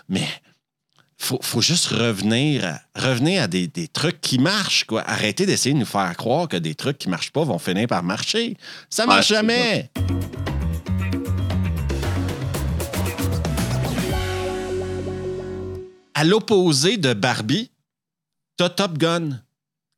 [0.10, 0.27] Mais
[1.22, 4.85] faut, faut juste revenir à, revenir à des, des trucs qui marchent.
[4.85, 5.03] Quoi.
[5.07, 8.02] Arrêtez d'essayer de nous faire croire que des trucs qui marchent pas vont finir par
[8.02, 8.57] marcher.
[8.89, 9.91] Ça marche Ouais, jamais.
[16.14, 17.72] À l'opposé de Barbie,
[18.57, 19.41] t'as Top Gun,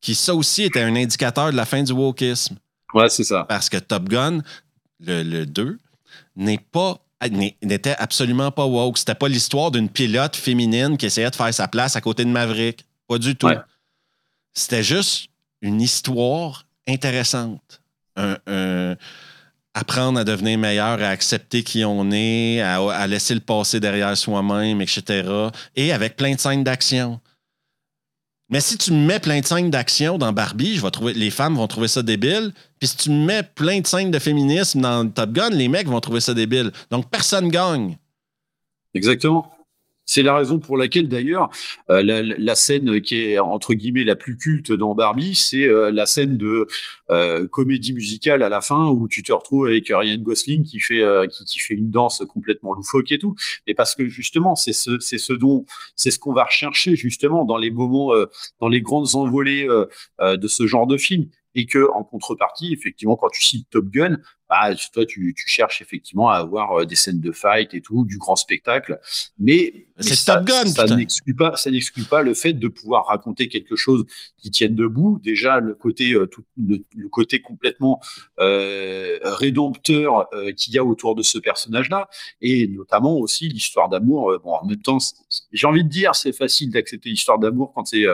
[0.02, 2.58] qui ça aussi était un indicateur de la fin du wokisme.
[2.94, 3.46] Ouais, c'est ça.
[3.48, 4.42] Parce que Top Gun,
[5.00, 5.78] le, le 2,
[6.36, 8.98] n'est pas n'était absolument pas woke.
[8.98, 12.30] C'était pas l'histoire d'une pilote féminine qui essayait de faire sa place à côté de
[12.30, 12.86] Maverick.
[13.08, 13.50] Pas du tout.
[14.54, 15.30] C'était juste
[15.62, 17.82] une histoire intéressante.
[19.74, 24.82] apprendre à devenir meilleur, à accepter qui on est, à laisser le passé derrière soi-même,
[24.82, 25.28] etc.
[25.76, 27.20] Et avec plein de scènes d'action.
[28.50, 31.56] Mais si tu mets plein de scènes d'action dans Barbie, je vais trouver, les femmes
[31.56, 32.54] vont trouver ça débile.
[32.80, 36.00] Puis si tu mets plein de scènes de féminisme dans Top Gun, les mecs vont
[36.00, 36.72] trouver ça débile.
[36.92, 37.98] Donc personne gagne.
[38.94, 39.53] Exactement.
[40.06, 41.50] C'est la raison pour laquelle d'ailleurs
[41.90, 42.04] euh,
[42.38, 46.38] la, scène qui est entre guillemets la plus culte dans Barbie, c'est euh, la scène
[46.38, 46.68] de
[47.10, 51.04] euh, comédie musicale à la fin où tu te retrouves avec Ryan Gosling qui fait
[51.30, 53.36] qui, fait une danse complètement loufoque et tout.
[53.66, 55.66] Et parce que justement c'est ce c'est ce dont
[55.96, 58.14] c'est ce qu'on va rechercher justement dans les moments
[58.60, 59.68] dans les grandes envolées
[60.22, 64.18] de ce genre de film et que en contrepartie effectivement quand tu cites Top Gun
[64.50, 68.18] bah, toi, tu, cherches effectivement à avoir euh, des scènes de fight et tout, du
[68.18, 69.00] grand spectacle.
[69.40, 70.44] Mais, ça,
[70.96, 74.06] n'exclut pas, ça n'exclut pas le fait de pouvoir raconter quelque chose
[74.38, 75.20] qui tienne debout.
[75.24, 78.02] Déjà, le côté, euh, le, côté complètement
[78.40, 82.10] euh, rédempteur qu'il y a autour de ce personnage-là,
[82.42, 84.38] et notamment aussi l'histoire d'amour.
[84.44, 84.98] bon, en même temps,
[85.52, 88.06] j'ai envie de dire, c'est facile d'accepter l'histoire d'amour quand c'est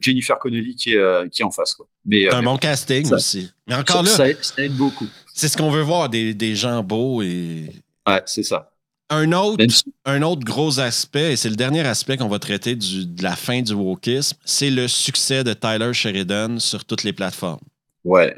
[0.00, 1.74] Jennifer Connelly qui est, qui est en face.
[1.74, 1.88] Quoi.
[2.04, 3.50] Mais, un bon casting aussi.
[3.66, 5.06] Mais encore là, ça aide beaucoup.
[5.32, 7.70] C'est ce qu'on veut voir, des, des, gens beaux et.
[8.06, 8.70] Ouais, c'est ça.
[9.08, 9.64] Un autre,
[10.06, 13.36] un autre gros aspect, et c'est le dernier aspect qu'on va traiter du, de la
[13.36, 17.60] fin du wokisme, c'est le succès de Tyler Sheridan sur toutes les plateformes.
[18.04, 18.34] Ouais.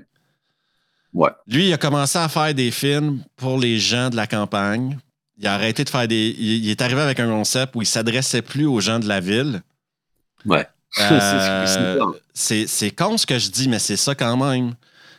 [1.12, 1.30] Ouais.
[1.46, 4.98] Lui, il a commencé à faire des films pour les gens de la campagne.
[5.38, 6.34] Il a arrêté de faire des.
[6.38, 9.62] Il, est arrivé avec un concept où il s'adressait plus aux gens de la ville.
[10.44, 10.66] Ouais.
[11.00, 11.66] Euh,
[12.34, 14.74] c'est con ce que je dis, mais c'est ça quand même.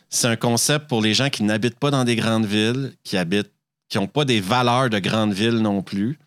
[0.08, 3.52] C'est un concept pour les gens qui n'habitent pas dans des grandes villes, qui habitent,
[3.88, 6.18] qui n'ont pas des valeurs de grandes villes non plus.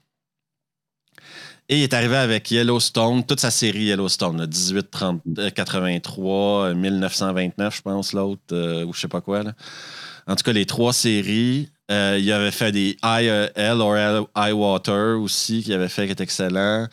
[1.72, 8.42] Et il est arrivé avec Yellowstone, toute sa série Yellowstone, 1883, 1929, je pense, l'autre,
[8.54, 9.44] euh, ou je sais pas quoi.
[10.26, 11.70] En tout cas, les trois séries.
[11.92, 13.50] Euh, il avait fait des I,
[13.80, 16.88] or I Water aussi, qui avait fait, qui est excellent.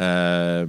[0.00, 0.66] Euh,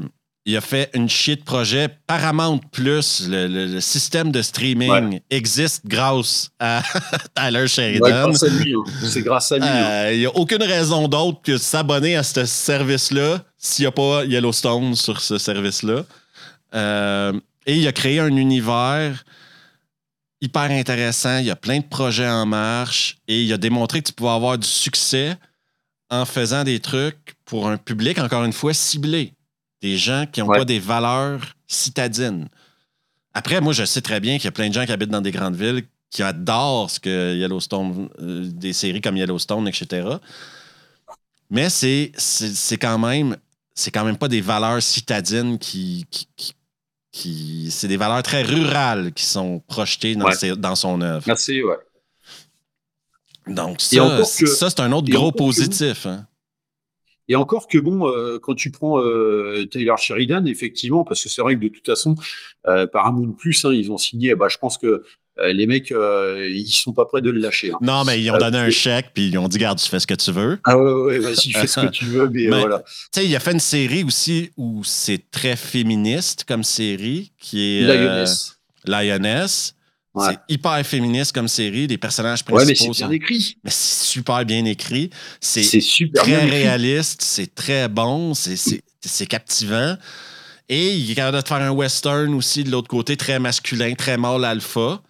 [0.50, 1.90] il a fait une shit projet.
[2.08, 6.82] Paramount Plus, le, système de streaming, existe grâce à
[7.36, 8.32] Tyler Sheridan.
[8.32, 8.34] Hein.
[9.04, 9.68] C'est grâce à lui.
[9.68, 9.84] Hein.
[9.84, 13.88] Euh, il n'y a aucune raison d'autre que de s'abonner à ce service-là s'il n'y
[13.88, 16.04] a pas Yellowstone sur ce service-là.
[16.74, 17.34] Euh,
[17.68, 19.24] et il a créé un univers
[20.42, 21.38] hyper intéressant.
[21.38, 24.32] Il y a plein de projets en marche et il a démontré que tu pouvais
[24.32, 25.38] avoir du succès
[26.10, 29.34] en faisant des trucs pour un public, encore une fois, ciblé.
[29.82, 32.48] Des gens qui n'ont pas des valeurs citadines.
[33.34, 35.22] Après, moi, je sais très bien qu'il y a plein de gens qui habitent dans
[35.22, 40.08] des grandes villes qui adorent ce que Yellowstone, euh, des séries comme Yellowstone, etc.
[41.50, 43.38] Mais c'est, c'est, quand même
[43.74, 46.06] c'est quand même pas des valeurs citadines qui,
[47.12, 51.24] qui, c'est des valeurs très rurales qui sont projetées dans, dans son œuvre.
[51.28, 51.76] Merci, ouais.
[53.48, 56.06] Donc ça, ça c'est un autre gros positif.
[56.06, 56.28] Hein.
[57.30, 61.42] Et encore que bon, euh, quand tu prends euh, Taylor Sheridan, effectivement, parce que c'est
[61.42, 62.16] vrai que de toute façon,
[62.68, 64.34] euh, Paramount Plus, hein, ils ont signé.
[64.34, 65.04] Bah, je pense que
[65.38, 67.72] euh, les mecs, ils sont pas prêts de le lâcher.
[67.72, 67.78] Hein.
[67.82, 70.08] Non, mais ils ont donné un chèque, puis ils ont dit, garde, tu fais ce
[70.08, 70.60] que tu veux.
[70.64, 72.80] Ah ouais, ouais, vas-y, fais ce que tu veux, mais, voilà.
[72.80, 77.78] Tu sais, il a fait une série aussi où c'est très féministe comme série, qui
[77.78, 78.60] est Lioness.
[78.86, 79.76] Lioness.
[80.18, 82.66] C'est hyper féministe comme série, des personnages principaux.
[82.66, 83.58] Ouais, mais c'est bien écrit.
[83.64, 85.12] Mais c'est super bien écrit.
[85.40, 85.84] C'est
[86.14, 89.96] très réaliste, c'est très bon, c'est captivant.
[90.68, 94.18] Et il est capable de faire un western aussi de l'autre côté, très masculin, très
[94.18, 95.02] mâle alpha.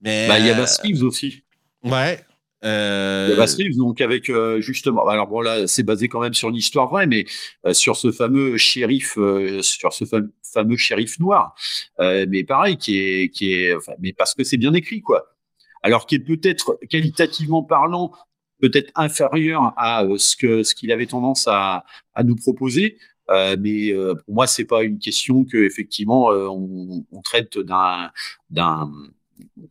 [0.00, 1.42] Mais, bah, il y a Baskins aussi.
[1.82, 2.24] Ouais.
[2.64, 3.38] Euh...
[3.40, 5.06] A donc avec euh, justement.
[5.06, 7.26] Alors bon là, c'est basé quand même sur l'histoire vraie, mais
[7.66, 11.54] euh, sur ce fameux shérif, euh, sur ce fameux fameux shérif noir.
[12.00, 15.34] Euh, mais pareil, qui est, qui est, enfin, mais parce que c'est bien écrit, quoi.
[15.82, 18.12] Alors qui est peut-être qualitativement parlant,
[18.60, 21.84] peut-être inférieur à euh, ce que ce qu'il avait tendance à,
[22.14, 22.98] à nous proposer.
[23.30, 27.58] Euh, mais euh, pour moi, c'est pas une question que effectivement euh, on, on, traite
[27.58, 28.10] d'un
[28.50, 28.92] d'un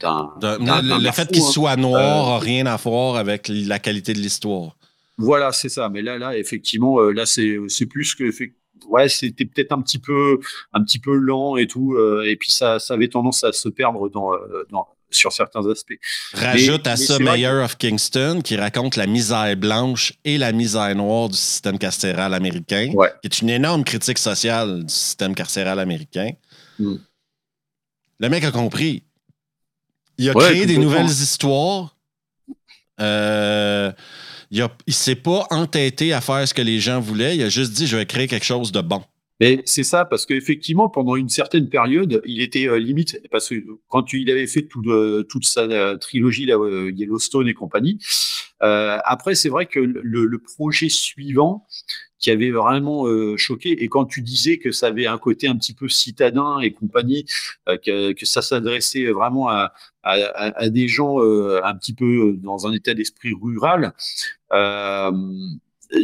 [0.01, 4.75] le, fait qu'il soit noir n'a rien à voir avec la qualité de l'histoire.
[5.17, 5.89] Voilà, c'est ça.
[5.89, 8.31] Mais là, là, effectivement, là, c'est plus que
[8.87, 10.39] ouais, c'était peut-être un petit peu,
[10.73, 13.69] un petit peu lent et tout, euh, et puis ça, ça avait tendance à se
[13.69, 15.93] perdre dans, euh, dans sur certains aspects.
[16.33, 21.29] Rajoute à ça Mayor of Kingston qui raconte la misère blanche et la misère noire
[21.29, 26.31] du système carcéral américain, qui est une énorme critique sociale du système carcéral américain.
[26.79, 26.95] Hmm.
[28.19, 29.03] Le mec a compris.
[30.17, 31.95] Il a créé des nouvelles histoires.
[32.99, 33.91] Euh,
[34.51, 37.35] il ne s'est pas entêté à faire ce que les gens voulaient.
[37.35, 39.03] Il a juste dit je vais créer quelque chose de bon.
[39.39, 43.55] Mais c'est ça, parce qu'effectivement, pendant une certaine période, il était euh, limite, parce que
[43.87, 47.99] quand il avait fait toute sa euh, trilogie là, euh, Yellowstone et compagnie,
[48.61, 51.67] après, c'est vrai que le, projet suivant,
[52.23, 53.05] qui avait vraiment
[53.37, 56.71] choqué, et quand tu disais que ça avait un côté un petit peu citadin et
[56.71, 57.25] compagnie,
[57.67, 59.73] que, ça s'adressait vraiment à,
[60.69, 63.93] des gens un petit peu dans un état d'esprit rural,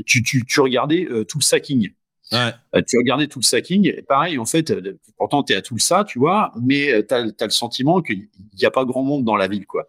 [0.06, 1.92] tu, tu, regardais tout le sacking.
[2.32, 2.54] Ouais.
[2.76, 5.80] Euh, tu regardais tout le sacking, pareil, en fait, euh, pourtant tu es à tout
[5.80, 8.28] ça, tu vois, mais euh, tu as, le sentiment qu'il
[8.58, 9.88] n'y a pas grand monde dans la ville, quoi.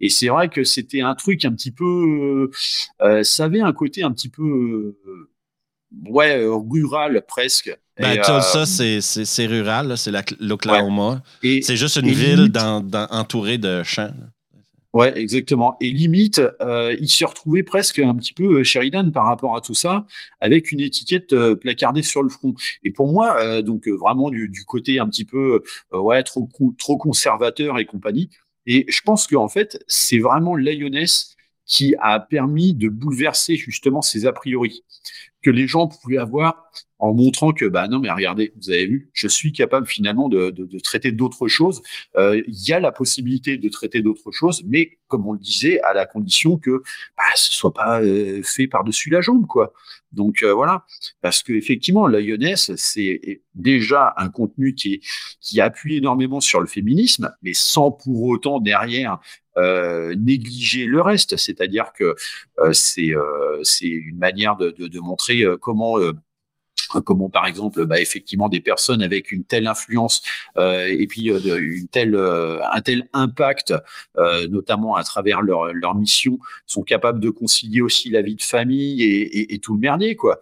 [0.00, 2.50] Et c'est vrai que c'était un truc un petit peu.
[3.22, 4.96] ça avait un côté un petit peu.
[6.06, 7.76] Ouais, rural presque.
[7.98, 11.22] Ben, ça, c'est rural, c'est l'Oklahoma.
[11.42, 14.12] C'est juste une ville dans, entourée de champs.
[14.92, 15.76] Ouais, exactement.
[15.80, 19.62] Et limite, euh, il se retrouvait presque un petit peu euh, Sheridan par rapport à
[19.62, 20.06] tout ça,
[20.38, 22.54] avec une étiquette euh, placardée sur le front.
[22.84, 25.62] Et pour moi, euh, donc vraiment du, du, côté un petit peu
[25.92, 26.46] ouais trop
[26.78, 28.28] trop conservateur et compagnie.
[28.66, 34.26] Et je pense qu'en fait, c'est vraiment Lioness qui a permis de bouleverser justement ces
[34.26, 34.84] a priori
[35.42, 36.70] que les gens pouvaient avoir
[37.02, 40.50] en montrant que, bah non, mais regardez, vous avez vu, je suis capable finalement de,
[40.50, 41.82] de, traiter d'autres choses.
[42.16, 45.80] Euh, il y a la possibilité de traiter d'autres choses, mais comme on le disait,
[45.80, 46.82] à la condition que
[47.16, 49.72] bah, ce soit pas euh, fait par-dessus la jambe, quoi.
[50.12, 50.84] Donc euh, voilà,
[51.22, 55.00] parce que effectivement, la Lyonnaise, c'est déjà un contenu qui,
[55.40, 59.18] qui appuie énormément sur le féminisme, mais sans pour autant derrière
[59.58, 61.36] euh, négliger le reste.
[61.36, 62.14] C'est-à-dire que
[62.58, 65.98] euh, c'est euh, c'est une manière de montrer comment
[67.00, 70.22] comment par exemple bah, effectivement des personnes avec une telle influence
[70.56, 73.74] euh, et puis euh, une telle euh, un tel impact
[74.48, 79.02] notamment à travers leur, leur mission sont capables de concilier aussi la vie de famille
[79.02, 80.40] et, tout le merdier quoi.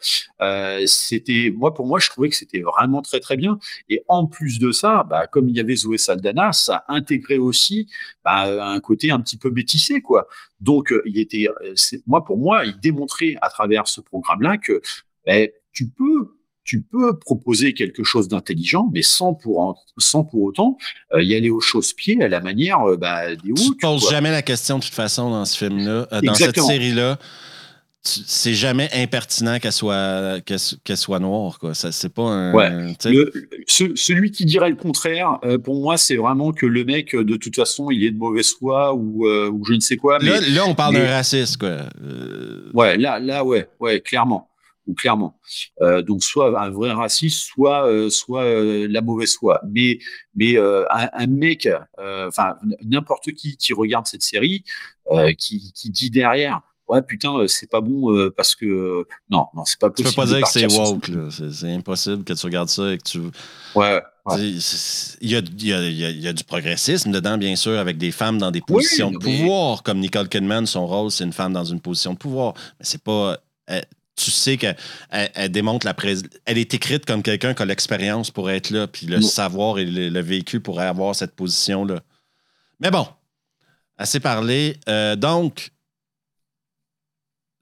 [0.86, 3.58] C'était moi pour moi je trouvais que c'était vraiment très très bien.
[3.88, 7.88] Et en plus de ça bah, comme il y avait Zoé Saldana ça intégrait aussi
[8.24, 10.28] bah, un côté un petit peu métissé quoi.
[10.60, 11.48] Donc il était
[12.06, 14.80] moi pour moi il démontrait à travers ce programme là que
[15.26, 20.78] bah, tu peux tu peux proposer quelque chose d'intelligent, mais sans pour, sans pour autant
[21.14, 24.30] euh, y aller aux chausse-pieds à la manière euh, bah, des Tu ne poses jamais
[24.30, 27.18] la question de toute façon dans ce film-là, euh, dans cette série-là.
[28.02, 31.58] C'est jamais impertinent qu'elle soit, qu'elle, soit noire.
[31.58, 31.74] Quoi.
[31.74, 32.54] Ça, c'est pas un.
[32.54, 32.94] Ouais.
[33.66, 37.90] celui qui dirait le contraire, pour moi, c'est vraiment que le mec, de toute façon,
[37.90, 40.18] il est de mauvaise foi ou, ou je ne sais quoi.
[40.18, 41.58] Là, là on parle d'un raciste.
[41.58, 41.76] Quoi.
[42.72, 44.49] Ouais, là, là, ouais, ouais, clairement
[44.96, 45.38] clairement.
[45.80, 49.60] Euh, donc soit un vrai raciste, soit euh, soit euh, la mauvaise foi.
[49.68, 49.98] Mais
[50.34, 51.68] mais un, mec,
[51.98, 54.64] enfin n'importe qui qui regarde cette série,
[55.38, 56.60] qui, qui dit derrière.
[56.88, 59.06] Ouais, putain, c'est pas bon parce que.
[59.28, 60.08] non, non, c'est pas possible.
[60.08, 61.10] Tu peux pas dire que c'est woke,
[61.52, 63.20] C'est impossible que tu regardes ça et que tu.
[63.74, 64.02] Ouais.
[64.36, 64.60] Il,
[65.22, 68.10] y a, il, y a, il, y a, du progressisme dedans, bien sûr, avec des
[68.10, 71.64] femmes dans des positions de pouvoir, comme Nicole Kidman, son rôle, c'est une femme dans
[71.64, 72.54] une position de pouvoir.
[72.78, 73.38] Mais c'est pas
[74.16, 74.76] tu sais qu'elle
[75.10, 76.28] elle, démontre la présence.
[76.44, 79.84] Elle est écrite comme quelqu'un qui a l'expérience pour être là, puis le savoir et
[79.84, 82.00] le, véhicule pour avoir cette position-là.
[82.80, 83.06] Mais bon,
[83.96, 84.76] assez parlé.
[84.88, 85.72] Euh, donc,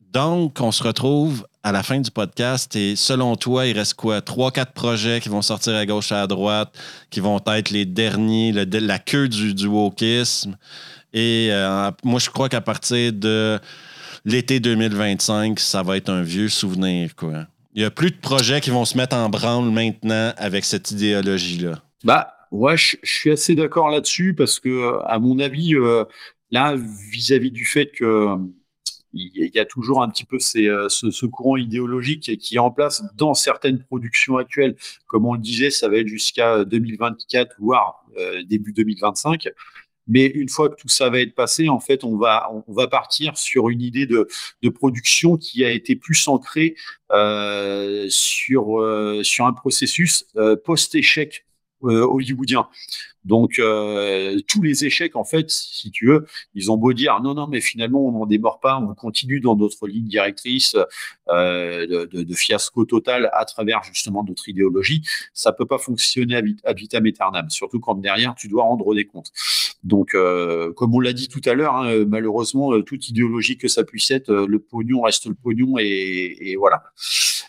[0.01, 4.23] donc, on se retrouve à la fin du podcast et selon toi, il reste quoi?
[4.23, 6.75] Trois, quatre projets qui vont sortir à gauche et à droite,
[7.11, 10.57] qui vont être les derniers, la queue du, du wokisme.
[11.13, 13.61] Et euh, moi, je crois qu'à partir de
[14.29, 17.11] l'été 2025, ça va être un vieux souvenir.
[17.75, 20.91] Il n'y a plus de projets qui vont se mettre en branle maintenant avec cette
[20.91, 21.83] idéologie-là.
[22.05, 26.05] Bah, ouais, je, suis assez d'accord là-dessus parce que, à mon avis, euh,
[26.51, 26.77] là,
[27.11, 28.37] vis-à-vis du fait que
[29.15, 33.03] il y a toujours un petit peu euh, ce, courant idéologique qui est en place
[33.17, 34.77] dans certaines productions actuelles.
[35.07, 39.49] Comme on le disait, ça va être jusqu'à 2024, voire euh, début 2025.
[40.09, 42.89] Mais une fois que tout ça va être passé, en fait, on va, on va
[42.89, 44.27] partir sur une idée de,
[44.63, 46.75] de production qui a été plus ancrée
[47.13, 51.45] euh, sur, euh, sur un processus euh, post-échec
[51.85, 52.69] euh, hollywoodien.
[53.25, 57.35] Donc euh, tous les échecs, en fait, si tu veux, ils ont beau dire non,
[57.35, 60.77] non, mais finalement on n'en démord pas, on continue dans notre ligne directrice
[61.29, 65.03] euh, de, de, de, fiasco total à travers justement notre idéologie,
[65.35, 69.31] ça peut pas fonctionner à, vitam aeternam, surtout quand derrière tu dois rendre des comptes.
[69.85, 73.85] Donc euh, comme on l'a dit tout à l'heure, hein, malheureusement toute idéologie que ça
[73.85, 76.83] puisse être, le pognon reste le pognon et, voilà.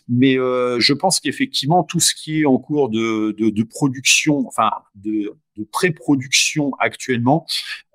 [0.08, 5.36] Mais euh, je pense qu'effectivement, tout ce qui est en cours de, production, enfin de,
[5.72, 7.46] pré-production actuellement,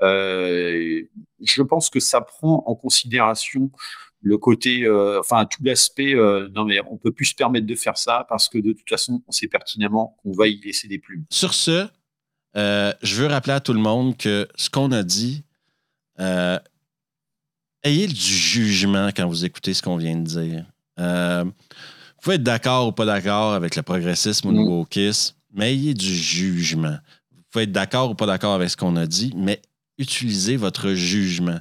[0.03, 1.03] euh,
[1.43, 3.71] je pense que ça prend en considération
[4.25, 7.75] le côté, euh, enfin tout l'aspect, euh, non mais on peut plus se permettre de
[7.75, 10.99] faire ça parce que de toute façon, on sait pertinemment qu'on va y laisser des
[10.99, 11.25] plumes.
[11.31, 11.87] Sur ce,
[12.57, 15.45] euh, je veux rappeler à tout le monde que ce qu'on a dit,
[16.21, 16.59] euh,
[17.83, 20.65] ayez du jugement quand vous écoutez ce qu'on vient de dire.
[21.01, 24.69] Euh, vous pouvez être d'accord ou pas d'accord avec le progressisme ou le Mm.
[24.69, 26.97] wokisme, mais ayez du jugement.
[27.33, 29.61] Vous pouvez être d'accord ou pas d'accord avec ce qu'on a dit, mais
[29.99, 31.59] utilisez votre jugement.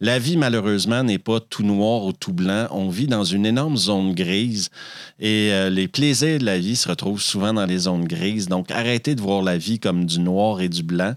[0.00, 2.68] La vie, malheureusement, n'est pas tout noir ou tout blanc.
[2.70, 4.70] On vit dans une énorme zone grise
[5.18, 8.48] et euh, les plaisirs de la vie se retrouvent souvent dans les zones grises.
[8.48, 11.14] Donc, arrêtez de voir la vie comme du noir et du blanc.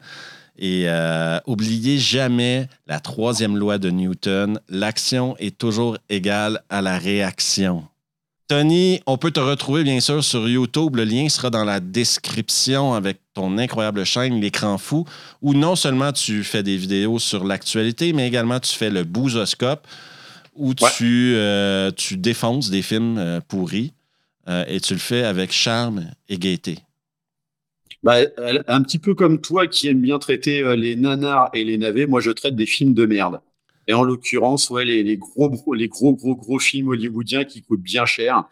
[0.58, 4.60] Et euh, oubliez jamais la troisième loi de Newton.
[4.70, 7.84] L'action est toujours égale à la réaction.
[8.48, 10.98] Tony, on peut te retrouver bien sûr sur YouTube.
[10.98, 15.06] Le lien sera dans la description avec ton incroyable chaîne, l'écran fou,
[15.42, 19.88] où non seulement tu fais des vidéos sur l'actualité, mais également tu fais le bousoscope,
[20.56, 20.90] où Ouais.
[20.96, 23.94] tu, euh, tu défonces des films euh, pourris
[24.48, 26.78] euh, et tu le fais avec charme et gaieté.
[28.04, 28.18] Bah,
[28.68, 32.22] un petit peu comme toi qui aime bien traiter les nanars et les navets, moi
[32.22, 33.40] je traite des films de merde.
[33.88, 38.06] Et en l'occurrence, ouais, les, gros, les gros, gros, gros films hollywoodiens qui coûtent bien
[38.06, 38.44] cher.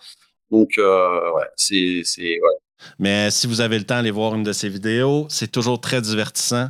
[0.51, 2.57] Donc, euh, ouais, c'est, c'est, ouais.
[2.99, 5.25] Mais si vous avez le temps, allez voir une de ces vidéos.
[5.29, 6.69] C'est toujours très divertissant.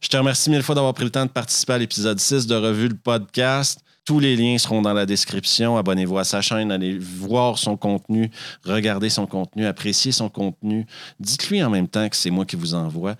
[0.00, 2.54] Je te remercie mille fois d'avoir pris le temps de participer à l'épisode 6 de
[2.54, 3.80] Revue le podcast.
[4.06, 5.76] Tous les liens seront dans la description.
[5.76, 8.30] Abonnez-vous à sa chaîne, allez voir son contenu,
[8.64, 10.86] regardez son contenu, appréciez son contenu.
[11.20, 13.16] Dites-lui en même temps que c'est moi qui vous envoie.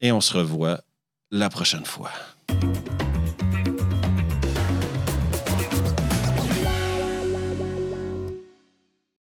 [0.00, 0.80] Et on se revoit
[1.30, 2.10] la prochaine fois.